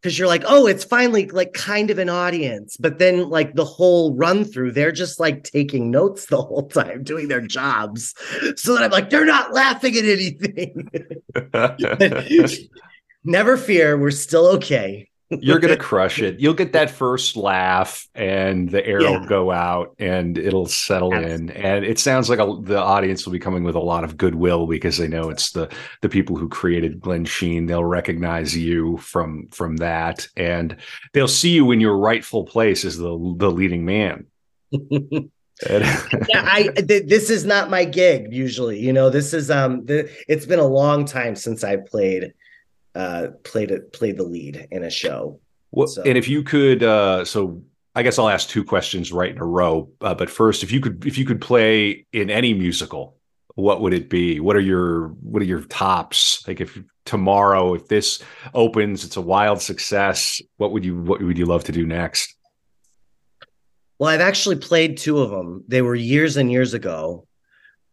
because 0.00 0.18
you're 0.18 0.28
like, 0.28 0.44
oh, 0.46 0.66
it's 0.66 0.84
finally 0.84 1.28
like 1.28 1.52
kind 1.52 1.90
of 1.90 1.98
an 1.98 2.08
audience. 2.08 2.78
But 2.78 2.98
then 2.98 3.28
like 3.28 3.54
the 3.54 3.64
whole 3.64 4.14
run 4.14 4.44
through, 4.44 4.72
they're 4.72 4.92
just 4.92 5.20
like 5.20 5.44
taking 5.44 5.90
notes 5.90 6.26
the 6.26 6.40
whole 6.40 6.68
time, 6.68 7.02
doing 7.02 7.28
their 7.28 7.42
jobs. 7.42 8.14
So 8.56 8.74
that 8.74 8.84
I'm 8.84 8.90
like, 8.90 9.10
they're 9.10 9.26
not 9.26 9.52
laughing 9.52 9.96
at 9.96 10.04
anything. 10.04 10.88
Never 13.24 13.58
fear, 13.58 13.98
we're 13.98 14.10
still 14.12 14.46
okay. 14.46 15.09
You're 15.30 15.60
gonna 15.60 15.76
crush 15.90 16.20
it. 16.20 16.40
You'll 16.40 16.54
get 16.54 16.72
that 16.72 16.90
first 16.90 17.36
laugh, 17.36 18.08
and 18.14 18.68
the 18.68 18.84
air 18.84 19.02
yeah. 19.02 19.10
will 19.10 19.26
go 19.26 19.50
out, 19.50 19.94
and 19.98 20.36
it'll 20.36 20.66
settle 20.66 21.14
Absolutely. 21.14 21.54
in. 21.54 21.64
And 21.64 21.84
it 21.84 21.98
sounds 21.98 22.28
like 22.28 22.40
a, 22.40 22.56
the 22.62 22.78
audience 22.78 23.24
will 23.24 23.32
be 23.32 23.38
coming 23.38 23.62
with 23.62 23.76
a 23.76 23.80
lot 23.80 24.04
of 24.04 24.16
goodwill 24.16 24.66
because 24.66 24.98
they 24.98 25.08
know 25.08 25.30
it's 25.30 25.52
the 25.52 25.72
the 26.02 26.08
people 26.08 26.36
who 26.36 26.48
created 26.48 27.00
Glensheen. 27.00 27.68
They'll 27.68 27.84
recognize 27.84 28.56
you 28.56 28.96
from 28.98 29.48
from 29.48 29.76
that, 29.78 30.26
and 30.36 30.76
they'll 31.12 31.28
see 31.28 31.50
you 31.50 31.70
in 31.70 31.80
your 31.80 31.96
rightful 31.96 32.44
place 32.44 32.84
as 32.84 32.98
the 32.98 33.34
the 33.36 33.50
leading 33.50 33.84
man. 33.84 34.26
yeah, 35.68 36.00
I 36.32 36.70
th- 36.74 37.06
this 37.06 37.30
is 37.30 37.44
not 37.44 37.70
my 37.70 37.84
gig 37.84 38.32
usually. 38.32 38.80
You 38.80 38.92
know, 38.92 39.10
this 39.10 39.34
is 39.34 39.50
um, 39.50 39.84
the, 39.84 40.10
it's 40.26 40.46
been 40.46 40.58
a 40.58 40.66
long 40.66 41.04
time 41.04 41.36
since 41.36 41.62
I 41.62 41.76
played 41.76 42.32
uh, 42.94 43.28
played 43.44 43.70
it 43.70 43.92
played 43.92 44.16
the 44.16 44.22
lead 44.22 44.68
in 44.70 44.84
a 44.84 44.90
show. 44.90 45.40
Well, 45.70 45.86
so. 45.86 46.02
and 46.02 46.18
if 46.18 46.28
you 46.28 46.42
could, 46.42 46.82
uh, 46.82 47.24
so 47.24 47.62
I 47.94 48.02
guess 48.02 48.18
I'll 48.18 48.28
ask 48.28 48.48
two 48.48 48.64
questions 48.64 49.12
right 49.12 49.30
in 49.30 49.38
a 49.38 49.44
row. 49.44 49.90
Uh, 50.00 50.14
but 50.14 50.30
first, 50.30 50.62
if 50.62 50.72
you 50.72 50.80
could, 50.80 51.06
if 51.06 51.16
you 51.16 51.24
could 51.24 51.40
play 51.40 52.06
in 52.12 52.30
any 52.30 52.54
musical, 52.54 53.16
what 53.54 53.80
would 53.80 53.92
it 53.92 54.08
be? 54.08 54.40
What 54.40 54.56
are 54.56 54.60
your 54.60 55.08
what 55.22 55.42
are 55.42 55.46
your 55.46 55.62
tops? 55.62 56.46
Like 56.46 56.60
if 56.60 56.78
tomorrow, 57.04 57.74
if 57.74 57.88
this 57.88 58.22
opens, 58.54 59.04
it's 59.04 59.16
a 59.16 59.20
wild 59.20 59.60
success. 59.60 60.40
What 60.56 60.72
would 60.72 60.84
you 60.84 61.00
what 61.00 61.22
would 61.22 61.38
you 61.38 61.46
love 61.46 61.64
to 61.64 61.72
do 61.72 61.86
next? 61.86 62.34
Well, 63.98 64.08
I've 64.08 64.20
actually 64.20 64.56
played 64.56 64.96
two 64.96 65.18
of 65.18 65.30
them. 65.30 65.64
They 65.68 65.82
were 65.82 65.94
years 65.94 66.36
and 66.36 66.50
years 66.50 66.72
ago. 66.74 67.26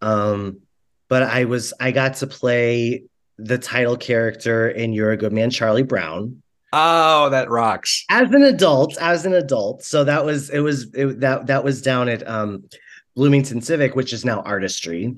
Um, 0.02 0.62
but 1.10 1.24
I 1.24 1.46
was 1.46 1.74
I 1.80 1.92
got 1.92 2.16
to 2.16 2.28
play 2.28 3.04
the 3.38 3.58
title 3.58 3.98
character 3.98 4.70
in 4.70 4.94
You're 4.94 5.12
a 5.12 5.18
Good 5.18 5.34
Man, 5.34 5.50
Charlie 5.50 5.84
Brown. 5.84 6.42
Oh, 6.74 7.30
that 7.30 7.50
rocks. 7.50 8.04
As 8.10 8.32
an 8.32 8.44
adult, 8.44 8.98
as 9.00 9.26
an 9.26 9.34
adult. 9.34 9.84
So 9.84 10.04
that 10.04 10.26
was 10.26 10.50
it 10.50 10.60
was 10.60 10.94
it, 10.94 11.22
that 11.22 11.48
that 11.48 11.64
was 11.64 11.82
down 11.82 12.10
at 12.10 12.28
um 12.28 12.66
Bloomington 13.16 13.62
Civic, 13.62 13.96
which 13.96 14.14
is 14.14 14.26
now 14.26 14.42
Artistry. 14.42 15.16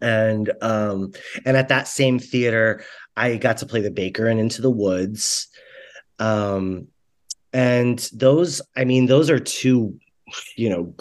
And 0.00 0.52
um 0.60 1.12
and 1.44 1.56
at 1.56 1.68
that 1.68 1.88
same 1.88 2.18
theater, 2.18 2.84
I 3.16 3.36
got 3.36 3.58
to 3.58 3.66
play 3.66 3.80
the 3.80 3.90
baker 3.90 4.26
and 4.26 4.38
Into 4.38 4.62
the 4.62 4.70
Woods. 4.70 5.48
Um 6.18 6.88
and 7.52 7.98
those, 8.12 8.60
I 8.76 8.84
mean, 8.84 9.06
those 9.06 9.30
are 9.30 9.38
two 9.38 9.98
you 10.56 10.68
know 10.68 10.94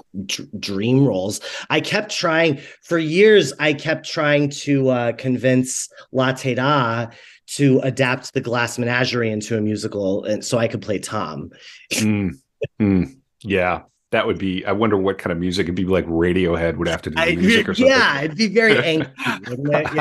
dream 0.60 1.06
roles. 1.06 1.42
I 1.70 1.82
kept 1.82 2.12
trying 2.12 2.62
for 2.84 2.98
years 2.98 3.54
i 3.60 3.74
kept 3.74 4.06
trying 4.06 4.50
to 4.50 4.90
uh, 4.90 5.12
convince 5.14 5.90
la 6.12 6.32
da 6.32 7.08
to 7.46 7.80
adapt 7.80 8.34
the 8.34 8.42
glass 8.42 8.78
menagerie 8.78 9.32
into 9.32 9.58
a 9.58 9.62
musical 9.62 10.24
and 10.26 10.44
so 10.44 10.58
i 10.58 10.68
could 10.68 10.82
play 10.82 11.00
tom. 11.00 11.50
Mm, 11.94 12.32
mm, 12.80 13.18
yeah 13.42 13.82
that 14.12 14.26
would 14.26 14.38
be 14.38 14.66
i 14.66 14.72
wonder 14.72 14.98
what 14.98 15.18
kind 15.18 15.32
of 15.32 15.38
music 15.38 15.66
it'd 15.66 15.76
be 15.76 15.84
like 15.84 16.06
radiohead 16.06 16.78
would 16.78 16.88
have 16.88 17.02
to 17.02 17.10
do 17.10 17.22
I, 17.22 17.36
music 17.36 17.68
or 17.68 17.74
something. 17.74 17.92
Yeah 17.92 18.22
it'd 18.22 18.38
be 18.38 18.48
very 18.48 18.78
angry 18.84 19.12
it? 19.20 19.96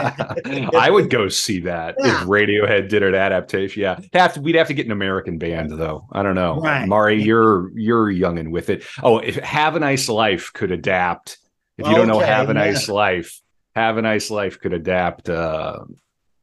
yeah. 0.45 0.71
i 0.79 0.91
would 0.91 1.11
go 1.11 1.29
see 1.29 1.61
that 1.61 1.97
yeah. 1.99 2.23
if 2.23 2.29
radiohead 2.29 2.89
did 2.89 3.03
an 3.03 3.15
adaptation. 3.15 3.83
Yeah 3.83 3.99
have 4.13 4.35
to, 4.35 4.41
we'd 4.41 4.55
have 4.55 4.69
to 4.69 4.75
get 4.75 4.87
an 4.87 4.93
american 4.93 5.39
band 5.39 5.71
though. 5.73 6.07
I 6.13 6.23
don't 6.23 6.35
know. 6.35 6.61
Right. 6.61 6.87
mari 6.87 7.23
you're 7.23 7.71
you're 7.75 8.11
young 8.11 8.39
and 8.39 8.53
with 8.53 8.71
it. 8.71 8.85
Oh 9.03 9.19
if 9.19 9.37
have 9.37 9.77
a 9.77 9.81
nice 9.81 10.09
life 10.09 10.53
could 10.53 10.71
adapt 10.71 11.39
if 11.79 11.87
you 11.87 11.95
don't 11.95 12.09
know 12.09 12.21
have 12.21 12.49
a 12.49 12.55
nice 12.55 12.89
life 12.89 13.41
have 13.75 13.99
a 13.99 14.03
nice 14.03 14.31
life 14.31 14.61
could 14.61 14.73
adapt 14.73 15.29
uh 15.29 15.81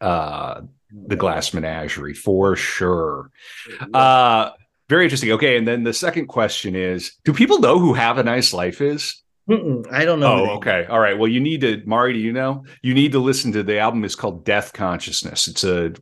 uh 0.01 0.61
the 0.91 1.15
glass 1.15 1.53
menagerie 1.53 2.13
for 2.13 2.55
sure. 2.55 3.31
Uh 3.93 4.51
very 4.89 5.03
interesting. 5.05 5.31
Okay, 5.31 5.57
and 5.57 5.67
then 5.67 5.83
the 5.83 5.93
second 5.93 6.27
question 6.27 6.75
is: 6.75 7.13
Do 7.23 7.33
people 7.33 7.59
know 7.59 7.79
who 7.79 7.93
"Have 7.93 8.17
a 8.17 8.23
Nice 8.23 8.53
Life" 8.53 8.81
is? 8.81 9.23
Mm-mm, 9.49 9.85
I 9.91 10.05
don't 10.05 10.21
know. 10.21 10.45
Oh, 10.45 10.55
okay. 10.55 10.85
All 10.85 10.99
right. 10.99 11.17
Well, 11.17 11.27
you 11.27 11.41
need 11.41 11.61
to, 11.61 11.81
Mari. 11.85 12.13
Do 12.13 12.19
you 12.19 12.31
know? 12.31 12.63
You 12.81 12.93
need 12.93 13.11
to 13.11 13.19
listen 13.19 13.51
to 13.53 13.63
the 13.63 13.77
album. 13.77 14.05
It's 14.05 14.15
called 14.15 14.45
Death 14.45 14.71
Consciousness. 14.71 15.47
It's 15.47 15.65
a 15.65 15.93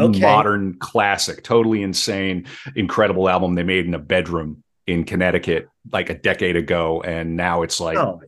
okay. 0.00 0.20
modern 0.20 0.78
classic, 0.78 1.42
totally 1.42 1.82
insane, 1.82 2.46
incredible 2.74 3.28
album 3.28 3.54
they 3.54 3.62
made 3.62 3.86
in 3.86 3.94
a 3.94 3.98
bedroom 3.98 4.62
in 4.86 5.04
Connecticut 5.04 5.68
like 5.90 6.10
a 6.10 6.14
decade 6.14 6.56
ago, 6.56 7.02
and 7.02 7.36
now 7.36 7.62
it's 7.62 7.78
like 7.78 7.98
oh. 7.98 8.22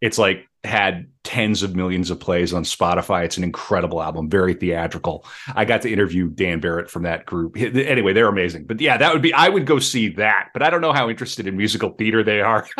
it's 0.00 0.18
like 0.18 0.47
had 0.64 1.06
tens 1.22 1.62
of 1.62 1.76
millions 1.76 2.10
of 2.10 2.18
plays 2.18 2.52
on 2.52 2.64
Spotify. 2.64 3.24
It's 3.24 3.36
an 3.36 3.44
incredible 3.44 4.02
album, 4.02 4.28
very 4.28 4.54
theatrical. 4.54 5.24
I 5.54 5.64
got 5.64 5.82
to 5.82 5.92
interview 5.92 6.28
Dan 6.28 6.60
Barrett 6.60 6.90
from 6.90 7.02
that 7.02 7.26
group. 7.26 7.56
Anyway, 7.56 8.12
they're 8.12 8.28
amazing. 8.28 8.64
But 8.64 8.80
yeah, 8.80 8.96
that 8.96 9.12
would 9.12 9.22
be, 9.22 9.32
I 9.32 9.48
would 9.48 9.66
go 9.66 9.78
see 9.78 10.08
that, 10.10 10.48
but 10.52 10.62
I 10.62 10.70
don't 10.70 10.80
know 10.80 10.92
how 10.92 11.08
interested 11.08 11.46
in 11.46 11.56
musical 11.56 11.90
theater 11.90 12.24
they 12.24 12.40
are. 12.40 12.66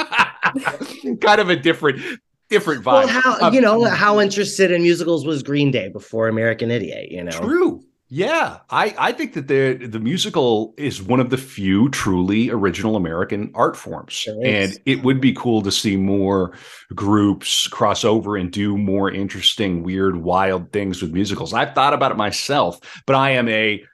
kind 1.20 1.40
of 1.40 1.50
a 1.50 1.56
different, 1.56 2.00
different 2.48 2.82
vibe. 2.82 3.04
Well, 3.04 3.08
how, 3.08 3.38
um, 3.40 3.54
you 3.54 3.60
know, 3.60 3.84
how 3.84 4.18
interested 4.18 4.70
in 4.70 4.82
musicals 4.82 5.24
was 5.24 5.42
Green 5.42 5.70
Day 5.70 5.88
before 5.88 6.28
American 6.28 6.70
Idiot, 6.70 7.10
you 7.10 7.22
know? 7.22 7.30
True. 7.30 7.84
Yeah, 8.10 8.60
I, 8.70 8.94
I 8.98 9.12
think 9.12 9.34
that 9.34 9.48
the 9.48 9.86
the 9.86 10.00
musical 10.00 10.72
is 10.78 11.02
one 11.02 11.20
of 11.20 11.28
the 11.28 11.36
few 11.36 11.90
truly 11.90 12.48
original 12.48 12.96
American 12.96 13.50
art 13.54 13.76
forms, 13.76 14.14
sure 14.14 14.40
and 14.42 14.78
it 14.86 15.02
would 15.02 15.20
be 15.20 15.34
cool 15.34 15.60
to 15.60 15.70
see 15.70 15.98
more 15.98 16.56
groups 16.94 17.68
cross 17.68 18.04
over 18.04 18.36
and 18.38 18.50
do 18.50 18.78
more 18.78 19.10
interesting, 19.10 19.82
weird, 19.82 20.16
wild 20.16 20.72
things 20.72 21.02
with 21.02 21.12
musicals. 21.12 21.52
I've 21.52 21.74
thought 21.74 21.92
about 21.92 22.10
it 22.10 22.16
myself, 22.16 22.80
but 23.04 23.14
I 23.14 23.32
am 23.32 23.46
a 23.48 23.84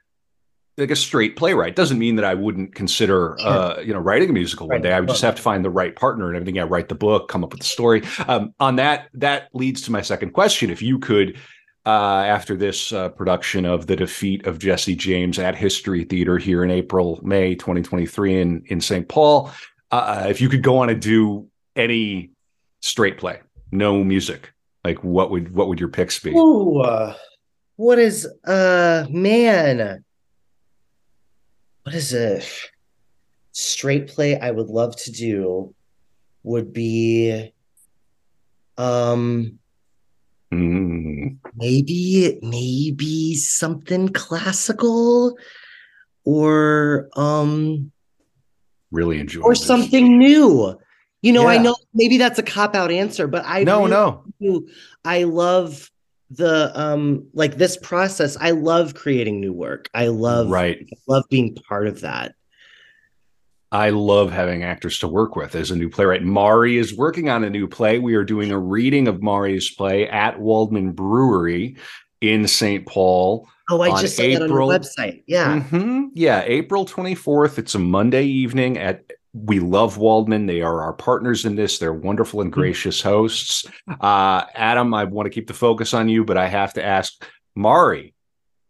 like 0.77 0.91
a 0.91 0.95
straight 0.95 1.35
playwright. 1.35 1.75
Doesn't 1.75 1.99
mean 1.99 2.15
that 2.15 2.25
I 2.25 2.33
wouldn't 2.33 2.75
consider, 2.75 3.39
uh, 3.41 3.81
you 3.81 3.93
know, 3.93 3.99
writing 3.99 4.29
a 4.29 4.33
musical 4.33 4.67
one 4.67 4.81
day. 4.81 4.91
I 4.91 4.99
would 4.99 5.09
just 5.09 5.21
have 5.21 5.35
to 5.35 5.41
find 5.41 5.63
the 5.63 5.69
right 5.69 5.95
partner 5.95 6.27
and 6.27 6.35
everything. 6.35 6.59
I 6.59 6.63
write 6.63 6.89
the 6.89 6.95
book, 6.95 7.29
come 7.29 7.43
up 7.43 7.51
with 7.51 7.61
the 7.61 7.67
story. 7.67 8.03
Um, 8.27 8.53
on 8.59 8.77
that, 8.77 9.07
that 9.13 9.49
leads 9.53 9.83
to 9.83 9.91
my 9.91 10.01
second 10.01 10.31
question: 10.31 10.69
If 10.69 10.81
you 10.81 10.99
could 10.99 11.37
uh, 11.85 12.23
after 12.25 12.55
this 12.55 12.91
uh, 12.91 13.09
production 13.09 13.65
of 13.65 13.85
the 13.85 13.95
defeat 13.95 14.47
of 14.47 14.57
Jesse 14.57 14.95
James 14.95 15.37
at 15.37 15.55
History 15.55 16.03
Theater 16.03 16.37
here 16.37 16.63
in 16.63 16.71
April, 16.71 17.19
May 17.23 17.55
2023 17.55 18.41
in 18.41 18.63
in 18.67 18.81
St. 18.81 19.07
Paul. 19.07 19.51
Uh, 19.91 20.25
if 20.27 20.41
you 20.41 20.49
could 20.49 20.63
go 20.63 20.79
on 20.79 20.89
and 20.89 21.01
do 21.01 21.47
any 21.75 22.31
straight 22.81 23.17
play, 23.17 23.39
no 23.71 24.03
music, 24.03 24.51
like 24.83 25.03
what 25.03 25.29
would 25.29 25.53
what 25.53 25.67
would 25.67 25.79
your 25.79 25.89
picks 25.89 26.17
be? 26.19 26.33
Oh, 26.35 26.79
uh, 26.79 27.15
what 27.75 27.99
is 27.99 28.27
uh 28.45 29.05
man? 29.09 30.03
What 31.83 31.93
is 31.93 32.13
a 32.13 32.41
straight 33.51 34.07
play 34.07 34.39
I 34.39 34.49
would 34.49 34.67
love 34.67 34.95
to 35.03 35.11
do? 35.11 35.75
Would 36.41 36.73
be 36.73 37.53
um 38.77 39.59
Mm. 40.55 41.37
Maybe, 41.55 42.39
maybe 42.41 43.35
something 43.35 44.09
classical 44.09 45.37
or 46.23 47.09
um 47.15 47.91
really 48.91 49.19
enjoy 49.19 49.41
or 49.41 49.53
this. 49.53 49.63
something 49.63 50.17
new. 50.17 50.77
You 51.21 51.33
know, 51.33 51.43
yeah. 51.43 51.47
I 51.47 51.57
know 51.57 51.75
maybe 51.93 52.17
that's 52.17 52.39
a 52.39 52.43
cop 52.43 52.75
out 52.75 52.91
answer, 52.91 53.27
but 53.27 53.43
I 53.45 53.63
no, 53.63 53.79
really 53.79 53.91
no. 53.91 54.23
Do. 54.39 54.67
I 55.03 55.23
love 55.23 55.89
the 56.29 56.71
um 56.79 57.27
like 57.33 57.57
this 57.57 57.77
process. 57.77 58.37
I 58.39 58.51
love 58.51 58.93
creating 58.93 59.39
new 59.39 59.53
work. 59.53 59.89
I 59.93 60.07
love 60.07 60.49
right. 60.49 60.77
I 60.79 60.97
love 61.07 61.25
being 61.29 61.55
part 61.55 61.87
of 61.87 62.01
that. 62.01 62.35
I 63.75 63.89
love 63.89 64.31
having 64.31 64.63
actors 64.63 64.99
to 64.99 65.07
work 65.09 65.35
with 65.35 65.53
as 65.53 65.69
a 65.69 65.75
new 65.75 65.89
playwright. 65.89 66.23
Mari 66.23 66.77
is 66.77 66.95
working 66.95 67.27
on 67.27 67.43
a 67.43 67.49
new 67.49 67.67
play. 67.67 67.99
We 67.99 68.15
are 68.15 68.23
doing 68.23 68.51
a 68.51 68.57
reading 68.57 69.09
of 69.09 69.21
Mari's 69.21 69.69
play 69.69 70.07
at 70.07 70.39
Waldmann 70.39 70.95
Brewery 70.95 71.75
in 72.21 72.47
St. 72.47 72.85
Paul. 72.85 73.49
Oh, 73.69 73.81
I 73.81 73.99
just 73.99 74.15
saw 74.15 74.21
April, 74.21 74.47
that 74.47 74.53
on 74.53 74.69
the 74.69 74.79
website. 74.79 75.23
Yeah. 75.27 75.59
Mm-hmm, 75.59 76.05
yeah. 76.13 76.43
April 76.45 76.85
24th. 76.85 77.57
It's 77.57 77.75
a 77.75 77.79
Monday 77.79 78.23
evening 78.23 78.77
at 78.77 79.11
we 79.33 79.59
love 79.59 79.97
Waldmann. 79.97 80.47
They 80.47 80.61
are 80.61 80.81
our 80.81 80.93
partners 80.93 81.43
in 81.43 81.57
this. 81.57 81.77
They're 81.77 81.93
wonderful 81.93 82.39
and 82.39 82.51
mm-hmm. 82.51 82.61
gracious 82.61 83.01
hosts. 83.01 83.65
Uh, 83.99 84.45
Adam, 84.55 84.93
I 84.93 85.03
want 85.03 85.25
to 85.25 85.29
keep 85.29 85.47
the 85.47 85.53
focus 85.53 85.93
on 85.93 86.07
you, 86.07 86.23
but 86.23 86.37
I 86.37 86.47
have 86.47 86.75
to 86.75 86.83
ask 86.83 87.13
Mari, 87.55 88.13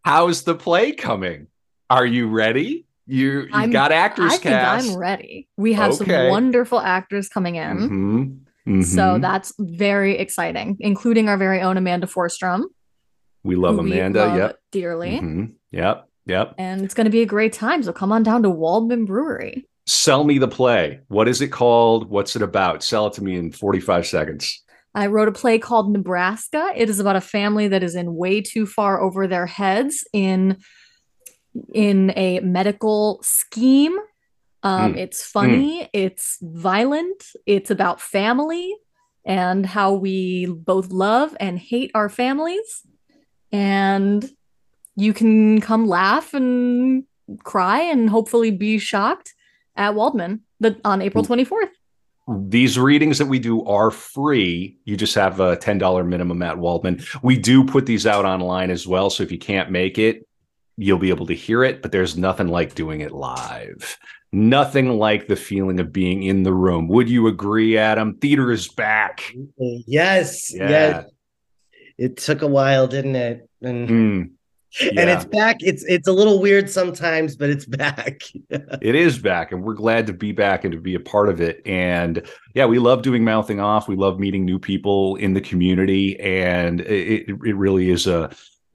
how's 0.04 0.42
the 0.42 0.56
play 0.56 0.90
coming? 0.90 1.46
Are 1.88 2.04
you 2.06 2.28
ready? 2.28 2.85
You 3.06 3.48
you 3.52 3.68
got 3.68 3.92
actors 3.92 4.32
I 4.32 4.38
cast. 4.38 4.84
think 4.84 4.94
I'm 4.94 4.98
ready. 5.00 5.48
We 5.56 5.72
have 5.74 5.92
okay. 6.00 6.04
some 6.04 6.30
wonderful 6.30 6.80
actors 6.80 7.28
coming 7.28 7.56
in. 7.56 7.76
Mm-hmm. 7.76 8.22
Mm-hmm. 8.68 8.82
So 8.82 9.18
that's 9.20 9.52
very 9.58 10.18
exciting, 10.18 10.76
including 10.80 11.28
our 11.28 11.36
very 11.36 11.60
own 11.60 11.76
Amanda 11.76 12.08
Forstrom. 12.08 12.64
We 13.44 13.54
love 13.54 13.78
Amanda. 13.78 14.24
We 14.24 14.28
love 14.28 14.38
yep. 14.38 14.58
Dearly. 14.72 15.10
Mm-hmm. 15.10 15.44
Yep. 15.70 16.08
Yep. 16.26 16.54
And 16.58 16.84
it's 16.84 16.94
going 16.94 17.04
to 17.04 17.10
be 17.10 17.22
a 17.22 17.26
great 17.26 17.52
time. 17.52 17.84
So 17.84 17.92
come 17.92 18.10
on 18.10 18.24
down 18.24 18.42
to 18.42 18.50
Waldmann 18.50 19.06
Brewery. 19.06 19.68
Sell 19.86 20.24
me 20.24 20.38
the 20.38 20.48
play. 20.48 21.00
What 21.06 21.28
is 21.28 21.40
it 21.40 21.48
called? 21.48 22.10
What's 22.10 22.34
it 22.34 22.42
about? 22.42 22.82
Sell 22.82 23.06
it 23.06 23.12
to 23.14 23.22
me 23.22 23.36
in 23.36 23.52
45 23.52 24.04
seconds. 24.04 24.64
I 24.96 25.06
wrote 25.06 25.28
a 25.28 25.32
play 25.32 25.60
called 25.60 25.92
Nebraska. 25.92 26.72
It 26.74 26.90
is 26.90 26.98
about 26.98 27.14
a 27.16 27.20
family 27.20 27.68
that 27.68 27.84
is 27.84 27.94
in 27.94 28.16
way 28.16 28.40
too 28.40 28.66
far 28.66 29.00
over 29.00 29.28
their 29.28 29.46
heads 29.46 30.04
in 30.12 30.56
in 31.72 32.12
a 32.16 32.40
medical 32.40 33.20
scheme. 33.22 33.96
Um, 34.62 34.94
mm. 34.94 34.96
It's 34.96 35.24
funny, 35.24 35.82
mm. 35.82 35.88
it's 35.92 36.38
violent, 36.42 37.24
it's 37.44 37.70
about 37.70 38.00
family 38.00 38.74
and 39.24 39.66
how 39.66 39.92
we 39.92 40.46
both 40.46 40.90
love 40.90 41.36
and 41.38 41.58
hate 41.58 41.90
our 41.94 42.08
families. 42.08 42.82
And 43.52 44.28
you 44.96 45.12
can 45.12 45.60
come 45.60 45.86
laugh 45.86 46.32
and 46.32 47.04
cry 47.42 47.82
and 47.82 48.08
hopefully 48.08 48.50
be 48.50 48.78
shocked 48.78 49.34
at 49.76 49.94
Waldmann 49.94 50.40
the, 50.60 50.80
on 50.84 51.02
April 51.02 51.24
24th. 51.24 51.70
These 52.28 52.78
readings 52.78 53.18
that 53.18 53.26
we 53.26 53.38
do 53.38 53.64
are 53.66 53.90
free. 53.90 54.78
You 54.84 54.96
just 54.96 55.14
have 55.14 55.38
a 55.38 55.56
$10 55.56 56.06
minimum 56.06 56.42
at 56.42 56.56
Waldmann. 56.56 57.06
We 57.22 57.38
do 57.38 57.64
put 57.64 57.86
these 57.86 58.06
out 58.06 58.24
online 58.24 58.70
as 58.70 58.86
well. 58.86 59.10
So 59.10 59.22
if 59.22 59.30
you 59.30 59.38
can't 59.38 59.70
make 59.70 59.96
it, 59.96 60.25
you'll 60.76 60.98
be 60.98 61.10
able 61.10 61.26
to 61.26 61.34
hear 61.34 61.64
it, 61.64 61.82
but 61.82 61.92
there's 61.92 62.16
nothing 62.16 62.48
like 62.48 62.74
doing 62.74 63.00
it 63.00 63.12
live. 63.12 63.98
Nothing 64.32 64.98
like 64.98 65.28
the 65.28 65.36
feeling 65.36 65.80
of 65.80 65.92
being 65.92 66.22
in 66.22 66.42
the 66.42 66.52
room. 66.52 66.88
Would 66.88 67.08
you 67.08 67.26
agree, 67.26 67.78
Adam? 67.78 68.16
Theater 68.16 68.50
is 68.50 68.68
back. 68.68 69.32
Yes. 69.56 70.52
Yeah. 70.54 70.68
Yes. 70.68 71.04
It 71.96 72.16
took 72.18 72.42
a 72.42 72.46
while, 72.46 72.86
didn't 72.86 73.16
it? 73.16 73.48
And 73.62 73.88
mm, 73.88 74.30
yeah. 74.80 74.90
and 74.96 75.10
it's 75.10 75.24
back. 75.24 75.56
It's 75.60 75.84
it's 75.84 76.08
a 76.08 76.12
little 76.12 76.40
weird 76.40 76.68
sometimes, 76.68 77.36
but 77.36 77.50
it's 77.50 77.64
back. 77.64 78.20
it 78.50 78.94
is 78.94 79.18
back, 79.18 79.52
and 79.52 79.62
we're 79.62 79.74
glad 79.74 80.06
to 80.08 80.12
be 80.12 80.32
back 80.32 80.64
and 80.64 80.72
to 80.72 80.80
be 80.80 80.94
a 80.94 81.00
part 81.00 81.28
of 81.28 81.40
it. 81.40 81.62
And 81.66 82.22
yeah, 82.54 82.66
we 82.66 82.78
love 82.78 83.02
doing 83.02 83.24
mouthing 83.24 83.60
off. 83.60 83.88
We 83.88 83.96
love 83.96 84.18
meeting 84.18 84.44
new 84.44 84.58
people 84.58 85.16
in 85.16 85.34
the 85.34 85.40
community, 85.40 86.18
and 86.20 86.80
it, 86.82 87.28
it 87.28 87.56
really 87.56 87.90
is 87.90 88.06
a 88.06 88.30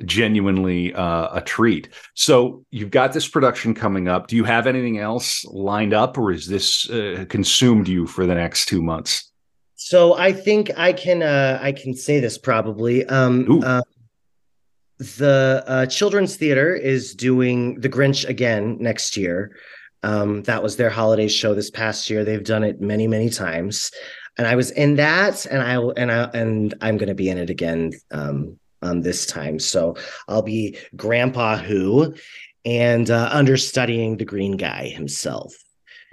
genuinely 0.05 0.93
uh, 0.93 1.29
a 1.31 1.41
treat. 1.41 1.89
So 2.13 2.65
you've 2.71 2.91
got 2.91 3.13
this 3.13 3.27
production 3.27 3.73
coming 3.73 4.07
up. 4.07 4.27
Do 4.27 4.35
you 4.35 4.43
have 4.43 4.67
anything 4.67 4.99
else 4.99 5.45
lined 5.45 5.93
up, 5.93 6.17
or 6.17 6.31
is 6.31 6.47
this 6.47 6.89
uh, 6.89 7.25
consumed 7.29 7.87
you 7.87 8.07
for 8.07 8.25
the 8.25 8.35
next 8.35 8.67
two 8.67 8.81
months? 8.81 9.31
So 9.75 10.15
I 10.15 10.31
think 10.31 10.71
I 10.77 10.93
can 10.93 11.23
uh, 11.23 11.59
I 11.61 11.71
can 11.71 11.95
say 11.95 12.19
this 12.19 12.37
probably. 12.37 13.05
Um, 13.07 13.63
uh, 13.63 13.81
the 14.99 15.63
uh, 15.65 15.85
Children's 15.87 16.35
Theater 16.35 16.75
is 16.75 17.15
doing 17.15 17.79
The 17.79 17.89
Grinch 17.89 18.27
again 18.29 18.77
next 18.79 19.17
year. 19.17 19.55
Um, 20.03 20.43
that 20.43 20.61
was 20.61 20.77
their 20.77 20.91
holiday 20.91 21.27
show 21.27 21.55
this 21.55 21.71
past 21.71 22.09
year. 22.09 22.23
They've 22.23 22.43
done 22.43 22.63
it 22.63 22.79
many 22.79 23.07
many 23.07 23.29
times, 23.29 23.91
and 24.37 24.45
I 24.45 24.55
was 24.55 24.69
in 24.71 24.95
that, 24.97 25.47
and 25.47 25.61
I 25.61 25.75
and 25.97 26.11
I 26.11 26.23
and 26.33 26.73
I'm 26.81 26.97
going 26.97 27.09
to 27.09 27.15
be 27.15 27.29
in 27.29 27.39
it 27.39 27.49
again 27.49 27.91
um, 28.11 28.59
um, 28.81 29.01
this 29.01 29.25
time. 29.25 29.59
So 29.59 29.95
I'll 30.27 30.41
be 30.41 30.77
Grandpa 30.95 31.57
Who 31.57 32.13
and 32.65 33.09
uh, 33.09 33.29
understudying 33.31 34.17
the 34.17 34.25
green 34.25 34.57
guy 34.57 34.87
himself. 34.87 35.55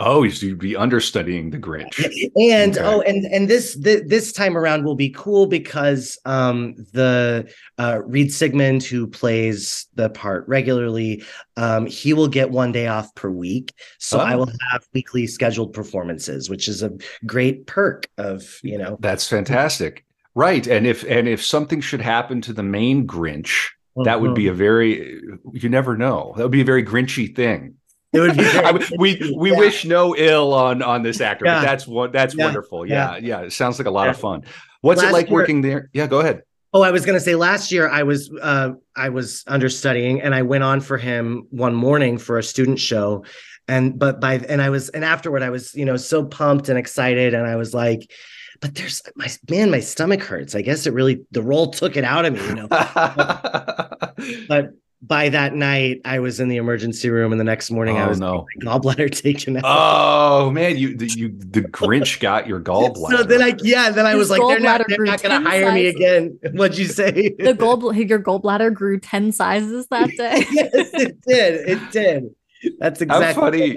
Oh, 0.01 0.23
you'd 0.23 0.61
be 0.61 0.77
understudying 0.77 1.51
the 1.51 1.59
Grinch. 1.59 1.99
And 2.37 2.79
okay. 2.79 2.87
oh, 2.87 3.01
and 3.01 3.25
and 3.27 3.49
this 3.49 3.77
th- 3.77 4.05
this 4.07 4.33
time 4.33 4.57
around 4.57 4.85
will 4.85 4.95
be 4.95 5.11
cool 5.11 5.47
because 5.47 6.17
um 6.25 6.77
the 6.93 7.53
uh 7.79 8.03
Reed 8.07 8.33
Sigmund 8.33 8.85
who 8.85 9.09
plays 9.09 9.87
the 9.97 10.09
part 10.11 10.47
regularly, 10.47 11.25
um, 11.57 11.87
he 11.87 12.13
will 12.13 12.29
get 12.29 12.51
one 12.51 12.71
day 12.71 12.87
off 12.87 13.13
per 13.17 13.29
week. 13.29 13.75
So 13.99 14.21
oh. 14.21 14.23
I 14.23 14.37
will 14.37 14.53
have 14.71 14.87
weekly 14.95 15.27
scheduled 15.27 15.73
performances, 15.73 16.49
which 16.49 16.69
is 16.69 16.85
a 16.85 16.93
great 17.27 17.67
perk 17.67 18.07
of 18.19 18.61
you 18.63 18.79
know 18.79 18.99
that's 19.01 19.27
fantastic. 19.27 20.05
Right. 20.39 20.65
And 20.69 20.87
if 20.87 21.03
and 21.03 21.27
if 21.27 21.45
something 21.45 21.81
should 21.81 22.01
happen 22.01 22.41
to 22.43 22.53
the 22.53 22.63
main 22.63 23.09
Grinch, 23.09 23.71
that 24.05 24.21
would 24.21 24.37
be 24.37 24.47
a 24.47 24.51
mm-hmm. 24.51 24.59
very 24.59 25.21
you 25.53 25.69
never 25.69 25.97
know. 25.97 26.33
That 26.37 26.45
would 26.45 26.53
be 26.53 26.61
a 26.61 26.65
very 26.65 26.85
Grinchy 26.85 27.35
thing. 27.35 27.75
It 28.13 28.21
would 28.21 28.37
be 28.37 28.45
I, 28.47 28.71
we 28.99 29.35
we 29.37 29.51
yeah. 29.51 29.59
wish 29.59 29.85
no 29.85 30.15
ill 30.15 30.55
on 30.55 30.81
on 30.81 31.03
this 31.03 31.21
actor, 31.21 31.45
yeah. 31.45 31.59
but 31.59 31.63
that's 31.63 31.89
what 31.89 32.13
that's 32.13 32.37
yeah. 32.37 32.45
wonderful. 32.45 32.87
Yeah, 32.87 33.17
yeah, 33.17 33.41
It 33.41 33.53
sounds 33.53 33.81
like 33.81 33.89
a 33.89 33.91
lot 33.91 34.11
of 34.11 34.17
fun. 34.17 34.45
What's 34.81 35.03
last 35.03 35.11
it 35.11 35.13
like 35.13 35.27
year, 35.27 35.35
working 35.35 35.61
there? 35.61 35.91
Yeah, 35.93 36.07
go 36.07 36.21
ahead. 36.21 36.43
Oh, 36.73 36.83
I 36.83 36.93
was 36.93 37.05
gonna 37.05 37.19
say 37.19 37.35
last 37.35 37.73
year 37.73 37.89
I 37.89 38.05
was 38.05 38.31
uh 38.41 38.75
I 38.95 39.09
was 39.09 39.43
understudying 39.49 40.21
and 40.21 40.37
I 40.37 40.43
went 40.43 40.63
on 40.63 40.81
for 40.81 40.99
him 40.99 41.49
one 41.51 41.75
morning 41.75 42.17
for 42.17 42.39
a 42.39 42.45
student 42.45 42.79
show. 42.79 43.25
And 43.67 43.99
but 43.99 44.21
by 44.21 44.35
and 44.35 44.63
I 44.63 44.71
was 44.71 44.89
and 44.91 45.05
afterward 45.05 45.43
I 45.43 45.51
was, 45.51 45.75
you 45.75 45.85
know, 45.85 45.97
so 45.97 46.25
pumped 46.25 46.69
and 46.69 46.79
excited 46.79 47.35
and 47.35 47.45
I 47.45 47.57
was 47.57 47.75
like, 47.75 48.09
but 48.61 48.75
there's 48.75 49.03
my 49.17 49.29
man, 49.49 49.71
my 49.71 49.81
stomach 49.81 50.23
hurts. 50.23 50.55
I 50.55 50.63
guess 50.63 50.87
it 50.87 50.93
really 50.93 51.25
the 51.31 51.43
role 51.43 51.71
took 51.71 51.97
it 51.97 52.05
out 52.05 52.25
of 52.25 52.35
me, 52.35 52.45
you 52.47 52.55
know. 52.55 52.69
but, 52.69 54.15
but 54.49 54.71
by 55.01 55.29
that 55.29 55.55
night, 55.55 56.01
I 56.05 56.19
was 56.19 56.41
in 56.41 56.49
the 56.49 56.57
emergency 56.57 57.09
room, 57.09 57.31
and 57.31 57.41
the 57.41 57.45
next 57.45 57.71
morning, 57.71 57.97
oh, 57.97 58.01
I 58.01 58.07
was 58.09 58.19
no. 58.19 58.47
gallbladder 58.61 59.11
taken 59.23 59.57
out. 59.59 59.63
Oh 59.65 60.51
man, 60.51 60.77
you 60.77 60.97
the, 60.97 61.07
you 61.07 61.29
the 61.29 61.63
Grinch 61.63 62.21
got 62.21 62.49
your 62.49 62.61
gallbladder. 62.61 63.11
so 63.19 63.23
then 63.23 63.43
I 63.43 63.55
yeah, 63.63 63.91
then 63.91 64.07
I 64.07 64.17
was 64.17 64.31
like, 64.31 64.41
they're 64.41 64.61
not, 64.61 64.83
they're 64.89 65.05
not 65.05 65.23
going 65.23 65.43
to 65.43 65.49
hire 65.49 65.67
sizes. 65.67 65.75
me 65.75 65.87
again. 65.87 66.39
What'd 66.53 66.79
you 66.79 66.87
say? 66.87 67.35
The 67.39 67.55
gold 67.55 67.95
your 67.97 68.19
gallbladder 68.19 68.75
grew 68.75 68.99
ten 68.99 69.31
sizes 69.31 69.87
that 69.89 70.11
day. 70.17 70.45
yes, 70.51 70.71
it 70.75 71.21
did. 71.23 71.69
It 71.69 71.91
did. 71.93 72.31
That's 72.79 73.01
exactly 73.01 73.35
how 73.35 73.41
funny. 73.41 73.77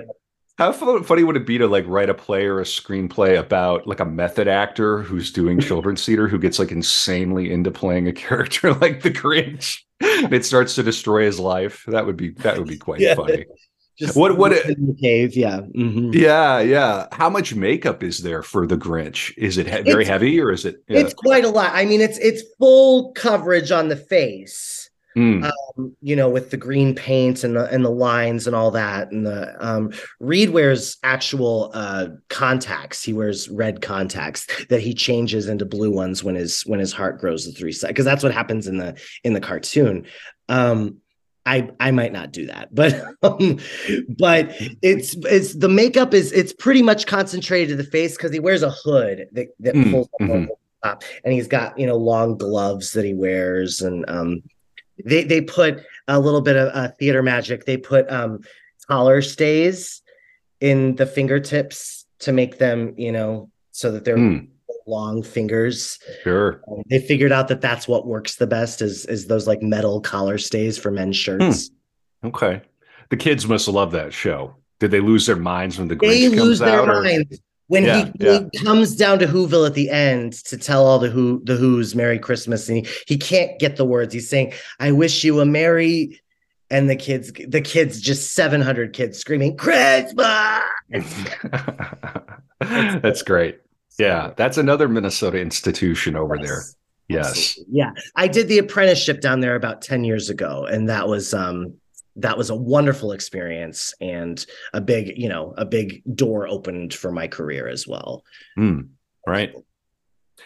How 0.61 0.71
funny 0.71 1.23
would 1.23 1.35
it 1.35 1.47
be 1.47 1.57
to 1.57 1.65
like 1.65 1.85
write 1.87 2.11
a 2.11 2.13
play 2.13 2.45
or 2.45 2.59
a 2.59 2.65
screenplay 2.65 3.39
about 3.39 3.87
like 3.87 3.99
a 3.99 4.05
method 4.05 4.47
actor 4.47 5.01
who's 5.01 5.31
doing 5.31 5.59
children's 5.59 6.05
theater 6.05 6.27
who 6.27 6.37
gets 6.37 6.59
like 6.59 6.71
insanely 6.71 7.51
into 7.51 7.71
playing 7.71 8.07
a 8.07 8.13
character 8.27 8.71
like 8.75 9.01
the 9.01 9.09
Grinch? 9.09 9.79
it 10.01 10.45
starts 10.45 10.75
to 10.75 10.83
destroy 10.83 11.23
his 11.23 11.39
life. 11.39 11.83
That 11.87 12.05
would 12.05 12.15
be 12.15 12.29
that 12.29 12.59
would 12.59 12.67
be 12.67 12.77
quite 12.87 12.99
yeah. 12.99 13.15
funny. 13.15 13.45
Just 13.97 14.15
what 14.15 14.37
what 14.37 14.53
in 14.53 14.85
the 14.85 14.95
cave, 15.01 15.35
yeah, 15.35 15.61
mm-hmm. 15.61 16.11
yeah, 16.13 16.59
yeah. 16.59 17.07
How 17.11 17.29
much 17.29 17.55
makeup 17.55 18.03
is 18.03 18.19
there 18.19 18.43
for 18.43 18.67
the 18.67 18.77
Grinch? 18.77 19.33
Is 19.37 19.57
it 19.57 19.67
he- 19.67 19.81
very 19.81 20.05
heavy 20.05 20.39
or 20.39 20.51
is 20.51 20.65
it? 20.65 20.83
Yeah. 20.87 20.99
It's 20.99 21.15
quite 21.15 21.43
a 21.43 21.49
lot. 21.49 21.71
I 21.73 21.85
mean, 21.85 22.01
it's 22.01 22.19
it's 22.19 22.43
full 22.59 23.13
coverage 23.13 23.71
on 23.71 23.87
the 23.87 23.95
face. 23.95 24.80
Mm. 25.15 25.51
Um, 25.77 25.95
you 26.01 26.15
know, 26.15 26.29
with 26.29 26.51
the 26.51 26.57
green 26.57 26.95
paint 26.95 27.43
and 27.43 27.55
the 27.55 27.65
and 27.65 27.83
the 27.83 27.89
lines 27.89 28.47
and 28.47 28.55
all 28.55 28.71
that, 28.71 29.11
and 29.11 29.25
the 29.25 29.55
um, 29.65 29.91
Reed 30.19 30.51
wears 30.51 30.97
actual 31.03 31.71
uh, 31.73 32.07
contacts. 32.29 33.03
He 33.03 33.11
wears 33.11 33.49
red 33.49 33.81
contacts 33.81 34.47
that 34.67 34.81
he 34.81 34.93
changes 34.93 35.49
into 35.49 35.65
blue 35.65 35.91
ones 35.91 36.23
when 36.23 36.35
his 36.35 36.61
when 36.61 36.79
his 36.79 36.93
heart 36.93 37.19
grows 37.19 37.45
to 37.45 37.51
three 37.51 37.73
sides. 37.73 37.91
because 37.91 38.05
that's 38.05 38.23
what 38.23 38.33
happens 38.33 38.67
in 38.67 38.77
the 38.77 38.97
in 39.23 39.33
the 39.33 39.41
cartoon. 39.41 40.05
Um, 40.47 41.01
I 41.45 41.69
I 41.79 41.91
might 41.91 42.13
not 42.13 42.31
do 42.31 42.45
that, 42.47 42.69
but 42.73 43.01
um, 43.23 43.59
but 44.17 44.55
it's 44.81 45.15
it's 45.23 45.55
the 45.55 45.69
makeup 45.69 46.13
is 46.13 46.31
it's 46.31 46.53
pretty 46.53 46.81
much 46.81 47.07
concentrated 47.07 47.69
to 47.69 47.83
the 47.83 47.89
face 47.89 48.15
because 48.15 48.31
he 48.31 48.39
wears 48.39 48.63
a 48.63 48.71
hood 48.71 49.27
that 49.33 49.47
that 49.59 49.75
mm, 49.75 49.91
pulls 49.91 50.09
mm-hmm. 50.21 50.45
up, 50.83 51.03
and 51.23 51.33
he's 51.33 51.47
got 51.47 51.77
you 51.77 51.87
know 51.87 51.97
long 51.97 52.37
gloves 52.37 52.93
that 52.93 53.05
he 53.05 53.13
wears, 53.13 53.81
and 53.81 54.05
um 54.07 54.43
they 55.05 55.23
they 55.23 55.41
put 55.41 55.83
a 56.07 56.19
little 56.19 56.41
bit 56.41 56.55
of 56.55 56.69
uh, 56.73 56.89
theater 56.99 57.23
magic. 57.23 57.65
They 57.65 57.77
put 57.77 58.09
um, 58.11 58.39
collar 58.87 59.21
stays 59.21 60.01
in 60.59 60.95
the 60.95 61.05
fingertips 61.05 62.05
to 62.19 62.31
make 62.31 62.57
them, 62.57 62.93
you 62.97 63.11
know, 63.11 63.49
so 63.71 63.91
that 63.91 64.05
they're 64.05 64.17
mm. 64.17 64.47
long 64.85 65.23
fingers. 65.23 65.99
Sure. 66.23 66.61
Um, 66.69 66.83
they 66.89 66.99
figured 66.99 67.31
out 67.31 67.47
that 67.47 67.61
that's 67.61 67.87
what 67.87 68.05
works 68.05 68.35
the 68.35 68.47
best 68.47 68.81
is 68.81 69.05
is 69.05 69.27
those 69.27 69.47
like 69.47 69.61
metal 69.61 70.01
collar 70.01 70.37
stays 70.37 70.77
for 70.77 70.91
men's 70.91 71.17
shirts. 71.17 71.69
Hmm. 72.21 72.27
Okay. 72.27 72.61
The 73.09 73.17
kids 73.17 73.47
must 73.47 73.67
love 73.67 73.91
that 73.91 74.13
show. 74.13 74.55
Did 74.79 74.91
they 74.91 74.99
lose 74.99 75.25
their 75.25 75.35
minds 75.35 75.77
when 75.77 75.87
the 75.87 75.95
Grinch 75.95 76.09
they 76.09 76.29
comes 76.29 76.41
lose 76.41 76.59
their 76.59 76.81
out? 76.81 76.87
Minds. 76.87 77.39
When 77.71 77.85
yeah, 77.85 78.03
he, 78.03 78.11
yeah. 78.19 78.39
he, 78.51 78.59
comes 78.65 78.97
down 78.97 79.19
to 79.19 79.27
Whoville 79.27 79.65
at 79.65 79.75
the 79.75 79.89
end 79.89 80.33
to 80.43 80.57
tell 80.57 80.85
all 80.85 80.99
the 80.99 81.09
who 81.09 81.41
the 81.45 81.55
Who's 81.55 81.95
Merry 81.95 82.19
Christmas, 82.19 82.67
and 82.67 82.85
he, 82.85 82.93
he 83.07 83.17
can't 83.17 83.57
get 83.59 83.77
the 83.77 83.85
words. 83.85 84.13
He's 84.13 84.27
saying, 84.27 84.51
"I 84.81 84.91
wish 84.91 85.23
you 85.23 85.39
a 85.39 85.45
merry," 85.45 86.21
and 86.69 86.89
the 86.89 86.97
kids 86.97 87.31
the 87.47 87.61
kids 87.61 88.01
just 88.01 88.33
seven 88.33 88.59
hundred 88.59 88.91
kids 88.91 89.17
screaming 89.19 89.55
Christmas. 89.55 90.65
that's 92.59 93.21
great. 93.21 93.61
Yeah, 93.97 94.33
that's 94.35 94.57
another 94.57 94.89
Minnesota 94.89 95.39
institution 95.39 96.17
over 96.17 96.35
yes. 96.35 96.45
there. 96.45 96.61
Yes. 97.07 97.29
Absolutely. 97.29 97.77
Yeah. 97.77 97.91
I 98.17 98.27
did 98.27 98.49
the 98.49 98.57
apprenticeship 98.57 99.21
down 99.21 99.39
there 99.39 99.55
about 99.55 99.81
10 99.81 100.03
years 100.03 100.29
ago 100.29 100.65
and 100.65 100.87
that 100.87 101.09
was 101.09 101.33
um 101.33 101.73
that 102.17 102.37
was 102.37 102.49
a 102.49 102.55
wonderful 102.55 103.11
experience 103.11 103.93
and 104.01 104.45
a 104.73 104.81
big 104.81 105.17
you 105.17 105.29
know 105.29 105.53
a 105.57 105.65
big 105.65 106.01
door 106.15 106.47
opened 106.47 106.93
for 106.93 107.11
my 107.11 107.27
career 107.27 107.67
as 107.67 107.87
well 107.87 108.23
mm, 108.57 108.87
right 109.25 109.53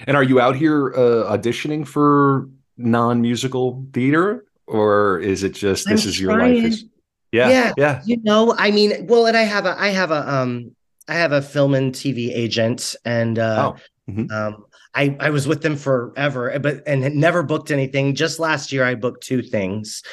and 0.07 0.15
are 0.15 0.23
you 0.23 0.39
out 0.39 0.55
here 0.55 0.93
uh, 0.93 1.35
auditioning 1.35 1.87
for 1.87 2.49
non-musical 2.77 3.85
theater 3.93 4.45
or 4.67 5.19
is 5.19 5.43
it 5.43 5.53
just 5.53 5.87
this 5.87 6.03
I'm 6.03 6.09
is 6.09 6.19
your 6.19 6.37
life 6.37 6.63
is 6.63 6.85
yeah, 7.31 7.49
yeah 7.49 7.73
yeah 7.77 8.01
you 8.05 8.17
know 8.23 8.53
i 8.57 8.71
mean 8.71 9.07
well 9.07 9.25
and 9.25 9.35
i 9.35 9.43
have 9.43 9.65
a 9.65 9.79
i 9.79 9.89
have 9.89 10.11
a 10.11 10.31
um 10.31 10.75
i 11.07 11.15
have 11.15 11.31
a 11.31 11.41
film 11.41 11.73
and 11.73 11.93
tv 11.93 12.31
agent 12.33 12.95
and 13.05 13.39
uh 13.39 13.73
oh. 13.73 14.11
mm-hmm. 14.11 14.31
um 14.31 14.65
I, 14.95 15.15
I 15.19 15.29
was 15.29 15.45
with 15.45 15.61
them 15.61 15.75
forever, 15.75 16.57
but 16.57 16.81
and 16.87 17.15
never 17.15 17.43
booked 17.43 17.69
anything. 17.69 18.15
Just 18.15 18.39
last 18.39 18.71
year, 18.71 18.85
I 18.85 18.95
booked 18.95 19.23
two 19.23 19.41
things. 19.41 20.03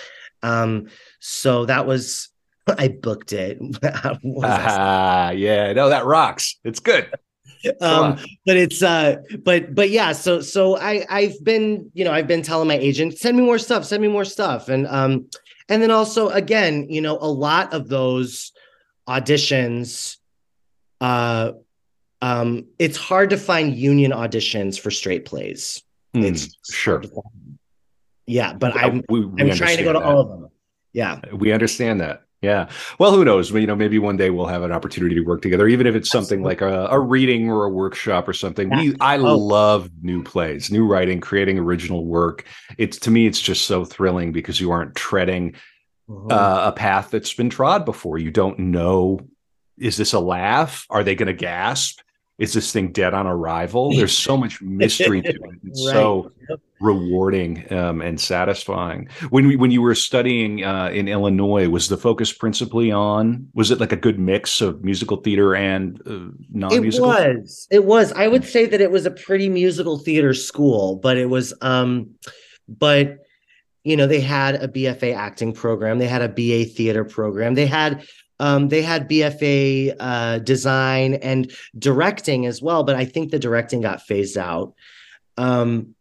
Um, 0.42 0.88
so 1.24 1.66
that 1.66 1.86
was 1.86 2.28
I 2.66 2.88
booked 2.88 3.32
it. 3.32 3.58
ah, 4.44 5.30
yeah, 5.30 5.72
no, 5.72 5.88
that 5.88 6.04
rocks. 6.04 6.58
It's 6.64 6.80
good. 6.80 7.10
um 7.80 8.18
but 8.44 8.56
it's 8.56 8.82
uh 8.82 9.16
but 9.44 9.72
but 9.72 9.88
yeah 9.88 10.10
so 10.10 10.40
so 10.40 10.76
i 10.78 11.04
i've 11.08 11.44
been 11.44 11.88
you 11.94 12.04
know 12.04 12.10
i've 12.10 12.26
been 12.26 12.42
telling 12.42 12.66
my 12.66 12.76
agent 12.76 13.16
send 13.16 13.36
me 13.36 13.42
more 13.42 13.58
stuff 13.58 13.84
send 13.84 14.02
me 14.02 14.08
more 14.08 14.24
stuff 14.24 14.68
and 14.68 14.84
um 14.88 15.26
and 15.68 15.80
then 15.80 15.90
also 15.90 16.28
again 16.30 16.88
you 16.88 17.00
know 17.00 17.16
a 17.20 17.30
lot 17.30 17.72
of 17.72 17.88
those 17.88 18.50
auditions 19.08 20.16
uh 21.00 21.52
um 22.20 22.64
it's 22.80 22.96
hard 22.96 23.30
to 23.30 23.36
find 23.36 23.76
union 23.76 24.10
auditions 24.10 24.78
for 24.78 24.90
straight 24.90 25.24
plays 25.24 25.84
mm, 26.16 26.24
it's 26.24 26.56
sure 26.68 27.00
yeah 28.26 28.52
but 28.52 28.76
i'm 28.76 29.04
we, 29.08 29.24
we 29.24 29.40
i'm 29.40 29.50
trying 29.50 29.76
to 29.76 29.84
go 29.84 29.92
to 29.92 30.00
that. 30.00 30.04
all 30.04 30.20
of 30.20 30.28
them 30.28 30.48
yeah. 30.92 31.20
We 31.32 31.52
understand 31.52 32.00
that. 32.00 32.22
Yeah. 32.42 32.68
Well, 32.98 33.14
who 33.14 33.24
knows? 33.24 33.52
You 33.52 33.68
know, 33.68 33.76
maybe 33.76 34.00
one 34.00 34.16
day 34.16 34.30
we'll 34.30 34.46
have 34.46 34.64
an 34.64 34.72
opportunity 34.72 35.14
to 35.14 35.20
work 35.20 35.42
together, 35.42 35.68
even 35.68 35.86
if 35.86 35.94
it's 35.94 36.10
something 36.10 36.44
Absolutely. 36.44 36.76
like 36.76 36.90
a, 36.90 36.94
a, 36.94 36.98
reading 36.98 37.48
or 37.48 37.64
a 37.64 37.70
workshop 37.70 38.26
or 38.26 38.32
something. 38.32 38.68
Yeah. 38.68 38.80
We, 38.80 38.96
I 39.00 39.16
oh. 39.16 39.38
love 39.38 39.88
new 40.02 40.24
plays, 40.24 40.68
new 40.68 40.84
writing, 40.84 41.20
creating 41.20 41.60
original 41.60 42.04
work. 42.04 42.44
It's 42.78 42.98
to 43.00 43.12
me, 43.12 43.28
it's 43.28 43.40
just 43.40 43.66
so 43.66 43.84
thrilling 43.84 44.32
because 44.32 44.60
you 44.60 44.72
aren't 44.72 44.96
treading 44.96 45.54
uh-huh. 46.10 46.34
uh, 46.34 46.68
a 46.70 46.72
path 46.72 47.10
that's 47.10 47.32
been 47.32 47.48
trod 47.48 47.84
before. 47.84 48.18
You 48.18 48.32
don't 48.32 48.58
know, 48.58 49.20
is 49.78 49.96
this 49.96 50.12
a 50.12 50.20
laugh? 50.20 50.84
Are 50.90 51.04
they 51.04 51.14
going 51.14 51.28
to 51.28 51.32
gasp? 51.32 52.00
Is 52.38 52.54
this 52.54 52.72
thing 52.72 52.90
dead 52.90 53.14
on 53.14 53.28
arrival? 53.28 53.94
There's 53.94 54.18
so 54.18 54.36
much 54.36 54.60
mystery 54.60 55.22
to 55.22 55.28
it. 55.28 55.60
It's 55.64 55.86
right. 55.86 55.92
so 55.92 56.32
rewarding 56.82 57.72
um, 57.72 58.02
and 58.02 58.20
satisfying. 58.20 59.08
When 59.30 59.46
we, 59.46 59.56
when 59.56 59.70
you 59.70 59.80
were 59.80 59.94
studying 59.94 60.64
uh, 60.64 60.88
in 60.88 61.08
Illinois, 61.08 61.68
was 61.68 61.88
the 61.88 61.96
focus 61.96 62.32
principally 62.32 62.90
on? 62.90 63.48
Was 63.54 63.70
it 63.70 63.80
like 63.80 63.92
a 63.92 63.96
good 63.96 64.18
mix 64.18 64.60
of 64.60 64.84
musical 64.84 65.18
theater 65.18 65.54
and 65.54 66.00
uh, 66.06 66.32
non-musical? 66.50 67.12
It 67.12 67.36
was. 67.36 67.68
It 67.70 67.84
was. 67.84 68.12
I 68.12 68.28
would 68.28 68.44
say 68.44 68.66
that 68.66 68.80
it 68.80 68.90
was 68.90 69.06
a 69.06 69.10
pretty 69.10 69.48
musical 69.48 69.98
theater 69.98 70.34
school, 70.34 70.96
but 70.96 71.16
it 71.16 71.30
was. 71.30 71.54
Um, 71.62 72.14
but 72.68 73.18
you 73.84 73.96
know, 73.96 74.06
they 74.06 74.20
had 74.20 74.56
a 74.56 74.68
BFA 74.68 75.14
acting 75.14 75.52
program. 75.52 75.98
They 75.98 76.06
had 76.06 76.22
a 76.22 76.28
BA 76.28 76.70
theater 76.70 77.04
program. 77.04 77.54
They 77.54 77.66
had 77.66 78.04
um, 78.38 78.68
they 78.68 78.82
had 78.82 79.08
BFA 79.08 79.94
uh, 80.00 80.38
design 80.40 81.14
and 81.14 81.52
directing 81.78 82.46
as 82.46 82.60
well, 82.60 82.82
but 82.82 82.96
I 82.96 83.04
think 83.04 83.30
the 83.30 83.38
directing 83.38 83.80
got 83.82 84.02
phased 84.02 84.36
out. 84.36 84.74
Um, 85.36 85.94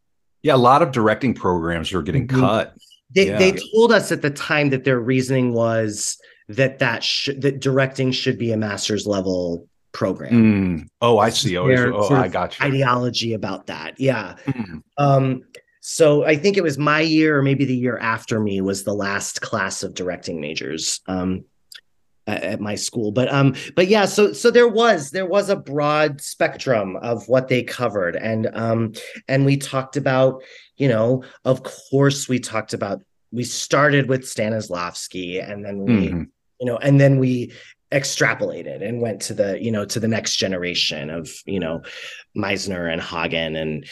yeah, 0.43 0.55
a 0.55 0.57
lot 0.57 0.81
of 0.81 0.91
directing 0.91 1.33
programs 1.33 1.93
are 1.93 2.01
getting 2.01 2.27
mm-hmm. 2.27 2.39
cut. 2.39 2.75
They 3.13 3.27
yeah. 3.27 3.37
they 3.37 3.51
told 3.73 3.91
us 3.91 4.11
at 4.11 4.21
the 4.21 4.29
time 4.29 4.69
that 4.69 4.83
their 4.83 4.99
reasoning 4.99 5.53
was 5.53 6.17
that 6.47 6.79
that 6.79 7.03
sh- 7.03 7.29
that 7.37 7.59
directing 7.59 8.11
should 8.11 8.37
be 8.37 8.51
a 8.51 8.57
master's 8.57 9.05
level 9.05 9.67
program. 9.91 10.33
Mm. 10.33 10.87
Oh, 11.01 11.17
I 11.17 11.29
see. 11.29 11.57
Oh, 11.57 11.67
oh 11.67 12.15
I 12.15 12.27
got 12.27 12.59
you. 12.59 12.65
Ideology 12.65 13.33
about 13.33 13.67
that. 13.67 13.99
Yeah. 13.99 14.35
Mm. 14.45 14.81
Um, 14.97 15.43
so 15.81 16.25
I 16.25 16.35
think 16.35 16.57
it 16.57 16.63
was 16.63 16.77
my 16.77 17.01
year 17.01 17.37
or 17.37 17.41
maybe 17.41 17.65
the 17.65 17.75
year 17.75 17.97
after 17.97 18.39
me 18.39 18.61
was 18.61 18.83
the 18.83 18.93
last 18.93 19.41
class 19.41 19.83
of 19.83 19.93
directing 19.93 20.39
majors. 20.39 21.01
Um, 21.07 21.43
at 22.27 22.61
my 22.61 22.75
school 22.75 23.11
but 23.11 23.31
um 23.33 23.55
but 23.75 23.87
yeah 23.87 24.05
so 24.05 24.31
so 24.31 24.51
there 24.51 24.67
was 24.67 25.09
there 25.11 25.25
was 25.25 25.49
a 25.49 25.55
broad 25.55 26.21
spectrum 26.21 26.95
of 26.97 27.27
what 27.27 27.47
they 27.47 27.63
covered 27.63 28.15
and 28.15 28.47
um 28.53 28.93
and 29.27 29.43
we 29.43 29.57
talked 29.57 29.97
about 29.97 30.41
you 30.77 30.87
know 30.87 31.23
of 31.45 31.63
course 31.63 32.29
we 32.29 32.39
talked 32.39 32.73
about 32.73 33.01
we 33.31 33.43
started 33.43 34.09
with 34.09 34.21
Stanislavski 34.21 35.47
and 35.47 35.65
then 35.65 35.79
we 35.79 35.93
mm-hmm. 35.93 36.23
you 36.59 36.65
know 36.65 36.77
and 36.77 36.99
then 36.99 37.17
we 37.17 37.51
extrapolated 37.91 38.87
and 38.87 39.01
went 39.01 39.21
to 39.21 39.33
the 39.33 39.61
you 39.61 39.71
know 39.71 39.83
to 39.85 39.99
the 39.99 40.07
next 40.07 40.37
generation 40.37 41.09
of 41.09 41.29
you 41.45 41.59
know 41.59 41.81
Meisner 42.37 42.91
and 42.91 43.01
Hagen 43.01 43.55
and 43.55 43.85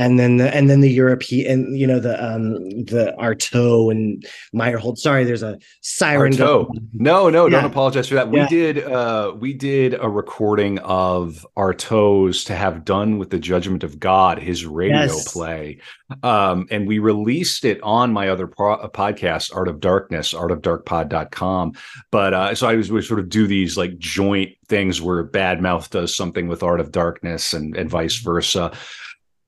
and 0.00 0.18
then 0.18 0.38
the 0.38 0.54
and 0.54 0.70
then 0.70 0.80
the 0.80 0.90
European, 0.90 1.76
you 1.76 1.86
know, 1.86 2.00
the 2.00 2.16
um 2.24 2.54
the 2.86 3.14
Artaud 3.18 3.90
and 3.90 4.26
Meyerhold. 4.54 4.96
Sorry, 4.96 5.24
there's 5.24 5.42
a 5.42 5.58
siren. 5.82 6.32
Artaud. 6.32 6.68
No, 6.94 7.28
no, 7.28 7.44
yeah. 7.44 7.60
don't 7.60 7.70
apologize 7.70 8.08
for 8.08 8.14
that. 8.14 8.30
We 8.30 8.38
yeah. 8.38 8.48
did 8.48 8.84
uh 8.84 9.34
we 9.38 9.52
did 9.52 9.94
a 10.00 10.08
recording 10.08 10.78
of 10.78 11.46
Artaud's 11.54 12.44
to 12.44 12.56
have 12.56 12.86
done 12.86 13.18
with 13.18 13.28
the 13.28 13.38
judgment 13.38 13.84
of 13.84 14.00
God, 14.00 14.38
his 14.38 14.64
radio 14.64 15.02
yes. 15.02 15.30
play. 15.30 15.80
Um, 16.22 16.66
and 16.70 16.88
we 16.88 16.98
released 16.98 17.66
it 17.66 17.78
on 17.82 18.10
my 18.10 18.30
other 18.30 18.46
pro- 18.46 18.88
podcast, 18.88 19.54
Art 19.54 19.68
of 19.68 19.80
Darkness, 19.80 20.32
artofdarkpod.com. 20.32 21.74
But 22.10 22.34
uh, 22.34 22.54
so 22.54 22.66
I 22.66 22.74
was 22.74 22.90
we 22.90 23.02
sort 23.02 23.20
of 23.20 23.28
do 23.28 23.46
these 23.46 23.76
like 23.76 23.98
joint 23.98 24.56
things 24.66 25.02
where 25.02 25.22
Bad 25.24 25.60
Mouth 25.60 25.90
does 25.90 26.16
something 26.16 26.48
with 26.48 26.62
Art 26.62 26.80
of 26.80 26.90
Darkness 26.90 27.52
and 27.52 27.76
and 27.76 27.90
vice 27.90 28.16
versa. 28.16 28.72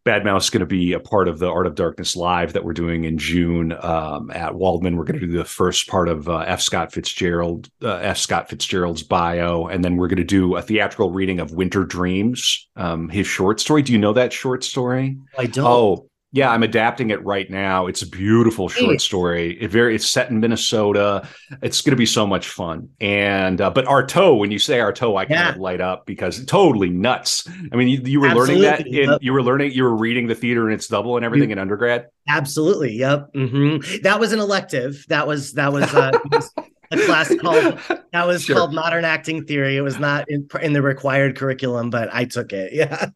Bad 0.05 0.25
Mouth's 0.25 0.51
going 0.51 0.61
to 0.61 0.67
be 0.67 0.93
a 0.93 1.01
part 1.01 1.29
of 1.29 1.39
the 1.39 1.49
Art 1.49 1.67
of 1.67 1.77
Darkness 1.77 2.17
live 2.17 2.55
that 2.55 2.65
we're 2.65 2.73
doing 2.73 3.05
in 3.05 3.19
June 3.19 3.73
um, 3.81 4.33
at 4.33 4.53
Waldmann. 4.53 4.97
We're 4.97 5.05
going 5.05 5.21
to 5.21 5.27
do 5.27 5.33
the 5.33 5.45
first 5.45 5.89
part 5.89 6.09
of 6.09 6.29
uh, 6.29 6.39
F. 6.39 6.61
Scott 6.61 6.93
Fitzgerald, 6.93 7.69
uh, 7.83 7.95
F. 7.97 8.19
Scott 8.19 8.51
Fitzgerald's 8.51 9.05
bio, 9.05 9.67
and 9.67 9.85
then 9.85 9.97
we're 9.97 10.09
going 10.09 10.17
to 10.17 10.25
do 10.25 10.57
a 10.57 10.63
theatrical 10.63 11.13
reading 11.13 11.39
of 11.39 11.53
Winter 11.53 11.85
Dreams, 11.85 12.69
um, 12.75 13.09
his 13.11 13.29
short 13.29 13.61
story. 13.61 13.83
Do 13.83 13.93
you 13.93 13.99
know 13.99 14.13
that 14.13 14.33
short 14.33 14.65
story? 14.65 15.17
I 15.39 15.47
don't. 15.47 15.67
Oh, 15.67 16.09
yeah, 16.35 16.51
I'm 16.51 16.63
adapting 16.63 17.11
it 17.11 17.23
right 17.25 17.49
now. 17.51 17.87
It's 17.87 18.01
a 18.01 18.07
beautiful 18.07 18.67
short 18.71 19.03
story. 19.03 19.59
It 19.61 19.71
very 19.71 19.95
it's 19.95 20.09
set 20.09 20.31
in 20.31 20.41
Minnesota. 20.41 21.29
It's 21.61 21.83
going 21.83 21.91
to 21.91 21.97
be 21.97 22.07
so 22.07 22.27
much 22.27 22.49
fun. 22.49 22.89
And 23.03 23.61
uh, 23.61 23.69
but 23.69 23.85
Artaud, 23.85 24.39
when 24.39 24.51
you 24.51 24.59
say 24.59 24.79
Artaud, 24.79 25.15
I 25.19 25.27
kind 25.27 25.51
of 25.51 25.59
light 25.59 25.83
up 25.83 26.07
because 26.07 26.43
totally 26.47 26.89
nuts. 26.89 27.47
I 27.71 27.77
mean, 27.77 27.89
you, 27.89 28.01
you 28.03 28.21
were 28.21 28.29
Absolutely. 28.29 28.63
learning 28.67 29.07
that 29.09 29.23
you 29.23 29.33
were 29.35 29.43
learning 29.43 29.73
you 29.73 29.83
were 29.85 29.95
reading 29.95 30.27
the 30.27 30.35
theater 30.35 30.65
and 30.65 30.73
its 30.73 30.89
double 30.89 31.17
and 31.17 31.25
everything 31.25 31.51
you, 31.51 31.55
in 31.55 31.59
undergrad. 31.59 32.09
Absolutely. 32.27 32.95
Yep. 32.95 33.35
Mm-hmm. 33.35 34.03
That 34.03 34.19
was 34.19 34.33
an 34.33 34.39
elective. 34.39 35.05
That 35.09 35.27
was 35.27 35.53
that 35.53 35.71
was 35.71 35.95
uh, 35.95 36.19
a 36.93 37.07
class 37.07 37.35
called 37.37 37.79
that 38.13 38.27
was 38.27 38.45
sure. 38.45 38.57
called 38.57 38.75
modern 38.75 39.05
acting 39.05 39.45
theory. 39.45 39.77
It 39.77 39.81
was 39.81 39.99
not 39.99 40.31
in, 40.31 40.49
in 40.61 40.73
the 40.73 40.83
required 40.83 41.37
curriculum, 41.37 41.91
but 41.91 42.09
I 42.13 42.25
took 42.25 42.53
it. 42.53 42.73
Yeah. 42.73 43.11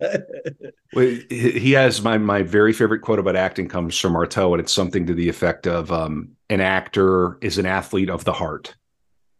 well, 0.92 1.16
he 1.30 1.72
has 1.72 2.02
my 2.02 2.18
my 2.18 2.42
very 2.42 2.72
favorite 2.72 3.00
quote 3.00 3.18
about 3.18 3.36
acting 3.36 3.68
comes 3.68 3.98
from 3.98 4.14
Artaud, 4.14 4.52
and 4.52 4.60
it's 4.60 4.72
something 4.72 5.06
to 5.06 5.14
the 5.14 5.28
effect 5.28 5.66
of 5.66 5.90
um, 5.90 6.30
an 6.50 6.60
actor 6.60 7.38
is 7.40 7.58
an 7.58 7.66
athlete 7.66 8.10
of 8.10 8.24
the 8.24 8.32
heart. 8.32 8.74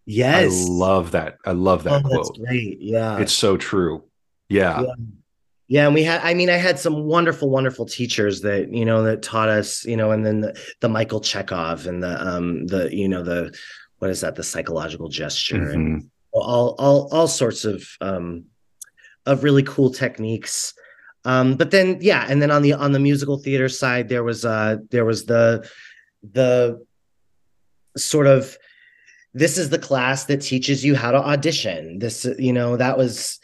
Yes. 0.07 0.53
I 0.53 0.71
love 0.71 1.13
that. 1.13 1.39
I 1.45 1.53
love 1.53 1.85
that 1.85 2.05
oh, 2.05 2.09
quote. 2.09 2.39
great. 2.39 2.79
Yeah. 2.81 3.19
It's 3.19 3.33
so 3.33 3.57
true. 3.57 4.05
Yeah. 4.49 4.81
yeah. 4.81 4.95
Yeah, 5.69 5.87
and 5.87 5.95
we 5.95 6.05
had 6.05 6.21
I 6.23 6.35
mean 6.35 6.49
I 6.49 6.57
had 6.57 6.79
some 6.79 7.05
wonderful 7.05 7.51
wonderful 7.51 7.87
teachers 7.87 8.43
that 8.43 8.73
you 8.73 8.85
know 8.85 9.03
that 9.03 9.23
taught 9.23 9.49
us, 9.49 9.85
you 9.85 9.97
know, 9.97 10.13
and 10.13 10.25
then 10.25 10.41
the, 10.41 10.57
the 10.81 10.89
Michael 10.89 11.21
Chekhov 11.21 11.87
and 11.87 12.03
the 12.03 12.25
um 12.25 12.67
the 12.69 12.95
you 12.95 13.09
know 13.09 13.25
the 13.25 13.53
what 13.99 14.11
is 14.11 14.21
that? 14.21 14.35
The 14.35 14.43
psychological 14.43 15.09
gesture 15.09 15.57
mm-hmm. 15.57 15.73
and 15.73 16.11
all 16.33 16.75
all 16.79 17.09
all 17.13 17.29
sorts 17.29 17.65
of 17.65 17.87
um 18.01 18.45
of 19.25 19.43
really 19.43 19.63
cool 19.63 19.91
techniques. 19.91 20.75
Um 21.25 21.57
but 21.57 21.71
then 21.71 21.99
yeah 22.01 22.27
and 22.29 22.41
then 22.41 22.51
on 22.51 22.63
the 22.63 22.75
on 22.75 22.93
the 22.93 23.01
musical 23.01 23.39
theater 23.39 23.69
side 23.69 24.09
there 24.09 24.23
was 24.25 24.45
uh 24.45 24.77
there 24.91 25.05
was 25.05 25.27
the 25.27 25.69
the 26.33 26.85
sort 27.97 28.27
of 28.27 28.57
this 29.35 29.59
is 29.59 29.69
the 29.69 29.79
class 29.79 30.25
that 30.25 30.41
teaches 30.41 30.85
you 30.85 30.95
how 30.95 31.11
to 31.11 31.19
audition. 31.19 31.99
This 31.99 32.27
you 32.39 32.53
know 32.53 32.77
that 32.77 32.97
was 32.97 33.39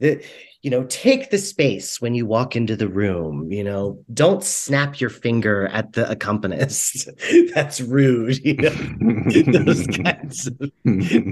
the 0.00 0.24
you 0.62 0.70
know 0.70 0.84
take 0.84 1.30
the 1.30 1.38
space 1.38 2.00
when 2.00 2.14
you 2.14 2.26
walk 2.26 2.56
into 2.56 2.74
the 2.74 2.88
room 2.88 3.50
you 3.50 3.62
know 3.62 4.02
don't 4.12 4.42
snap 4.42 5.00
your 5.00 5.10
finger 5.10 5.66
at 5.68 5.92
the 5.92 6.08
accompanist. 6.10 7.08
That's 7.54 7.80
rude 7.80 8.44
you 8.44 8.54
know 8.54 8.70
those 9.64 9.86
kinds 10.04 10.46
of 10.46 10.58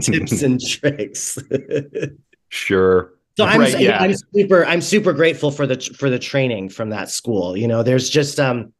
tips 0.01 0.43
and 0.43 0.61
tricks. 0.61 1.39
Sure. 2.49 3.13
So 3.37 3.45
I'm, 3.45 3.61
right, 3.61 3.79
yeah. 3.79 3.99
I'm 3.99 4.15
super 4.35 4.65
i'm 4.65 4.81
super 4.81 5.13
grateful 5.13 5.51
for 5.51 5.67
the 5.67 5.79
for 5.99 6.09
the 6.09 6.19
training 6.19 6.71
from 6.71 6.91
that 6.91 7.11
school 7.11 7.57
you 7.57 7.69
know 7.69 7.83
there's 7.83 8.09
just 8.09 8.41
um 8.41 8.73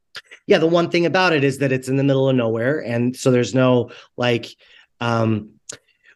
yeah 0.47 0.57
the 0.57 0.67
one 0.67 0.91
thing 0.91 1.05
about 1.05 1.35
it 1.35 1.45
is 1.45 1.59
that 1.59 1.73
it's 1.73 1.89
in 1.89 1.97
the 1.97 2.05
middle 2.05 2.29
of 2.29 2.37
nowhere 2.37 2.83
and 2.83 3.15
so 3.15 3.31
there's 3.31 3.55
no 3.55 3.91
like 4.17 4.47
um 5.01 5.51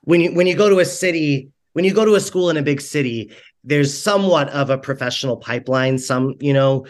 when 0.03 0.23
you 0.23 0.33
when 0.33 0.47
you 0.47 0.57
go 0.57 0.71
to 0.71 0.79
a 0.79 0.87
city 0.87 1.51
when 1.75 1.85
you 1.85 1.93
go 1.93 2.05
to 2.05 2.15
a 2.15 2.21
school 2.21 2.49
in 2.49 2.57
a 2.57 2.63
big 2.63 2.81
city 2.81 3.31
there's 3.65 3.97
somewhat 3.97 4.49
of 4.51 4.71
a 4.71 4.79
professional 4.79 5.37
pipeline 5.37 5.99
some 5.99 6.35
you 6.41 6.53
know. 6.53 6.87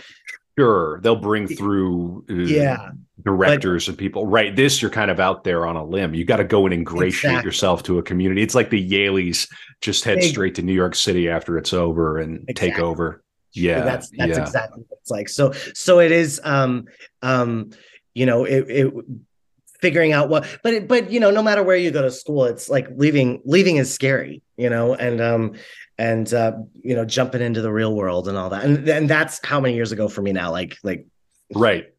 Sure 0.59 1.01
they'll 1.01 1.17
bring 1.17 1.47
through 1.49 2.25
uh, 2.29 2.35
yeah. 2.35 2.91
Directors 3.23 3.85
but, 3.85 3.91
and 3.91 3.99
people. 3.99 4.27
Right 4.27 4.55
this 4.55 4.81
you're 4.81 4.91
kind 4.91 5.11
of 5.11 5.21
out 5.21 5.45
there 5.45 5.67
on 5.67 5.77
a 5.77 5.85
limb. 5.85 6.15
You 6.15 6.25
got 6.25 6.39
to 6.39 6.45
go 6.45 6.65
and 6.65 6.73
ingratiate 6.73 7.33
exactly. 7.33 7.49
yourself 7.49 7.83
to 7.85 7.99
a 7.99 8.03
community. 8.03 8.43
It's 8.43 8.55
like 8.55 8.71
the 8.71 8.91
yaleys 8.91 9.47
just 9.81 10.05
head 10.05 10.23
straight 10.23 10.55
to 10.55 10.63
new 10.63 10.75
york 10.75 10.95
city 10.95 11.29
after 11.29 11.57
it's 11.57 11.73
over 11.73 12.19
and 12.19 12.45
exactly. 12.49 12.55
take 12.55 12.79
over 12.79 13.23
yeah 13.53 13.81
that's 13.81 14.11
that's 14.11 14.37
yeah. 14.37 14.43
exactly 14.43 14.83
what 14.89 14.99
it's 15.01 15.11
like. 15.11 15.29
So 15.29 15.53
so 15.75 16.01
it 16.01 16.13
is 16.13 16.41
um 16.45 16.87
um 17.23 17.71
you 18.15 18.27
know 18.27 18.45
it, 18.45 18.69
it 18.69 18.95
figuring 19.81 20.13
out 20.13 20.29
what 20.29 20.47
but 20.63 20.75
it, 20.75 20.89
but 20.89 21.11
you 21.11 21.21
know 21.21 21.31
no 21.31 21.43
matter 21.43 21.63
where 21.63 21.77
you 21.77 21.91
go 21.91 22.03
to 22.03 22.11
school 22.11 22.45
it's 22.45 22.69
like 22.69 22.89
leaving 22.97 23.41
leaving 23.45 23.77
is 23.77 23.93
scary 23.93 24.43
you 24.57 24.69
know 24.69 24.95
and 24.95 25.21
um 25.21 25.55
and 26.01 26.33
uh, 26.33 26.53
you 26.83 26.97
know 26.97 27.05
jumping 27.05 27.43
into 27.43 27.61
the 27.61 27.71
real 27.71 27.95
world 27.95 28.27
and 28.27 28.37
all 28.37 28.49
that. 28.49 28.65
And 28.65 28.89
and 28.89 29.09
that's 29.09 29.39
how 29.45 29.61
many 29.61 29.75
years 29.75 29.93
ago 29.93 30.09
for 30.09 30.23
me 30.23 30.33
now 30.33 30.51
like 30.51 30.79
like 30.83 31.07
right. 31.55 31.93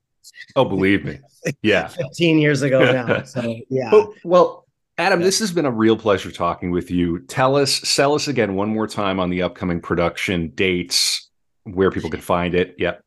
Oh 0.55 0.65
believe 0.65 1.05
me. 1.05 1.19
Yeah. 1.61 1.87
15 2.09 2.39
years 2.39 2.63
ago 2.63 2.91
now. 2.91 3.21
So 3.25 3.55
yeah. 3.69 3.91
Well, 3.91 4.13
well 4.23 4.67
adam 4.97 5.19
yeah. 5.19 5.25
this 5.25 5.39
has 5.39 5.51
been 5.51 5.65
a 5.65 5.71
real 5.71 5.95
pleasure 5.95 6.31
talking 6.31 6.71
with 6.71 6.89
you. 6.89 7.19
Tell 7.19 7.55
us 7.55 7.73
sell 7.73 8.15
us 8.15 8.27
again 8.27 8.55
one 8.55 8.69
more 8.69 8.87
time 8.87 9.19
on 9.19 9.29
the 9.29 9.43
upcoming 9.43 9.79
production 9.79 10.49
dates 10.49 11.29
where 11.63 11.91
people 11.91 12.09
can 12.09 12.21
find 12.21 12.55
it. 12.55 12.75
Yep 12.79 13.03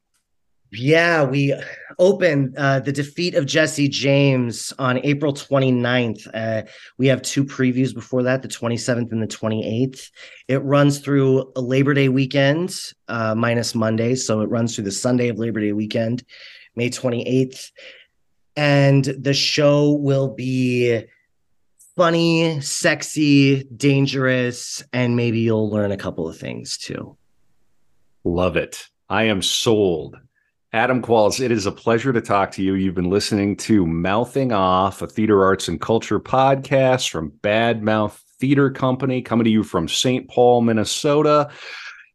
yeah, 0.77 1.25
we 1.25 1.55
open 1.99 2.55
uh, 2.57 2.81
the 2.81 2.93
defeat 2.93 3.35
of 3.35 3.47
Jesse 3.47 3.89
James 3.89 4.73
on 4.79 4.99
April 5.05 5.33
29th. 5.33 6.29
Uh, 6.35 6.63
we 6.99 7.07
have 7.07 7.23
two 7.23 7.45
previews 7.45 7.95
before 7.95 8.23
that, 8.23 8.43
the 8.43 8.49
27th 8.49 9.13
and 9.13 9.23
the 9.23 9.27
28th. 9.27 10.11
It 10.49 10.63
runs 10.63 10.99
through 10.99 11.53
Labor 11.57 11.95
Day 11.95 12.09
weekend, 12.09 12.75
uh, 13.09 13.35
minus 13.35 13.75
Monday. 13.75 14.15
So 14.15 14.41
it 14.41 14.51
runs 14.51 14.75
through 14.75 14.85
the 14.85 14.93
Sunday 14.93 15.29
of 15.29 15.39
Labor 15.39 15.61
Day 15.61 15.73
weekend, 15.73 16.25
May 16.75 16.91
28th. 16.91 17.71
And 18.57 19.05
the 19.05 19.35
show 19.35 19.93
will 19.93 20.29
be 20.29 21.05
funny, 21.97 22.61
sexy, 22.61 23.65
dangerous, 23.65 24.83
and 24.93 25.17
maybe 25.17 25.41
you'll 25.41 25.71
learn 25.71 25.93
a 25.93 25.97
couple 25.97 26.29
of 26.29 26.37
things 26.37 26.77
too. 26.77 27.17
Love 28.25 28.57
it. 28.57 28.89
I 29.09 29.25
am 29.25 29.43
sold. 29.43 30.17
Adam 30.75 31.01
Qualls, 31.01 31.39
it 31.39 31.53
is 31.53 31.67
a 31.67 31.71
pleasure 31.71 32.13
to 32.13 32.21
talk 32.21 32.51
to 32.51 32.61
you. 32.61 32.75
You've 32.75 32.97
been 32.97 33.09
listening 33.09 33.57
to 33.59 33.87
Mouthing 33.87 34.51
Off, 34.51 35.03
a 35.03 35.07
theater 35.07 35.45
arts 35.45 35.69
and 35.69 35.81
culture 35.81 36.19
podcast 36.19 37.11
from 37.11 37.29
Bad 37.43 37.85
Mouth 37.85 38.21
Theater 38.41 38.73
Company, 38.73 39.23
coming 39.23 39.45
to 39.45 39.51
you 39.51 39.63
from 39.63 39.87
St. 39.87 40.29
Paul, 40.29 40.63
Minnesota. 40.63 41.49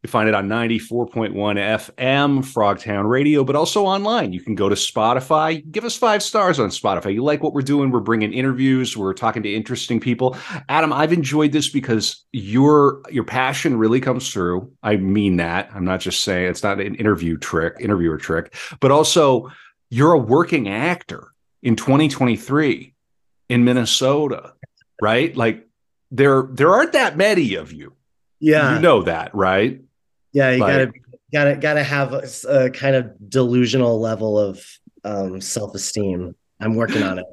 You 0.03 0.07
find 0.07 0.29
it 0.29 0.35
on 0.35 0.47
94.1 0.47 1.33
FM, 1.33 2.39
Frogtown 2.39 3.09
Radio, 3.09 3.43
but 3.43 3.57
also 3.57 3.83
online. 3.83 4.31
You 4.31 4.39
can 4.39 4.55
go 4.55 4.69
to 4.69 4.75
Spotify. 4.75 5.69
Give 5.69 5.83
us 5.83 5.97
five 5.97 6.23
stars 6.23 6.57
on 6.57 6.69
Spotify. 6.69 7.13
You 7.13 7.21
like 7.21 7.43
what 7.43 7.53
we're 7.53 7.61
doing? 7.61 7.91
We're 7.91 7.99
bringing 7.99 8.31
interviews. 8.31 8.95
We're 8.95 9.13
talking 9.13 9.43
to 9.43 9.53
interesting 9.53 9.99
people. 9.99 10.37
Adam, 10.69 10.93
I've 10.93 11.11
enjoyed 11.11 11.51
this 11.51 11.67
because 11.67 12.23
your 12.31 13.01
your 13.09 13.25
passion 13.25 13.77
really 13.77 13.99
comes 13.99 14.31
through. 14.31 14.71
I 14.83 14.95
mean 14.95 15.35
that. 15.37 15.69
I'm 15.75 15.83
not 15.83 15.99
just 15.99 16.23
saying 16.23 16.49
it's 16.49 16.63
not 16.63 16.79
an 16.79 16.95
interview 16.95 17.37
trick, 17.37 17.73
interviewer 17.81 18.17
trick, 18.17 18.55
but 18.79 18.91
also 18.91 19.51
you're 19.89 20.13
a 20.13 20.17
working 20.17 20.69
actor 20.69 21.33
in 21.61 21.75
2023 21.75 22.93
in 23.49 23.65
Minnesota, 23.65 24.53
right? 25.01 25.35
Like 25.35 25.67
there 26.09 26.43
there 26.51 26.73
aren't 26.73 26.93
that 26.93 27.17
many 27.17 27.55
of 27.55 27.73
you. 27.73 27.97
Yeah. 28.39 28.75
You 28.75 28.81
know 28.81 29.03
that, 29.03 29.35
right? 29.35 29.81
Yeah, 30.31 30.51
you 30.51 30.59
like, 30.59 30.73
gotta 30.73 30.91
gotta 31.31 31.55
gotta 31.55 31.83
have 31.83 32.13
a, 32.13 32.27
a, 32.49 32.69
kind 32.69 32.95
of 32.95 33.29
delusional 33.29 33.99
level 33.99 34.37
of 34.37 34.63
um, 35.03 35.41
self 35.41 35.75
esteem. 35.75 36.35
I'm 36.61 36.75
working 36.75 37.03
on 37.03 37.19
it. 37.19 37.25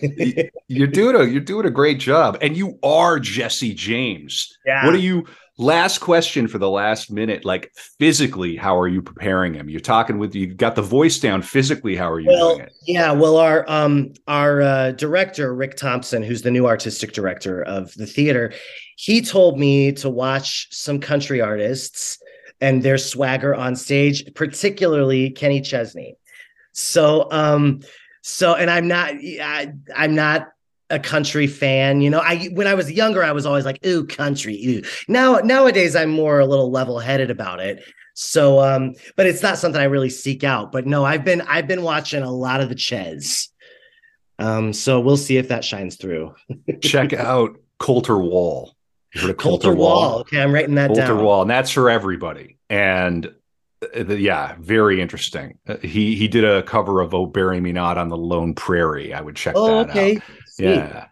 Yeah. 0.00 0.42
you're 0.68 0.88
doing 0.88 1.14
a 1.14 1.24
you're 1.24 1.40
doing 1.40 1.66
a 1.66 1.70
great 1.70 2.00
job, 2.00 2.38
and 2.40 2.56
you 2.56 2.78
are 2.82 3.20
Jesse 3.20 3.74
James. 3.74 4.56
Yeah. 4.66 4.84
What 4.84 4.94
are 4.94 4.98
you? 4.98 5.26
Last 5.60 5.98
question 5.98 6.46
for 6.46 6.58
the 6.58 6.70
last 6.70 7.10
minute. 7.10 7.44
Like 7.44 7.72
physically, 7.98 8.54
how 8.54 8.78
are 8.78 8.86
you 8.86 9.02
preparing 9.02 9.54
him? 9.54 9.68
You're 9.68 9.80
talking 9.80 10.18
with 10.18 10.32
you 10.32 10.54
got 10.54 10.76
the 10.76 10.82
voice 10.82 11.18
down. 11.18 11.42
Physically, 11.42 11.96
how 11.96 12.10
are 12.12 12.20
you 12.20 12.28
well, 12.28 12.54
doing 12.54 12.66
it? 12.66 12.72
Yeah, 12.86 13.10
well, 13.12 13.36
our 13.38 13.68
um 13.68 14.12
our 14.28 14.60
uh, 14.60 14.92
director 14.92 15.52
Rick 15.54 15.76
Thompson, 15.76 16.22
who's 16.22 16.42
the 16.42 16.50
new 16.52 16.66
artistic 16.66 17.12
director 17.12 17.62
of 17.62 17.92
the 17.94 18.06
theater, 18.06 18.52
he 18.98 19.20
told 19.22 19.60
me 19.60 19.92
to 19.92 20.10
watch 20.10 20.66
some 20.72 20.98
country 20.98 21.40
artists 21.40 22.18
and 22.60 22.82
their 22.82 22.98
swagger 22.98 23.54
on 23.54 23.76
stage, 23.76 24.34
particularly 24.34 25.30
Kenny 25.30 25.60
Chesney. 25.60 26.16
So, 26.72 27.30
um, 27.30 27.82
so, 28.22 28.56
and 28.56 28.68
I'm 28.68 28.88
not, 28.88 29.12
I, 29.12 29.72
I'm 29.94 30.16
not 30.16 30.48
a 30.90 30.98
country 30.98 31.46
fan. 31.46 32.00
You 32.00 32.10
know, 32.10 32.18
I 32.18 32.46
when 32.46 32.66
I 32.66 32.74
was 32.74 32.90
younger, 32.90 33.22
I 33.22 33.30
was 33.30 33.46
always 33.46 33.64
like, 33.64 33.78
"Ooh, 33.86 34.04
country." 34.04 34.60
Ooh. 34.66 34.82
Now, 35.06 35.36
nowadays, 35.44 35.94
I'm 35.94 36.10
more 36.10 36.40
a 36.40 36.46
little 36.46 36.72
level 36.72 36.98
headed 36.98 37.30
about 37.30 37.60
it. 37.60 37.84
So, 38.14 38.58
um, 38.58 38.94
but 39.14 39.26
it's 39.26 39.44
not 39.44 39.58
something 39.58 39.80
I 39.80 39.84
really 39.84 40.10
seek 40.10 40.42
out. 40.42 40.72
But 40.72 40.88
no, 40.88 41.04
I've 41.04 41.24
been 41.24 41.42
I've 41.42 41.68
been 41.68 41.82
watching 41.82 42.24
a 42.24 42.32
lot 42.32 42.60
of 42.60 42.68
the 42.68 42.74
Ches. 42.74 43.48
Um, 44.40 44.72
so 44.72 44.98
we'll 44.98 45.16
see 45.16 45.36
if 45.36 45.48
that 45.48 45.64
shines 45.64 45.94
through. 45.94 46.34
Check 46.82 47.12
out 47.12 47.60
Colter 47.78 48.18
Wall. 48.18 48.74
You 49.14 49.22
heard 49.22 49.30
of 49.30 49.36
Colter, 49.36 49.68
Colter 49.68 49.78
Wall? 49.78 50.00
Wall? 50.00 50.18
Okay, 50.20 50.42
I'm 50.42 50.52
writing 50.52 50.74
that 50.74 50.88
Colter 50.88 51.02
down. 51.02 51.24
Wall, 51.24 51.42
and 51.42 51.50
that's 51.50 51.70
for 51.70 51.88
everybody. 51.88 52.58
And 52.68 53.32
uh, 53.82 54.04
yeah, 54.14 54.56
very 54.58 55.00
interesting. 55.00 55.58
Uh, 55.66 55.76
he 55.78 56.14
he 56.14 56.28
did 56.28 56.44
a 56.44 56.62
cover 56.62 57.00
of 57.00 57.14
"Oh 57.14 57.26
Bury 57.26 57.60
Me 57.60 57.72
Not" 57.72 57.96
on 57.96 58.08
the 58.08 58.16
Lone 58.16 58.54
Prairie. 58.54 59.14
I 59.14 59.20
would 59.20 59.36
check 59.36 59.54
oh, 59.56 59.78
that 59.84 59.90
okay. 59.90 60.16
out. 60.16 60.22
Sweet. 60.46 60.74
Yeah, 60.74 61.06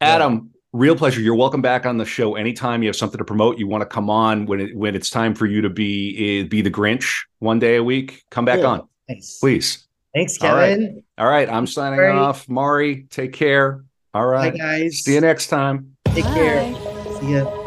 Adam, 0.00 0.50
real 0.72 0.94
pleasure. 0.94 1.20
You're 1.20 1.34
welcome 1.34 1.62
back 1.62 1.86
on 1.86 1.96
the 1.96 2.04
show 2.04 2.36
anytime 2.36 2.82
you 2.82 2.88
have 2.88 2.96
something 2.96 3.18
to 3.18 3.24
promote. 3.24 3.58
You 3.58 3.66
want 3.66 3.82
to 3.82 3.86
come 3.86 4.10
on 4.10 4.46
when 4.46 4.60
it 4.60 4.76
when 4.76 4.94
it's 4.94 5.10
time 5.10 5.34
for 5.34 5.46
you 5.46 5.62
to 5.62 5.70
be 5.70 6.42
eh, 6.42 6.44
be 6.44 6.62
the 6.62 6.70
Grinch 6.70 7.22
one 7.38 7.58
day 7.58 7.76
a 7.76 7.84
week. 7.84 8.24
Come 8.30 8.44
back 8.44 8.60
cool. 8.60 8.66
on, 8.66 8.88
Thanks. 9.08 9.38
please. 9.38 9.88
Thanks, 10.14 10.36
Kevin. 10.36 10.54
All 10.58 10.58
right. 10.58 11.04
All 11.18 11.26
right. 11.26 11.48
I'm 11.48 11.66
signing 11.66 11.98
Great. 11.98 12.14
off. 12.14 12.48
Mari, 12.48 13.06
take 13.10 13.32
care. 13.32 13.84
All 14.14 14.26
right, 14.26 14.52
Bye, 14.52 14.58
guys. 14.58 14.98
See 14.98 15.14
you 15.14 15.22
next 15.22 15.46
time. 15.46 15.96
Take 16.04 16.24
Bye. 16.24 16.34
care. 16.34 16.91
See 17.22 17.34
ya. 17.34 17.46
Uh, 17.46 17.61